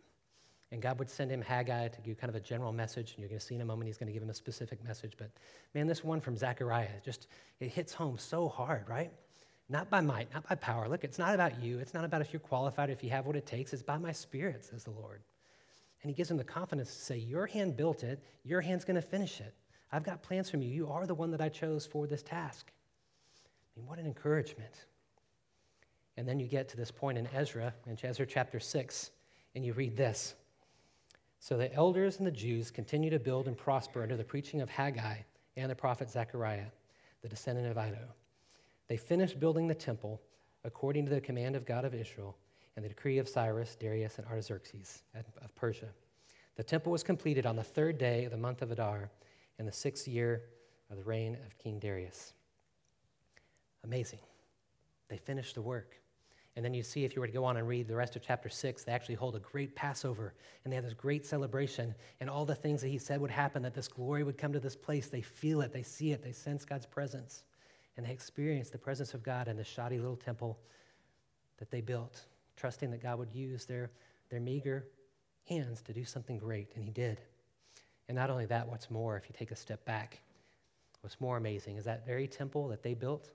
And 0.71 0.81
God 0.81 0.99
would 0.99 1.09
send 1.09 1.31
him 1.31 1.41
Haggai 1.41 1.89
to 1.89 2.01
give 2.01 2.17
kind 2.17 2.29
of 2.29 2.35
a 2.35 2.39
general 2.39 2.71
message, 2.71 3.11
and 3.11 3.19
you're 3.19 3.29
going 3.29 3.39
to 3.39 3.45
see 3.45 3.55
in 3.55 3.61
a 3.61 3.65
moment 3.65 3.87
he's 3.87 3.97
going 3.97 4.07
to 4.07 4.13
give 4.13 4.23
him 4.23 4.29
a 4.29 4.35
specific 4.35 4.83
message. 4.83 5.13
But 5.17 5.29
man, 5.73 5.87
this 5.87 6.03
one 6.03 6.19
from 6.19 6.35
Zechariah 6.35 6.89
just 7.03 7.27
it 7.59 7.69
hits 7.69 7.93
home 7.93 8.17
so 8.17 8.49
hard, 8.49 8.89
right? 8.89 9.11
Not 9.69 9.89
by 9.89 10.01
might, 10.01 10.31
not 10.33 10.47
by 10.47 10.55
power. 10.55 10.87
Look, 10.87 11.03
it's 11.03 11.17
not 11.17 11.33
about 11.33 11.61
you. 11.61 11.79
It's 11.79 11.93
not 11.93 12.05
about 12.05 12.21
if 12.21 12.33
you're 12.33 12.39
qualified, 12.39 12.89
if 12.89 13.03
you 13.03 13.09
have 13.11 13.25
what 13.25 13.35
it 13.35 13.45
takes. 13.45 13.73
It's 13.73 13.81
by 13.81 13.97
my 13.97 14.11
spirit, 14.11 14.65
says 14.65 14.83
the 14.83 14.91
Lord. 14.91 15.21
And 16.03 16.09
he 16.09 16.15
gives 16.15 16.29
him 16.29 16.37
the 16.37 16.43
confidence 16.43 16.93
to 16.93 17.01
say, 17.01 17.17
Your 17.17 17.47
hand 17.47 17.75
built 17.75 18.03
it, 18.03 18.21
your 18.43 18.61
hand's 18.61 18.85
going 18.85 18.95
to 18.95 19.01
finish 19.01 19.39
it. 19.39 19.55
I've 19.91 20.03
got 20.03 20.21
plans 20.21 20.49
from 20.49 20.61
you. 20.61 20.69
You 20.69 20.87
are 20.89 21.05
the 21.05 21.15
one 21.15 21.31
that 21.31 21.41
I 21.41 21.49
chose 21.49 21.85
for 21.85 22.07
this 22.07 22.23
task. 22.23 22.71
I 23.75 23.79
mean, 23.79 23.87
what 23.87 23.99
an 23.99 24.05
encouragement. 24.05 24.85
And 26.17 26.27
then 26.27 26.39
you 26.39 26.47
get 26.47 26.69
to 26.69 26.77
this 26.77 26.91
point 26.91 27.17
in 27.17 27.27
Ezra, 27.33 27.73
in 27.87 27.97
Ezra 28.01 28.25
chapter 28.25 28.59
6, 28.59 29.11
and 29.53 29.65
you 29.65 29.73
read 29.73 29.97
this. 29.97 30.35
So 31.39 31.57
the 31.57 31.73
elders 31.73 32.17
and 32.17 32.25
the 32.25 32.31
Jews 32.31 32.71
continue 32.71 33.09
to 33.09 33.19
build 33.19 33.47
and 33.47 33.57
prosper 33.57 34.01
under 34.01 34.17
the 34.17 34.23
preaching 34.23 34.61
of 34.61 34.69
Haggai 34.69 35.17
and 35.57 35.69
the 35.69 35.75
prophet 35.75 36.09
Zechariah, 36.09 36.67
the 37.21 37.29
descendant 37.29 37.67
of 37.67 37.77
Iddo. 37.77 38.07
They 38.87 38.97
finished 38.97 39.39
building 39.39 39.67
the 39.67 39.75
temple 39.75 40.21
according 40.63 41.05
to 41.05 41.11
the 41.11 41.21
command 41.21 41.55
of 41.55 41.65
God 41.65 41.85
of 41.85 41.93
Israel 41.93 42.35
and 42.75 42.83
the 42.83 42.89
decree 42.89 43.19
of 43.19 43.29
Cyrus, 43.29 43.75
Darius, 43.75 44.17
and 44.17 44.27
Artaxerxes 44.27 45.03
of 45.13 45.55
Persia. 45.55 45.89
The 46.55 46.63
temple 46.63 46.91
was 46.91 47.03
completed 47.03 47.45
on 47.45 47.55
the 47.55 47.63
third 47.63 47.97
day 47.97 48.25
of 48.25 48.31
the 48.31 48.37
month 48.37 48.61
of 48.61 48.71
Adar 48.71 49.09
in 49.59 49.65
the 49.65 49.71
sixth 49.71 50.07
year 50.07 50.43
of 50.89 50.97
the 50.97 51.03
reign 51.03 51.37
of 51.45 51.57
King 51.57 51.79
Darius. 51.79 52.33
Amazing. 53.83 54.19
They 55.09 55.17
finished 55.17 55.55
the 55.55 55.61
work. 55.61 55.95
And 56.55 56.63
then 56.63 56.73
you 56.73 56.83
see, 56.83 57.03
if 57.03 57.15
you 57.15 57.19
were 57.19 57.27
to 57.27 57.33
go 57.33 57.43
on 57.43 57.57
and 57.57 57.67
read 57.67 57.87
the 57.87 57.95
rest 57.95 58.15
of 58.15 58.21
chapter 58.21 58.47
6, 58.47 58.83
they 58.83 58.91
actually 58.91 59.15
hold 59.15 59.35
a 59.35 59.39
great 59.39 59.75
Passover 59.75 60.33
and 60.63 60.71
they 60.71 60.75
have 60.75 60.85
this 60.85 60.93
great 60.93 61.25
celebration. 61.25 61.93
And 62.21 62.29
all 62.29 62.45
the 62.45 62.55
things 62.55 62.81
that 62.81 62.87
he 62.87 62.97
said 62.97 63.19
would 63.19 63.31
happen, 63.31 63.61
that 63.63 63.73
this 63.73 63.89
glory 63.89 64.23
would 64.23 64.37
come 64.37 64.53
to 64.53 64.59
this 64.59 64.75
place, 64.75 65.07
they 65.07 65.21
feel 65.21 65.61
it, 65.61 65.73
they 65.73 65.83
see 65.83 66.11
it, 66.11 66.23
they 66.23 66.31
sense 66.31 66.63
God's 66.63 66.85
presence. 66.85 67.43
And 67.97 68.05
they 68.05 68.11
experience 68.11 68.69
the 68.69 68.77
presence 68.77 69.13
of 69.13 69.21
God 69.21 69.47
in 69.47 69.57
this 69.57 69.67
shoddy 69.67 69.97
little 69.97 70.15
temple 70.15 70.57
that 71.57 71.71
they 71.71 71.81
built, 71.81 72.25
trusting 72.55 72.89
that 72.91 73.03
God 73.03 73.19
would 73.19 73.33
use 73.33 73.65
their, 73.65 73.91
their 74.29 74.39
meager 74.39 74.87
hands 75.47 75.81
to 75.83 75.93
do 75.93 76.05
something 76.05 76.37
great. 76.37 76.71
And 76.75 76.83
he 76.83 76.91
did. 76.91 77.19
And 78.07 78.15
not 78.15 78.29
only 78.29 78.45
that, 78.45 78.67
what's 78.67 78.91
more, 78.91 79.17
if 79.17 79.23
you 79.27 79.35
take 79.37 79.51
a 79.51 79.55
step 79.55 79.83
back, 79.85 80.19
what's 81.01 81.19
more 81.19 81.37
amazing 81.37 81.77
is 81.77 81.85
that 81.85 82.05
very 82.05 82.27
temple 82.27 82.67
that 82.69 82.83
they 82.83 82.93
built 82.93 83.31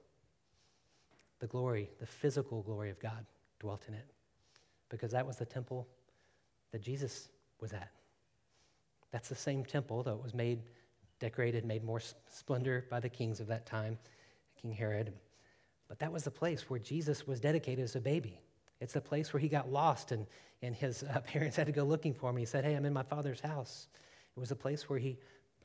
the 1.40 1.46
glory, 1.46 1.90
the 1.98 2.06
physical 2.06 2.62
glory 2.62 2.90
of 2.90 3.00
God 3.00 3.24
dwelt 3.58 3.84
in 3.88 3.94
it. 3.94 4.06
Because 4.88 5.12
that 5.12 5.26
was 5.26 5.36
the 5.36 5.44
temple 5.44 5.88
that 6.72 6.82
Jesus 6.82 7.28
was 7.60 7.72
at. 7.72 7.90
That's 9.10 9.28
the 9.28 9.34
same 9.34 9.64
temple, 9.64 10.02
though 10.02 10.14
it 10.14 10.22
was 10.22 10.34
made, 10.34 10.60
decorated, 11.18 11.64
made 11.64 11.82
more 11.82 12.00
splendor 12.28 12.86
by 12.90 13.00
the 13.00 13.08
kings 13.08 13.40
of 13.40 13.46
that 13.48 13.66
time, 13.66 13.98
King 14.60 14.72
Herod. 14.72 15.12
But 15.88 15.98
that 15.98 16.12
was 16.12 16.24
the 16.24 16.30
place 16.30 16.70
where 16.70 16.78
Jesus 16.78 17.26
was 17.26 17.40
dedicated 17.40 17.82
as 17.82 17.96
a 17.96 18.00
baby. 18.00 18.40
It's 18.80 18.92
the 18.94 19.00
place 19.00 19.32
where 19.32 19.40
he 19.40 19.48
got 19.48 19.70
lost 19.70 20.12
and, 20.12 20.26
and 20.62 20.74
his 20.74 21.02
uh, 21.02 21.20
parents 21.26 21.56
had 21.56 21.66
to 21.66 21.72
go 21.72 21.84
looking 21.84 22.14
for 22.14 22.30
him. 22.30 22.36
He 22.36 22.44
said, 22.44 22.64
Hey, 22.64 22.74
I'm 22.74 22.86
in 22.86 22.92
my 22.92 23.02
father's 23.02 23.40
house. 23.40 23.88
It 24.36 24.40
was 24.40 24.50
a 24.50 24.56
place 24.56 24.88
where 24.88 24.98
he 24.98 25.18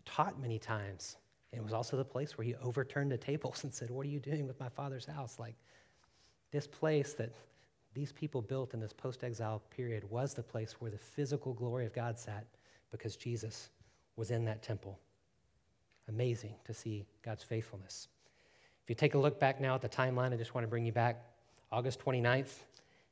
taught 0.06 0.39
many 0.39 0.60
times. 0.60 1.17
And 1.51 1.60
it 1.60 1.63
was 1.63 1.73
also 1.73 1.97
the 1.97 2.06
place 2.06 2.38
where 2.38 2.45
he 2.45 2.56
overturned 2.56 3.12
the 3.12 3.17
tables 3.17 3.63
and 3.63 3.73
said, 3.73 3.89
What 3.89 4.06
are 4.06 4.10
you 4.10 4.19
doing 4.19 4.47
with 4.47 4.60
my 4.60 4.69
father's 4.69 5.06
house? 5.06 5.39
Like, 5.39 5.56
this 6.51 6.67
place 6.67 7.13
that 7.13 7.32
these 7.93 8.12
people 8.12 8.41
built 8.41 8.73
in 8.73 8.80
this 8.80 8.93
post 8.93 9.23
exile 9.23 9.62
period 9.75 10.04
was 10.10 10.34
the 10.34 10.43
place 10.43 10.75
where 10.80 10.91
the 10.91 10.97
physical 10.97 11.54
glory 11.54 11.86
of 11.86 11.93
God 11.93 12.19
sat 12.19 12.45
because 12.91 13.15
Jesus 13.15 13.69
was 14.15 14.32
in 14.32 14.45
that 14.45 14.62
temple. 14.62 14.99
Amazing 16.08 16.54
to 16.65 16.73
see 16.73 17.06
God's 17.23 17.43
faithfulness. 17.43 18.10
If 18.84 18.89
you 18.89 18.95
take 18.95 19.15
a 19.15 19.17
look 19.17 19.39
back 19.39 19.60
now 19.60 19.75
at 19.75 19.82
the 19.82 19.89
timeline, 19.89 20.34
I 20.34 20.36
just 20.36 20.54
want 20.54 20.63
to 20.63 20.69
bring 20.69 20.86
you 20.86 20.91
back. 20.91 21.23
August 21.71 21.99
29th, 22.06 22.60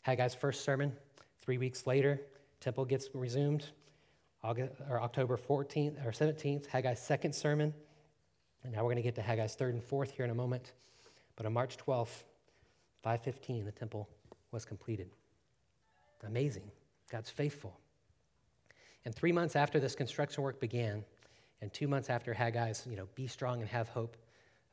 Haggai's 0.05 0.35
first 0.35 0.63
sermon. 0.63 0.93
Three 1.41 1.57
weeks 1.57 1.87
later, 1.87 2.21
temple 2.59 2.85
gets 2.85 3.09
resumed. 3.13 3.65
August, 4.43 4.73
or 4.89 5.01
October 5.01 5.37
14th 5.37 6.05
or 6.05 6.11
17th, 6.11 6.67
Haggai's 6.67 6.99
second 6.99 7.33
sermon. 7.33 7.73
And 8.63 8.73
now 8.73 8.79
we're 8.79 8.91
going 8.91 8.97
to 8.97 9.01
get 9.01 9.15
to 9.15 9.21
Haggai's 9.21 9.55
third 9.55 9.73
and 9.73 9.83
fourth 9.83 10.11
here 10.11 10.25
in 10.25 10.31
a 10.31 10.35
moment. 10.35 10.73
But 11.35 11.45
on 11.45 11.53
March 11.53 11.77
12th, 11.77 12.23
515, 13.03 13.65
the 13.65 13.71
temple 13.71 14.09
was 14.51 14.65
completed. 14.65 15.09
Amazing. 16.25 16.71
God's 17.11 17.29
faithful. 17.29 17.77
And 19.05 19.13
three 19.13 19.31
months 19.31 19.55
after 19.55 19.79
this 19.79 19.95
construction 19.95 20.43
work 20.43 20.59
began, 20.59 21.03
and 21.61 21.71
two 21.73 21.87
months 21.87 22.09
after 22.09 22.33
Haggai's, 22.33 22.85
you 22.89 22.95
know, 22.95 23.07
be 23.15 23.27
strong 23.27 23.61
and 23.61 23.69
have 23.69 23.89
hope 23.89 24.17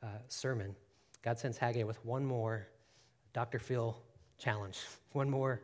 uh, 0.01 0.07
sermon, 0.27 0.75
God 1.21 1.37
sends 1.37 1.57
Haggai 1.57 1.83
with 1.83 2.03
one 2.05 2.25
more 2.25 2.67
Dr. 3.33 3.59
Phil 3.59 3.97
challenge, 4.37 4.79
one 5.11 5.29
more 5.29 5.61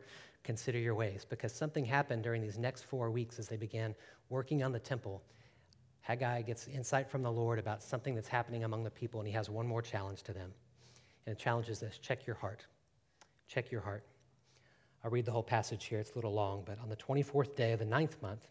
consider 0.48 0.78
your 0.78 0.94
ways, 0.94 1.26
because 1.28 1.52
something 1.52 1.84
happened 1.84 2.22
during 2.22 2.40
these 2.40 2.56
next 2.56 2.86
four 2.86 3.10
weeks 3.10 3.38
as 3.38 3.48
they 3.48 3.58
began 3.58 3.94
working 4.30 4.62
on 4.62 4.72
the 4.72 4.78
temple 4.78 5.22
Haggai 6.08 6.40
gets 6.40 6.68
insight 6.68 7.10
from 7.10 7.22
the 7.22 7.30
Lord 7.30 7.58
about 7.58 7.82
something 7.82 8.14
that's 8.14 8.28
happening 8.28 8.64
among 8.64 8.82
the 8.82 8.90
people, 8.90 9.20
and 9.20 9.28
he 9.28 9.34
has 9.34 9.50
one 9.50 9.66
more 9.66 9.82
challenge 9.82 10.22
to 10.22 10.32
them. 10.32 10.54
And 11.26 11.36
the 11.36 11.38
challenge 11.38 11.68
is 11.68 11.80
this 11.80 11.98
check 11.98 12.26
your 12.26 12.36
heart. 12.36 12.64
Check 13.46 13.70
your 13.70 13.82
heart. 13.82 14.04
I'll 15.04 15.10
read 15.10 15.26
the 15.26 15.32
whole 15.32 15.42
passage 15.42 15.84
here. 15.84 16.00
It's 16.00 16.12
a 16.12 16.14
little 16.14 16.32
long, 16.32 16.62
but 16.64 16.78
on 16.80 16.88
the 16.88 16.96
24th 16.96 17.54
day 17.54 17.72
of 17.72 17.78
the 17.78 17.84
ninth 17.84 18.16
month, 18.22 18.48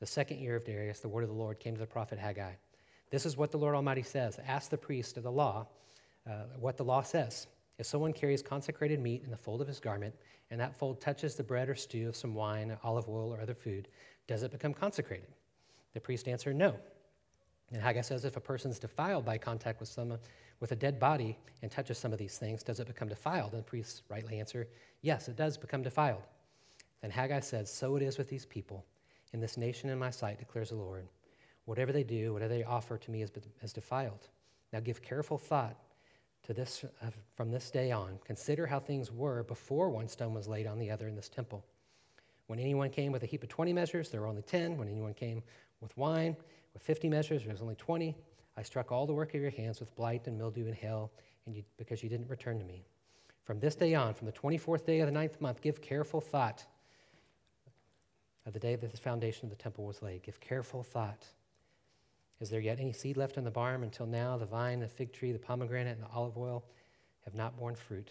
the 0.00 0.06
second 0.06 0.38
year 0.38 0.56
of 0.56 0.64
Darius, 0.64 1.00
the 1.00 1.08
word 1.08 1.24
of 1.24 1.28
the 1.28 1.34
Lord 1.34 1.60
came 1.60 1.74
to 1.74 1.80
the 1.80 1.86
prophet 1.86 2.18
Haggai. 2.18 2.52
This 3.10 3.26
is 3.26 3.36
what 3.36 3.50
the 3.50 3.58
Lord 3.58 3.74
Almighty 3.74 4.02
says 4.02 4.38
Ask 4.46 4.70
the 4.70 4.78
priest 4.78 5.18
of 5.18 5.24
the 5.24 5.32
law 5.32 5.66
uh, 6.26 6.44
what 6.58 6.78
the 6.78 6.84
law 6.84 7.02
says. 7.02 7.48
If 7.78 7.86
someone 7.86 8.12
carries 8.12 8.42
consecrated 8.42 9.00
meat 9.00 9.22
in 9.24 9.30
the 9.30 9.36
fold 9.36 9.60
of 9.60 9.66
his 9.66 9.80
garment, 9.80 10.14
and 10.50 10.60
that 10.60 10.76
fold 10.76 11.00
touches 11.00 11.34
the 11.34 11.42
bread 11.42 11.68
or 11.68 11.74
stew 11.74 12.08
of 12.08 12.16
some 12.16 12.34
wine, 12.34 12.76
olive 12.84 13.08
oil, 13.08 13.32
or 13.32 13.40
other 13.40 13.54
food, 13.54 13.88
does 14.26 14.42
it 14.42 14.52
become 14.52 14.72
consecrated? 14.72 15.28
The 15.92 16.00
priest 16.00 16.28
answered, 16.28 16.56
No. 16.56 16.76
And 17.72 17.82
Haggai 17.82 18.02
says 18.02 18.24
if 18.24 18.36
a 18.36 18.40
person's 18.40 18.78
defiled 18.78 19.24
by 19.24 19.38
contact 19.38 19.80
with 19.80 19.88
some 19.88 20.18
with 20.60 20.72
a 20.72 20.76
dead 20.76 21.00
body 21.00 21.36
and 21.62 21.70
touches 21.70 21.98
some 21.98 22.12
of 22.12 22.18
these 22.18 22.38
things, 22.38 22.62
does 22.62 22.78
it 22.78 22.86
become 22.86 23.08
defiled? 23.08 23.52
And 23.52 23.60
the 23.60 23.66
priests 23.66 24.02
rightly 24.08 24.38
answer, 24.38 24.68
Yes, 25.02 25.28
it 25.28 25.36
does 25.36 25.58
become 25.58 25.82
defiled. 25.82 26.22
Then 27.02 27.10
Haggai 27.10 27.40
says, 27.40 27.70
So 27.70 27.96
it 27.96 28.02
is 28.02 28.18
with 28.18 28.28
these 28.28 28.46
people. 28.46 28.84
In 29.32 29.40
this 29.40 29.56
nation 29.56 29.90
in 29.90 29.98
my 29.98 30.10
sight, 30.10 30.38
declares 30.38 30.70
the 30.70 30.76
Lord. 30.76 31.08
Whatever 31.64 31.92
they 31.92 32.04
do, 32.04 32.32
whatever 32.32 32.54
they 32.54 32.62
offer 32.62 32.96
to 32.96 33.10
me 33.10 33.22
is, 33.22 33.32
is 33.62 33.72
defiled. 33.72 34.28
Now 34.72 34.80
give 34.80 35.02
careful 35.02 35.38
thought 35.38 35.76
to 36.44 36.54
this 36.54 36.84
uh, 37.02 37.06
from 37.36 37.50
this 37.50 37.70
day 37.70 37.90
on. 37.90 38.18
Consider 38.24 38.66
how 38.66 38.78
things 38.78 39.10
were 39.10 39.42
before 39.42 39.90
one 39.90 40.08
stone 40.08 40.34
was 40.34 40.46
laid 40.46 40.66
on 40.66 40.78
the 40.78 40.90
other 40.90 41.08
in 41.08 41.16
this 41.16 41.28
temple. 41.28 41.64
When 42.46 42.58
anyone 42.58 42.90
came 42.90 43.12
with 43.12 43.22
a 43.22 43.26
heap 43.26 43.42
of 43.42 43.48
20 43.48 43.72
measures, 43.72 44.10
there 44.10 44.20
were 44.20 44.26
only 44.26 44.42
10. 44.42 44.76
When 44.76 44.88
anyone 44.88 45.14
came 45.14 45.42
with 45.80 45.96
wine, 45.96 46.36
with 46.74 46.82
50 46.82 47.08
measures, 47.08 47.42
there 47.42 47.52
was 47.52 47.62
only 47.62 47.76
20. 47.76 48.14
I 48.56 48.62
struck 48.62 48.92
all 48.92 49.06
the 49.06 49.14
work 49.14 49.34
of 49.34 49.40
your 49.40 49.50
hands 49.50 49.80
with 49.80 49.94
blight 49.96 50.26
and 50.26 50.36
mildew 50.36 50.66
and 50.66 50.74
hail, 50.74 51.10
and 51.46 51.56
you, 51.56 51.64
because 51.76 52.02
you 52.02 52.08
didn't 52.08 52.28
return 52.28 52.58
to 52.58 52.64
me. 52.64 52.84
From 53.44 53.58
this 53.60 53.74
day 53.74 53.94
on, 53.94 54.14
from 54.14 54.26
the 54.26 54.32
24th 54.32 54.84
day 54.84 55.00
of 55.00 55.06
the 55.06 55.12
ninth 55.12 55.40
month, 55.40 55.60
give 55.60 55.80
careful 55.80 56.20
thought 56.20 56.64
of 58.46 58.52
the 58.52 58.58
day 58.58 58.76
that 58.76 58.90
the 58.90 58.96
foundation 58.96 59.46
of 59.46 59.50
the 59.50 59.62
temple 59.62 59.84
was 59.84 60.02
laid. 60.02 60.22
Give 60.22 60.38
careful 60.40 60.82
thought. 60.82 61.26
Is 62.40 62.50
there 62.50 62.60
yet 62.60 62.80
any 62.80 62.92
seed 62.92 63.16
left 63.16 63.36
in 63.36 63.44
the 63.44 63.50
barn 63.50 63.82
until 63.82 64.06
now? 64.06 64.36
The 64.36 64.46
vine, 64.46 64.80
the 64.80 64.88
fig 64.88 65.12
tree, 65.12 65.32
the 65.32 65.38
pomegranate, 65.38 65.96
and 65.96 66.02
the 66.02 66.10
olive 66.14 66.36
oil 66.36 66.64
have 67.24 67.34
not 67.34 67.56
borne 67.56 67.74
fruit. 67.74 68.10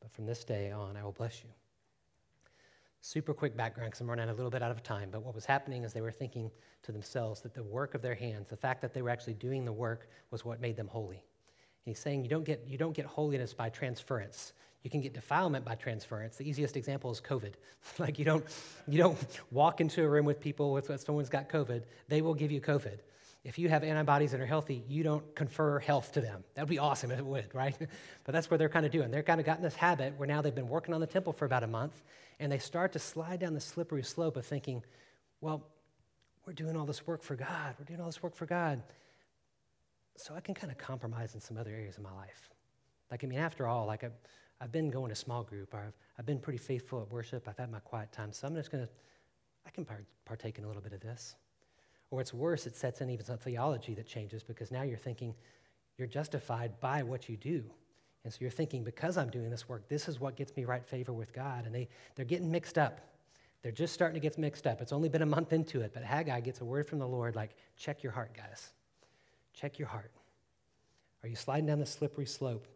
But 0.00 0.12
from 0.12 0.26
this 0.26 0.44
day 0.44 0.70
on, 0.70 0.96
I 0.96 1.04
will 1.04 1.12
bless 1.12 1.42
you. 1.42 1.50
Super 3.02 3.32
quick 3.32 3.56
background 3.56 3.90
because 3.90 4.00
I'm 4.02 4.10
running 4.10 4.28
a 4.28 4.34
little 4.34 4.50
bit 4.50 4.62
out 4.62 4.70
of 4.70 4.82
time. 4.82 5.08
But 5.10 5.22
what 5.22 5.34
was 5.34 5.46
happening 5.46 5.84
is 5.84 5.92
they 5.92 6.02
were 6.02 6.10
thinking 6.10 6.50
to 6.82 6.92
themselves 6.92 7.40
that 7.40 7.54
the 7.54 7.62
work 7.62 7.94
of 7.94 8.02
their 8.02 8.14
hands, 8.14 8.48
the 8.48 8.56
fact 8.56 8.82
that 8.82 8.92
they 8.92 9.00
were 9.00 9.10
actually 9.10 9.34
doing 9.34 9.64
the 9.64 9.72
work, 9.72 10.08
was 10.30 10.44
what 10.44 10.60
made 10.60 10.76
them 10.76 10.86
holy. 10.86 11.16
And 11.16 11.94
he's 11.94 11.98
saying 11.98 12.22
you 12.22 12.28
don't 12.28 12.44
get, 12.44 12.64
you 12.66 12.76
don't 12.76 12.94
get 12.94 13.06
holiness 13.06 13.54
by 13.54 13.70
transference. 13.70 14.52
You 14.82 14.90
can 14.90 15.00
get 15.00 15.14
defilement 15.14 15.64
by 15.64 15.74
transference. 15.74 16.36
The 16.36 16.48
easiest 16.48 16.76
example 16.76 17.10
is 17.10 17.20
COVID. 17.20 17.54
like 17.98 18.18
you 18.18 18.24
don't, 18.24 18.44
you 18.86 18.98
don't 18.98 19.18
walk 19.50 19.80
into 19.80 20.04
a 20.04 20.08
room 20.08 20.26
with 20.26 20.40
people 20.40 20.72
with 20.72 20.90
someone's 21.00 21.30
got 21.30 21.48
COVID, 21.48 21.84
they 22.08 22.20
will 22.20 22.34
give 22.34 22.50
you 22.50 22.60
COVID. 22.60 22.98
If 23.42 23.58
you 23.58 23.70
have 23.70 23.82
antibodies 23.82 24.34
and 24.34 24.42
are 24.42 24.46
healthy, 24.46 24.84
you 24.86 25.02
don't 25.02 25.34
confer 25.34 25.78
health 25.78 26.12
to 26.12 26.20
them. 26.20 26.44
That 26.54 26.62
would 26.62 26.68
be 26.68 26.78
awesome 26.78 27.10
if 27.10 27.18
it 27.18 27.24
would, 27.24 27.54
right? 27.54 27.74
but 28.24 28.32
that's 28.32 28.50
what 28.50 28.58
they're 28.58 28.68
kind 28.68 28.84
of 28.84 28.92
doing. 28.92 29.10
They're 29.10 29.22
kind 29.22 29.40
of 29.40 29.46
gotten 29.46 29.62
this 29.62 29.76
habit 29.76 30.14
where 30.18 30.26
now 30.26 30.42
they've 30.42 30.54
been 30.54 30.68
working 30.68 30.92
on 30.92 31.00
the 31.00 31.06
temple 31.06 31.32
for 31.32 31.46
about 31.46 31.62
a 31.62 31.66
month, 31.66 32.02
and 32.38 32.52
they 32.52 32.58
start 32.58 32.92
to 32.92 32.98
slide 32.98 33.40
down 33.40 33.54
the 33.54 33.60
slippery 33.60 34.02
slope 34.02 34.36
of 34.36 34.44
thinking, 34.44 34.82
well, 35.40 35.66
we're 36.46 36.52
doing 36.52 36.76
all 36.76 36.84
this 36.84 37.06
work 37.06 37.22
for 37.22 37.34
God. 37.34 37.74
We're 37.78 37.86
doing 37.86 38.00
all 38.00 38.06
this 38.06 38.22
work 38.22 38.34
for 38.34 38.46
God. 38.46 38.82
So 40.16 40.34
I 40.34 40.40
can 40.40 40.54
kind 40.54 40.70
of 40.70 40.76
compromise 40.76 41.34
in 41.34 41.40
some 41.40 41.56
other 41.56 41.70
areas 41.70 41.96
of 41.96 42.02
my 42.02 42.12
life. 42.12 42.50
Like, 43.10 43.24
I 43.24 43.26
mean, 43.26 43.38
after 43.38 43.66
all, 43.66 43.86
like 43.86 44.04
I've, 44.04 44.18
I've 44.60 44.72
been 44.72 44.90
going 44.90 45.08
to 45.08 45.14
small 45.14 45.42
group, 45.42 45.74
I've, 45.74 45.94
I've 46.18 46.26
been 46.26 46.38
pretty 46.38 46.58
faithful 46.58 47.00
at 47.00 47.10
worship, 47.10 47.48
I've 47.48 47.56
had 47.56 47.70
my 47.70 47.80
quiet 47.80 48.12
time, 48.12 48.32
so 48.32 48.46
I'm 48.46 48.54
just 48.54 48.70
going 48.70 48.84
to, 48.84 48.90
I 49.66 49.70
can 49.70 49.86
partake 50.26 50.58
in 50.58 50.64
a 50.64 50.66
little 50.66 50.82
bit 50.82 50.92
of 50.92 51.00
this. 51.00 51.34
Or 52.10 52.20
it's 52.20 52.34
worse, 52.34 52.66
it 52.66 52.76
sets 52.76 53.00
in 53.00 53.10
even 53.10 53.24
some 53.24 53.38
theology 53.38 53.94
that 53.94 54.06
changes 54.06 54.42
because 54.42 54.70
now 54.70 54.82
you're 54.82 54.98
thinking 54.98 55.34
you're 55.96 56.08
justified 56.08 56.80
by 56.80 57.02
what 57.02 57.28
you 57.28 57.36
do. 57.36 57.62
And 58.24 58.32
so 58.32 58.38
you're 58.40 58.50
thinking, 58.50 58.84
because 58.84 59.16
I'm 59.16 59.30
doing 59.30 59.50
this 59.50 59.68
work, 59.68 59.88
this 59.88 60.08
is 60.08 60.20
what 60.20 60.36
gets 60.36 60.54
me 60.56 60.64
right 60.64 60.84
favor 60.84 61.12
with 61.12 61.32
God. 61.32 61.66
And 61.66 61.74
they, 61.74 61.88
they're 62.16 62.24
getting 62.24 62.50
mixed 62.50 62.78
up. 62.78 63.00
They're 63.62 63.72
just 63.72 63.92
starting 63.92 64.14
to 64.14 64.20
get 64.20 64.38
mixed 64.38 64.66
up. 64.66 64.80
It's 64.80 64.92
only 64.92 65.08
been 65.08 65.22
a 65.22 65.26
month 65.26 65.52
into 65.52 65.82
it, 65.82 65.92
but 65.92 66.02
Haggai 66.02 66.40
gets 66.40 66.60
a 66.60 66.64
word 66.64 66.86
from 66.86 66.98
the 66.98 67.06
Lord 67.06 67.36
like, 67.36 67.50
check 67.76 68.02
your 68.02 68.12
heart, 68.12 68.32
guys. 68.36 68.70
Check 69.52 69.78
your 69.78 69.88
heart. 69.88 70.10
Are 71.22 71.28
you 71.28 71.36
sliding 71.36 71.66
down 71.66 71.78
the 71.78 71.86
slippery 71.86 72.26
slope? 72.26 72.66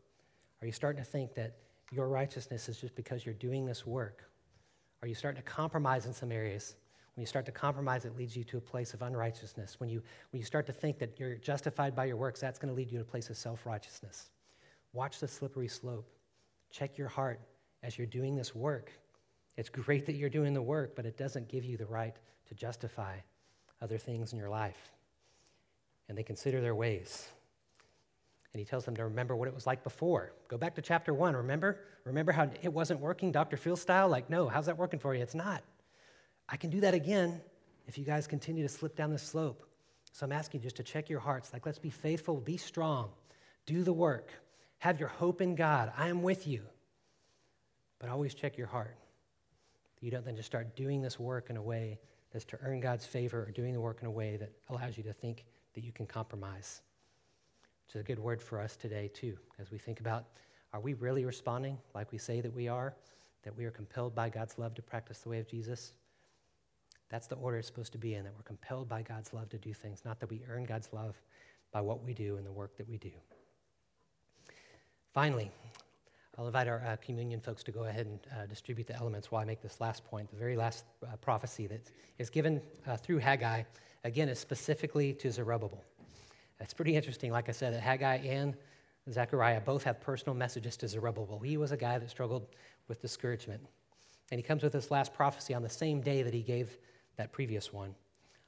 Are 0.61 0.67
you 0.67 0.73
starting 0.73 1.03
to 1.03 1.11
think 1.11 1.35
that 1.35 1.57
your 1.91 2.09
righteousness 2.09 2.69
is 2.69 2.79
just 2.79 2.95
because 2.95 3.25
you're 3.25 3.35
doing 3.35 3.65
this 3.65 3.87
work? 3.87 4.29
Are 5.03 5.09
you 5.09 5.15
starting 5.15 5.43
to 5.43 5.49
compromise 5.49 6.07
in 6.07 6.13
some 6.13 6.33
areas? 6.33 6.77
When 7.15 7.23
you 7.23 7.27
start 7.27 7.47
to 7.47 7.53
compromise, 7.53 8.05
it 8.05 8.17
leads 8.17 8.37
you 8.37 8.43
to 8.45 8.57
a 8.57 8.61
place 8.61 8.93
of 8.93 9.03
unrighteousness. 9.03 9.79
When 9.79 9.89
you, 9.89 10.03
when 10.33 10.41
you 10.41 10.45
start 10.45 10.67
to 10.67 10.73
think 10.73 10.99
that 10.99 11.19
you're 11.19 11.37
justified 11.37 11.95
by 11.95 12.07
your 12.07 12.17
works, 12.17 12.41
that's 12.41 12.59
going 12.59 12.71
to 12.71 12.77
lead 12.77 12.91
you 12.91 12.99
to 12.99 13.03
a 13.03 13.07
place 13.07 13.31
of 13.31 13.37
self 13.37 13.67
righteousness. 13.67 14.31
Watch 14.93 15.21
the 15.21 15.29
slippery 15.29 15.69
slope. 15.69 16.09
Check 16.71 16.99
your 16.99 17.09
heart 17.09 17.41
as 17.85 17.97
you're 17.97 18.07
doing 18.07 18.35
this 18.35 18.55
work. 18.55 18.91
It's 19.57 19.69
great 19.69 20.07
that 20.07 20.17
you're 20.17 20.31
doing 20.31 20.55
the 20.55 20.63
work, 20.63 20.97
but 20.97 21.07
it 21.07 21.17
doesn't 21.17 21.49
give 21.49 21.65
you 21.65 21.77
the 21.77 21.87
right 21.87 22.17
to 22.49 22.55
justify 22.55 23.17
other 23.81 23.99
things 23.99 24.33
in 24.33 24.39
your 24.39 24.49
life. 24.49 24.91
And 26.09 26.19
they 26.19 26.25
consider 26.25 26.61
their 26.61 26.75
ways. 26.75 27.29
And 28.53 28.59
he 28.59 28.65
tells 28.65 28.85
them 28.85 28.97
to 28.97 29.05
remember 29.05 29.37
what 29.37 29.47
it 29.49 29.55
was 29.55 29.67
like 29.67 29.85
before. 29.85 30.33
Go 30.49 30.57
back 30.57 30.75
to 30.77 30.83
chapter 30.83 31.15
one. 31.15 31.35
Remember? 31.35 31.81
Remember 32.05 32.33
how 32.33 32.51
it 32.63 32.73
wasn't 32.73 33.01
working, 33.01 33.31
Dr. 33.31 33.57
Phil 33.57 33.77
style? 33.77 34.09
Like, 34.09 34.29
no, 34.31 34.49
how's 34.49 34.67
that 34.67 34.79
working 34.79 34.99
for 34.99 35.15
you? 35.15 35.23
It's 35.23 35.35
not. 35.35 35.63
I 36.49 36.57
can 36.57 36.71
do 36.71 36.81
that 36.81 36.95
again 36.95 37.41
if 37.87 37.99
you 37.99 38.05
guys 38.05 38.27
continue 38.27 38.63
to 38.63 38.69
slip 38.69 38.97
down 38.97 39.11
the 39.11 39.19
slope. 39.19 39.67
So 40.13 40.25
I'm 40.25 40.33
asking 40.33 40.61
you 40.61 40.65
just 40.65 40.77
to 40.77 40.83
check 40.83 41.09
your 41.09 41.21
hearts. 41.21 41.53
Like, 41.53 41.67
let's 41.67 41.79
be 41.79 41.91
faithful, 41.91 42.41
be 42.41 42.57
strong, 42.57 43.11
do 43.67 43.83
the 43.83 43.93
work. 43.93 44.31
Have 44.79 45.01
your 45.01 45.09
hope 45.09 45.41
in 45.41 45.55
God. 45.55 45.93
I 45.97 46.09
am 46.09 46.23
with 46.23 46.47
you. 46.47 46.63
But 47.99 48.11
always 48.11 48.35
check 48.35 48.59
your 48.59 48.67
heart. 48.67 48.97
You 50.01 50.11
don't 50.11 50.25
then 50.25 50.37
just 50.37 50.47
start 50.47 50.77
doing 50.77 51.01
this 51.01 51.19
work 51.19 51.49
in 51.49 51.57
a 51.57 51.63
way 51.63 51.99
that's 52.31 52.45
to 52.47 52.59
earn 52.63 52.81
God's 52.81 53.07
favor 53.07 53.43
or 53.43 53.51
doing 53.51 53.73
the 53.73 53.81
work 53.81 54.03
in 54.03 54.07
a 54.07 54.11
way 54.11 54.37
that 54.37 54.53
allows 54.69 54.99
you 54.99 55.03
to 55.05 55.15
think 55.15 55.47
that 55.75 55.83
you 55.83 55.93
can 55.93 56.05
compromise. 56.05 56.83
Which 57.87 57.95
is 57.95 58.01
a 58.03 58.05
good 58.05 58.19
word 58.19 58.43
for 58.43 58.61
us 58.61 58.77
today, 58.77 59.11
too, 59.15 59.39
as 59.59 59.71
we 59.71 59.79
think 59.79 60.01
about 60.01 60.27
are 60.75 60.81
we 60.81 60.93
really 60.95 61.25
responding 61.25 61.79
like 61.95 62.13
we 62.13 62.19
say 62.19 62.41
that 62.41 62.53
we 62.53 62.69
are, 62.69 62.95
that 63.45 63.57
we 63.57 63.65
are 63.65 63.71
compelled 63.71 64.15
by 64.15 64.29
God's 64.29 64.59
love 64.59 64.75
to 64.75 64.83
practice 64.83 65.21
the 65.21 65.29
way 65.31 65.39
of 65.39 65.49
Jesus? 65.49 65.95
That's 67.11 67.27
the 67.27 67.37
order 67.37 67.59
it's 67.59 67.67
supposed 67.67 67.93
to 67.93 67.99
be 67.99 68.15
in, 68.15 68.25
that 68.25 68.35
we're 68.35 68.43
compelled 68.43 68.89
by 68.89 69.03
God's 69.03 69.33
love 69.33 69.49
to 69.51 69.59
do 69.59 69.73
things, 69.73 70.03
not 70.05 70.21
that 70.21 70.31
we 70.31 70.43
earn 70.49 70.65
God's 70.65 70.89
love 70.93 71.15
by 71.73 71.81
what 71.81 72.03
we 72.05 72.15
do 72.15 72.37
and 72.37 72.47
the 72.47 72.53
work 72.53 72.77
that 72.77 72.89
we 72.89 72.99
do. 72.99 73.13
Finally, 75.13 75.51
I'll 76.37 76.47
invite 76.47 76.67
our 76.67 76.83
uh, 76.85 76.97
communion 76.97 77.41
folks 77.41 77.63
to 77.65 77.73
go 77.73 77.85
ahead 77.85 78.07
and 78.07 78.19
uh, 78.33 78.47
distribute 78.47 78.89
the 78.89 78.97
elements 78.97 79.31
while 79.31 79.41
I 79.41 79.45
make 79.45 79.63
this 79.63 79.81
last 79.81 80.05
point. 80.05 80.29
The 80.31 80.37
very 80.37 80.57
last 80.57 80.85
uh, 81.05 81.15
prophecy 81.17 81.69
that 81.69 81.91
is 82.19 82.31
given 82.31 82.61
uh, 82.87 82.97
through 82.97 83.19
Haggai, 83.19 83.63
again, 84.03 84.29
is 84.29 84.41
specifically 84.41 85.13
to 85.15 85.31
Zerubbabel. 85.31 85.85
It's 86.59 86.75
pretty 86.75 86.97
interesting, 86.97 87.31
like 87.31 87.49
I 87.49 87.53
said, 87.53 87.75
that 87.75 87.81
Haggai 87.81 88.17
and 88.17 88.57
Zechariah 89.11 89.61
both 89.61 89.85
have 89.85 90.01
personal 90.01 90.35
messages 90.35 90.77
to 90.79 90.89
Zerubbabel. 90.89 91.39
He 91.39 91.57
was 91.57 91.71
a 91.71 91.77
guy 91.77 91.99
that 91.99 92.11
struggled 92.11 92.47
with 92.89 93.01
discouragement. 93.01 93.61
And 94.31 94.39
he 94.39 94.43
comes 94.43 94.63
with 94.63 94.73
this 94.73 94.91
last 94.91 95.15
prophecy 95.15 95.55
on 95.55 95.63
the 95.63 95.69
same 95.69 96.01
day 96.01 96.23
that 96.23 96.35
he 96.35 96.43
gave 96.43 96.79
that 97.17 97.33
previous 97.33 97.73
one. 97.73 97.95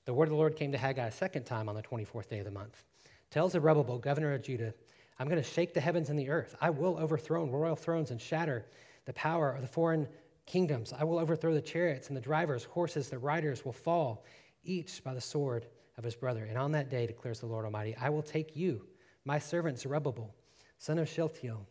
The 0.05 0.15
word 0.15 0.25
of 0.25 0.31
the 0.31 0.37
Lord 0.37 0.57
came 0.57 0.73
to 0.73 0.79
Haggai 0.79 1.07
a 1.07 1.13
second 1.13 1.45
time 1.45 1.69
on 1.69 1.75
the 1.75 1.83
24th 1.83 2.29
day 2.29 2.39
of 2.39 2.45
the 2.45 2.51
month. 2.51 2.85
Tell 3.31 3.49
Zerubbabel, 3.49 3.99
governor 3.99 4.35
of 4.35 4.43
Judah, 4.43 4.73
I'm 5.19 5.29
going 5.29 5.43
to 5.43 5.49
shake 5.49 5.75
the 5.75 5.81
heavens 5.81 6.11
and 6.11 6.19
the 6.19 6.29
earth. 6.29 6.55
I 6.61 6.71
will 6.71 6.99
overthrow 6.99 7.45
royal 7.47 7.77
thrones 7.77 8.11
and 8.11 8.21
shatter 8.21 8.67
the 9.07 9.13
power 9.15 9.53
of 9.53 9.63
the 9.63 9.69
foreign 9.69 10.07
kingdoms. 10.45 10.93
I 10.93 11.05
will 11.05 11.19
overthrow 11.19 11.55
the 11.55 11.61
chariots 11.61 12.09
and 12.09 12.17
the 12.17 12.21
drivers, 12.21 12.65
horses, 12.65 13.09
the 13.09 13.19
riders 13.19 13.65
will 13.65 13.73
fall, 13.73 14.25
each 14.63 15.03
by 15.03 15.15
the 15.15 15.21
sword 15.21 15.67
of 15.99 16.05
his 16.05 16.15
brother. 16.15 16.45
And 16.45 16.59
on 16.59 16.73
that 16.73 16.91
day, 16.91 17.07
declares 17.07 17.41
the 17.41 17.47
Lord 17.47 17.65
Almighty, 17.65 17.97
I 18.01 18.11
will 18.11 18.23
take 18.23 18.57
you, 18.57 18.87
my 19.25 19.39
servant 19.39 19.79
Zerubbabel, 19.79 20.35
son 20.79 20.99
of 20.99 21.09
Shealtiel, 21.09 21.67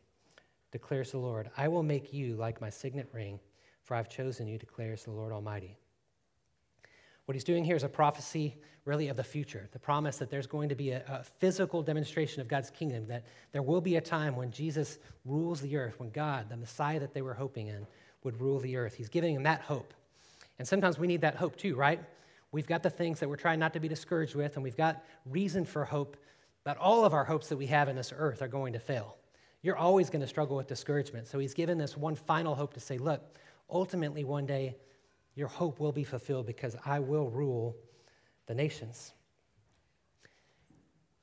declares 0.71 1.11
the 1.11 1.19
Lord. 1.19 1.49
I 1.55 1.67
will 1.67 1.83
make 1.83 2.13
you 2.13 2.35
like 2.35 2.59
my 2.59 2.69
signet 2.69 3.07
ring, 3.13 3.39
for 3.83 3.95
I've 3.95 4.09
chosen 4.09 4.47
you, 4.47 4.57
declares 4.57 5.03
the 5.03 5.11
Lord 5.11 5.31
Almighty. 5.31 5.77
What 7.25 7.35
he's 7.35 7.43
doing 7.43 7.63
here 7.63 7.75
is 7.75 7.83
a 7.83 7.89
prophecy, 7.89 8.55
really, 8.85 9.07
of 9.07 9.17
the 9.17 9.23
future. 9.23 9.67
The 9.71 9.79
promise 9.79 10.17
that 10.17 10.29
there's 10.29 10.47
going 10.47 10.69
to 10.69 10.75
be 10.75 10.91
a, 10.91 11.03
a, 11.07 11.23
physical 11.23 11.81
demonstration 11.81 12.41
of 12.41 12.47
God's 12.47 12.69
kingdom, 12.69 13.07
that 13.07 13.25
there 13.51 13.63
will 13.63 13.81
be 13.81 13.95
a 13.95 14.01
time 14.01 14.35
when 14.35 14.51
Jesus 14.51 14.99
rules 15.25 15.59
the 15.61 15.75
earth, 15.75 15.99
when 15.99 16.11
God, 16.11 16.49
the 16.49 16.57
Messiah 16.57 16.99
that 16.99 17.13
they 17.13 17.23
were 17.23 17.33
hoping 17.33 17.67
in, 17.67 17.87
would 18.23 18.39
rule 18.39 18.59
the 18.59 18.75
earth. 18.77 18.95
He's 18.95 19.09
giving 19.09 19.33
them 19.33 19.43
that 19.43 19.61
hope. 19.61 19.93
And 20.59 20.67
sometimes 20.67 20.99
we 20.99 21.07
need 21.07 21.21
that 21.21 21.35
hope 21.35 21.55
too, 21.55 21.75
right? 21.75 21.99
We've 22.51 22.67
got 22.67 22.83
the 22.83 22.89
things 22.89 23.19
that 23.19 23.27
we're 23.27 23.35
trying 23.35 23.59
not 23.59 23.73
to 23.73 23.79
be 23.79 23.87
discouraged 23.87 24.35
with, 24.35 24.55
and 24.55 24.63
we've 24.63 24.77
got 24.77 25.03
reason 25.25 25.65
for 25.65 25.83
hope, 25.83 26.17
but 26.63 26.77
all 26.77 27.05
of 27.05 27.13
our 27.13 27.25
hopes 27.25 27.49
that 27.49 27.57
we 27.57 27.65
have 27.67 27.89
in 27.89 27.95
this 27.95 28.13
earth 28.15 28.41
are 28.41 28.47
going 28.47 28.73
to 28.73 28.79
fail. 28.79 29.17
You're 29.61 29.75
always 29.75 30.11
going 30.11 30.21
to 30.21 30.27
struggle 30.27 30.55
with 30.55 30.67
discouragement. 30.67 31.27
So 31.27 31.39
he's 31.39 31.55
given 31.55 31.77
this 31.79 31.97
one 31.97 32.15
final 32.15 32.53
hope 32.53 32.73
to 32.75 32.79
say, 32.79 32.99
look, 32.99 33.21
ultimately 33.69 34.23
one 34.23 34.45
day 34.45 34.75
your 35.35 35.47
hope 35.47 35.79
will 35.79 35.91
be 35.91 36.03
fulfilled 36.03 36.45
because 36.45 36.75
I 36.85 36.99
will 36.99 37.29
rule 37.29 37.75
the 38.47 38.55
nations. 38.55 39.13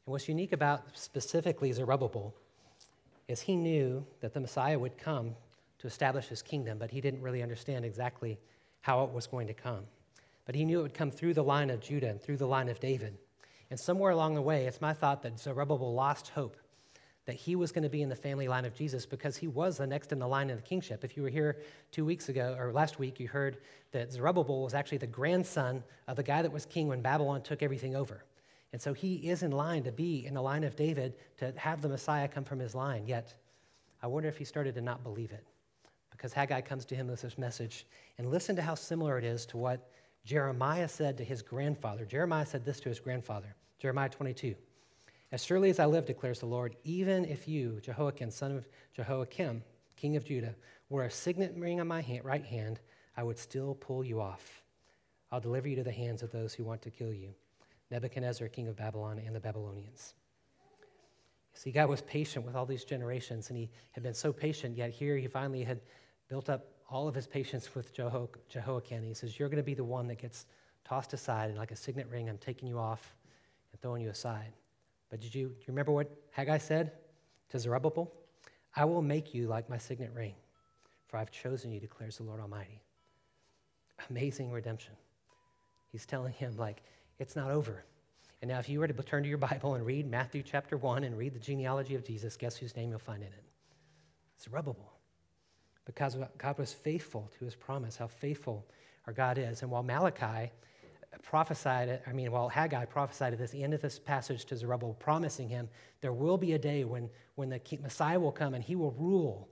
And 0.07 0.13
what's 0.13 0.29
unique 0.29 0.53
about 0.53 0.83
specifically 0.95 1.73
Zerubbabel 1.73 2.35
is 3.29 3.41
he 3.41 3.57
knew 3.57 4.05
that 4.21 4.35
the 4.35 4.41
Messiah 4.41 4.79
would 4.79 4.99
come 4.99 5.35
to 5.79 5.87
establish 5.87 6.27
his 6.27 6.43
kingdom, 6.43 6.79
but 6.79 6.91
he 6.91 7.01
didn't 7.01 7.23
really 7.23 7.43
understand 7.43 7.85
exactly 7.85 8.39
how 8.83 9.05
it 9.05 9.11
was 9.11 9.27
going 9.27 9.47
to 9.47 9.55
come. 9.55 9.85
But 10.45 10.55
he 10.55 10.65
knew 10.65 10.81
it 10.81 10.83
would 10.83 10.95
come 10.95 11.11
through 11.11 11.35
the 11.35 11.45
line 11.45 11.71
of 11.71 11.81
Judah 11.81 12.09
and 12.09 12.21
through 12.21 12.37
the 12.37 12.47
line 12.47 12.69
of 12.69 12.81
David. 12.81 13.17
And 13.71 13.79
somewhere 13.79 14.11
along 14.11 14.35
the 14.35 14.43
way, 14.43 14.67
it's 14.67 14.81
my 14.81 14.93
thought 14.93 15.23
that 15.23 15.39
Zerubbabel 15.39 15.95
lost 15.95 16.29
hope 16.29 16.57
that 17.25 17.37
he 17.37 17.55
was 17.55 17.71
going 17.71 17.85
to 17.85 17.89
be 17.89 18.03
in 18.03 18.09
the 18.09 18.17
family 18.17 18.49
line 18.49 18.65
of 18.65 18.75
Jesus 18.75 19.07
because 19.07 19.37
he 19.37 19.47
was 19.47 19.79
the 19.79 19.87
next 19.87 20.13
in 20.13 20.19
the 20.19 20.27
line 20.27 20.51
of 20.51 20.57
the 20.57 20.63
kingship. 20.63 21.05
If 21.05 21.17
you 21.17 21.23
were 21.23 21.29
here 21.29 21.59
two 21.93 22.05
weeks 22.05 22.29
ago, 22.29 22.57
or 22.59 22.73
last 22.73 22.99
week, 22.99 23.21
you 23.21 23.29
heard 23.29 23.59
that 23.93 24.13
Zerubbabel 24.13 24.63
was 24.63 24.75
actually 24.75 24.99
the 24.99 25.07
grandson 25.07 25.85
of 26.09 26.17
the 26.17 26.23
guy 26.23 26.43
that 26.43 26.53
was 26.53 26.67
king 26.67 26.89
when 26.89 27.01
Babylon 27.01 27.43
took 27.43 27.63
everything 27.63 27.95
over. 27.95 28.25
And 28.73 28.81
so 28.81 28.93
he 28.93 29.17
is 29.29 29.43
in 29.43 29.53
line 29.53 29.85
to 29.85 29.93
be 29.93 30.27
in 30.27 30.35
the 30.35 30.43
line 30.43 30.65
of 30.65 30.75
David 30.75 31.15
to 31.39 31.53
have 31.57 31.83
the 31.83 31.89
Messiah 31.89 32.27
come 32.27 32.45
from 32.45 32.59
his 32.59 32.75
line. 32.75 33.07
Yet, 33.07 33.35
I 34.03 34.07
wonder 34.07 34.29
if 34.29 34.39
he 34.39 34.45
started 34.45 34.75
to 34.75 34.81
not 34.81 35.05
believe 35.05 35.31
it 35.31 35.45
because 36.11 36.33
Haggai 36.33 36.61
comes 36.63 36.85
to 36.87 36.95
him 36.95 37.09
with 37.09 37.21
this 37.21 37.39
message. 37.39 37.87
And 38.19 38.31
listen 38.31 38.57
to 38.57 38.63
how 38.63 38.75
similar 38.75 39.19
it 39.19 39.25
is 39.25 39.45
to 39.47 39.57
what 39.57 39.91
Jeremiah 40.25 40.89
said 40.89 41.19
to 41.19 41.25
his 41.25 41.43
grandfather. 41.43 42.05
Jeremiah 42.05 42.47
said 42.47 42.65
this 42.65 42.81
to 42.81 42.89
his 42.89 43.01
grandfather, 43.01 43.55
Jeremiah 43.79 44.09
22. 44.09 44.55
As 45.33 45.43
surely 45.43 45.71
as 45.71 45.79
I 45.79 45.87
live, 45.87 46.05
declares 46.05 46.41
the 46.41 46.47
Lord, 46.47 46.77
even 46.85 47.25
if 47.25 47.49
you, 47.49 47.81
Jehoiachin, 47.83 48.31
son 48.31 48.53
of 48.53 48.69
Jehoiakim, 48.95 49.65
king 49.97 50.17
of 50.17 50.27
Judah, 50.27 50.55
were 50.91 51.05
a 51.05 51.11
signet 51.11 51.55
ring 51.57 51.81
on 51.81 51.89
my 51.89 52.03
hand, 52.03 52.27
right 52.27 52.45
hand, 52.45 52.81
I 53.17 53.23
would 53.23 53.39
still 53.39 53.75
pull 53.75 54.05
you 54.05 54.21
off. 54.21 54.63
I'll 55.31 55.41
deliver 55.41 55.69
you 55.69 55.77
to 55.77 55.83
the 55.83 55.91
hands 55.91 56.23
of 56.23 56.31
those 56.31 56.53
who 56.53 56.65
want 56.65 56.83
to 56.83 56.91
kill 56.91 57.13
you 57.13 57.35
Nebuchadnezzar, 57.91 58.49
king 58.49 58.69
of 58.69 58.77
Babylon, 58.77 59.21
and 59.25 59.35
the 59.35 59.41
Babylonians. 59.41 60.15
See, 61.55 61.71
God 61.71 61.91
was 61.91 62.01
patient 62.01 62.47
with 62.47 62.55
all 62.55 62.65
these 62.65 62.85
generations, 62.85 63.49
and 63.49 63.59
he 63.59 63.71
had 63.93 64.03
been 64.03 64.15
so 64.15 64.33
patient, 64.33 64.77
yet 64.77 64.91
here 64.91 65.17
he 65.19 65.27
finally 65.27 65.63
had 65.63 65.81
built 66.29 66.49
up 66.49 66.69
all 66.89 67.09
of 67.09 67.15
his 67.15 67.27
patience 67.27 67.75
with 67.75 67.95
Jeho- 67.95 68.31
Jehoiakim. 68.49 69.03
He 69.03 69.13
says, 69.13 69.39
You're 69.39 69.51
going 69.51 69.59
to 69.59 69.63
be 69.63 69.75
the 69.75 69.85
one 69.85 70.09
that 70.09 70.19
gets 70.19 70.47
tossed 70.85 71.13
aside, 71.13 71.51
and 71.51 71.59
like 71.59 71.71
a 71.71 71.77
signet 71.77 72.09
ring, 72.11 72.31
I'm 72.31 72.39
taking 72.39 72.69
you 72.69 72.79
off 72.79 73.15
and 73.73 73.81
throwing 73.81 74.03
you 74.03 74.09
aside. 74.09 74.53
But 75.13 75.21
did 75.21 75.35
you, 75.35 75.49
do 75.49 75.55
you 75.61 75.65
remember 75.69 75.93
what 75.93 76.11
Haggai 76.31 76.57
said 76.57 76.91
to 77.51 77.59
Zerubbabel? 77.59 78.11
I 78.75 78.87
will 78.87 79.03
make 79.03 79.35
you 79.35 79.47
like 79.47 79.69
my 79.69 79.77
signet 79.77 80.11
ring, 80.15 80.33
for 81.07 81.19
I've 81.19 81.31
chosen 81.31 81.71
you, 81.71 81.79
declares 81.79 82.17
the 82.17 82.23
Lord 82.23 82.41
Almighty. 82.41 82.81
Amazing 84.09 84.51
redemption. 84.51 84.95
He's 85.91 86.07
telling 86.07 86.33
him, 86.33 86.57
like, 86.57 86.83
it's 87.19 87.37
not 87.37 87.51
over. 87.51 87.85
And 88.41 88.51
now, 88.51 88.59
if 88.59 88.71
you 88.71 88.81
were 88.81 88.89
to 88.89 88.95
turn 89.03 89.23
to 89.23 89.29
your 89.29 89.37
Bible 89.37 89.75
and 89.75 89.85
read 89.85 90.11
Matthew 90.11 90.43
chapter 90.43 90.79
1 90.79 91.05
and 91.05 91.19
read 91.19 91.35
the 91.35 91.39
genealogy 91.39 91.95
of 91.95 92.07
Jesus, 92.07 92.39
guess 92.39 92.57
whose 92.57 92.75
name 92.75 92.89
you'll 92.89 92.99
find 92.99 93.23
in 93.23 93.29
it? 93.29 93.45
Zerubbabel. 94.43 94.95
Because 95.85 96.17
God 96.39 96.59
was 96.59 96.73
faithful 96.73 97.31
to 97.39 97.45
his 97.45 97.55
promise, 97.55 97.99
how 97.99 98.07
faithful 98.07 98.65
our 99.07 99.13
God 99.13 99.37
is. 99.37 99.61
And 99.61 99.71
while 99.71 99.83
Malachi 99.83 100.51
prophesied, 101.23 102.01
I 102.07 102.13
mean, 102.13 102.33
well, 102.33 102.49
Haggai 102.49 102.87
prophesied 102.87 103.33
at 103.33 103.39
this 103.39 103.51
the 103.51 103.63
end 103.63 103.75
of 103.75 103.83
this 103.83 103.99
passage 103.99 104.45
to 104.47 104.57
Zerubbabel, 104.57 104.95
promising 104.95 105.49
him 105.49 105.69
there 106.01 106.13
will 106.13 106.39
be 106.39 106.53
a 106.55 106.59
day 106.59 106.85
when, 106.85 107.11
when 107.35 107.51
the 107.51 107.61
Messiah 107.83 108.19
will 108.19 108.33
come 108.33 108.55
and 108.55 108.65
he 108.65 108.77
will 108.77 108.93
rule. 108.93 109.49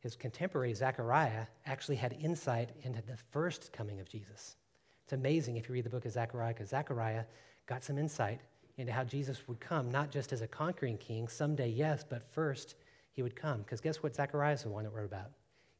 His 0.00 0.14
contemporary, 0.14 0.74
Zechariah, 0.74 1.46
actually 1.64 1.96
had 1.96 2.16
insight 2.20 2.70
into 2.82 3.02
the 3.02 3.16
first 3.30 3.72
coming 3.72 4.00
of 4.00 4.08
Jesus. 4.08 4.56
It's 5.04 5.12
amazing 5.12 5.56
if 5.56 5.68
you 5.68 5.72
read 5.72 5.84
the 5.84 5.90
book 5.90 6.04
of 6.04 6.12
Zechariah, 6.12 6.52
because 6.52 6.68
Zechariah 6.68 7.24
got 7.66 7.82
some 7.82 7.98
insight 7.98 8.40
into 8.76 8.92
how 8.92 9.04
Jesus 9.04 9.48
would 9.48 9.60
come, 9.60 9.90
not 9.90 10.10
just 10.10 10.32
as 10.32 10.42
a 10.42 10.46
conquering 10.46 10.98
king, 10.98 11.28
someday, 11.28 11.68
yes, 11.68 12.04
but 12.08 12.30
first 12.30 12.74
he 13.12 13.22
would 13.22 13.34
come. 13.34 13.58
Because 13.62 13.80
guess 13.80 14.02
what 14.02 14.14
Zechariah 14.14 14.52
is 14.52 14.62
the 14.62 14.68
one 14.68 14.84
that 14.84 14.92
wrote 14.92 15.06
about? 15.06 15.30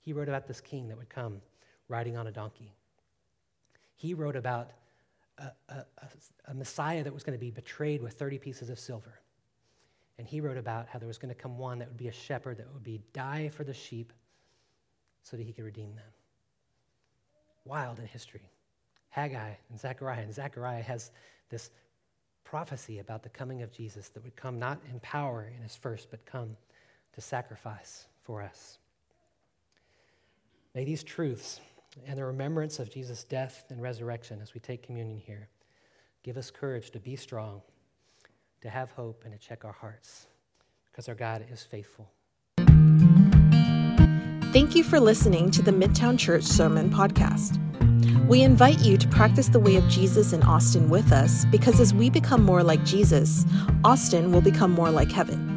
He 0.01 0.13
wrote 0.13 0.29
about 0.29 0.47
this 0.47 0.61
king 0.61 0.89
that 0.89 0.97
would 0.97 1.11
come 1.11 1.43
riding 1.89 2.17
on 2.17 2.27
a 2.27 2.33
donkey. 2.33 2.73
He 3.97 4.15
wrote 4.15 4.37
about 4.37 4.71
a, 5.39 5.51
a, 5.69 5.85
a 6.49 6.55
Messiah 6.55 7.03
that 7.05 7.13
was 7.13 7.23
going 7.23 7.37
to 7.37 7.45
be 7.45 7.51
betrayed 7.51 8.03
with 8.03 8.15
30 8.15 8.39
pieces 8.39 8.71
of 8.71 8.79
silver. 8.79 9.21
And 10.19 10.27
he 10.27 10.41
wrote 10.41 10.57
about 10.57 10.89
how 10.89 10.99
there 10.99 11.09
was 11.09 11.19
going 11.19 11.35
to 11.35 11.41
come 11.41 11.59
one 11.59 11.79
that 11.81 11.89
would 11.89 11.97
be 11.97 12.09
a 12.09 12.13
shepherd 12.13 12.59
that 12.59 12.73
would 12.73 12.85
be 12.85 13.03
die 13.13 13.51
for 13.51 13.65
the 13.65 13.75
sheep 13.75 14.13
so 15.23 15.37
that 15.37 15.45
he 15.45 15.53
could 15.53 15.65
redeem 15.65 15.95
them. 15.95 16.05
Wild 17.65 17.99
in 17.99 18.07
history. 18.07 18.49
Haggai 19.11 19.53
and 19.71 19.79
Zechariah. 19.79 20.23
And 20.23 20.33
Zechariah 20.33 20.83
has 20.83 21.11
this 21.51 21.71
prophecy 22.45 23.01
about 23.01 23.23
the 23.23 23.29
coming 23.29 23.63
of 23.63 23.73
Jesus 23.73 24.09
that 24.11 24.23
would 24.23 24.37
come 24.37 24.59
not 24.59 24.81
in 24.91 25.01
power 25.01 25.51
in 25.55 25.63
his 25.63 25.75
first, 25.75 26.11
but 26.11 26.25
come 26.25 26.57
to 27.15 27.21
sacrifice 27.21 28.07
for 28.23 28.43
us. 28.43 28.79
May 30.75 30.85
these 30.85 31.03
truths 31.03 31.61
and 32.05 32.19
the 32.19 32.25
remembrance 32.25 32.79
of 32.79 32.91
Jesus' 32.91 33.25
death 33.25 33.65
and 33.71 33.81
resurrection 33.81 34.41
as 34.43 34.55
we 34.55 34.61
take 34.61 34.83
communion 34.83 35.19
here 35.19 35.49
give 36.23 36.37
us 36.37 36.51
courage 36.51 36.91
to 36.91 36.99
be 36.99 37.15
strong, 37.15 37.63
to 38.61 38.69
have 38.69 38.91
hope, 38.91 39.23
and 39.25 39.33
to 39.33 39.39
check 39.39 39.65
our 39.65 39.73
hearts 39.73 40.27
because 40.91 41.09
our 41.09 41.15
God 41.15 41.47
is 41.53 41.63
faithful. 41.63 42.11
Thank 44.53 44.75
you 44.75 44.83
for 44.83 44.99
listening 44.99 45.51
to 45.53 45.63
the 45.63 45.71
Midtown 45.71 46.19
Church 46.19 46.43
Sermon 46.43 46.91
Podcast. 46.91 47.63
We 48.27 48.43
invite 48.43 48.81
you 48.81 48.97
to 48.97 49.07
practice 49.09 49.49
the 49.49 49.61
way 49.61 49.77
of 49.77 49.87
Jesus 49.89 50.33
in 50.33 50.43
Austin 50.43 50.89
with 50.89 51.13
us 51.13 51.45
because 51.45 51.79
as 51.79 51.95
we 51.95 52.11
become 52.11 52.43
more 52.43 52.65
like 52.65 52.85
Jesus, 52.85 53.45
Austin 53.85 54.33
will 54.33 54.41
become 54.41 54.73
more 54.73 54.91
like 54.91 55.13
heaven. 55.13 55.56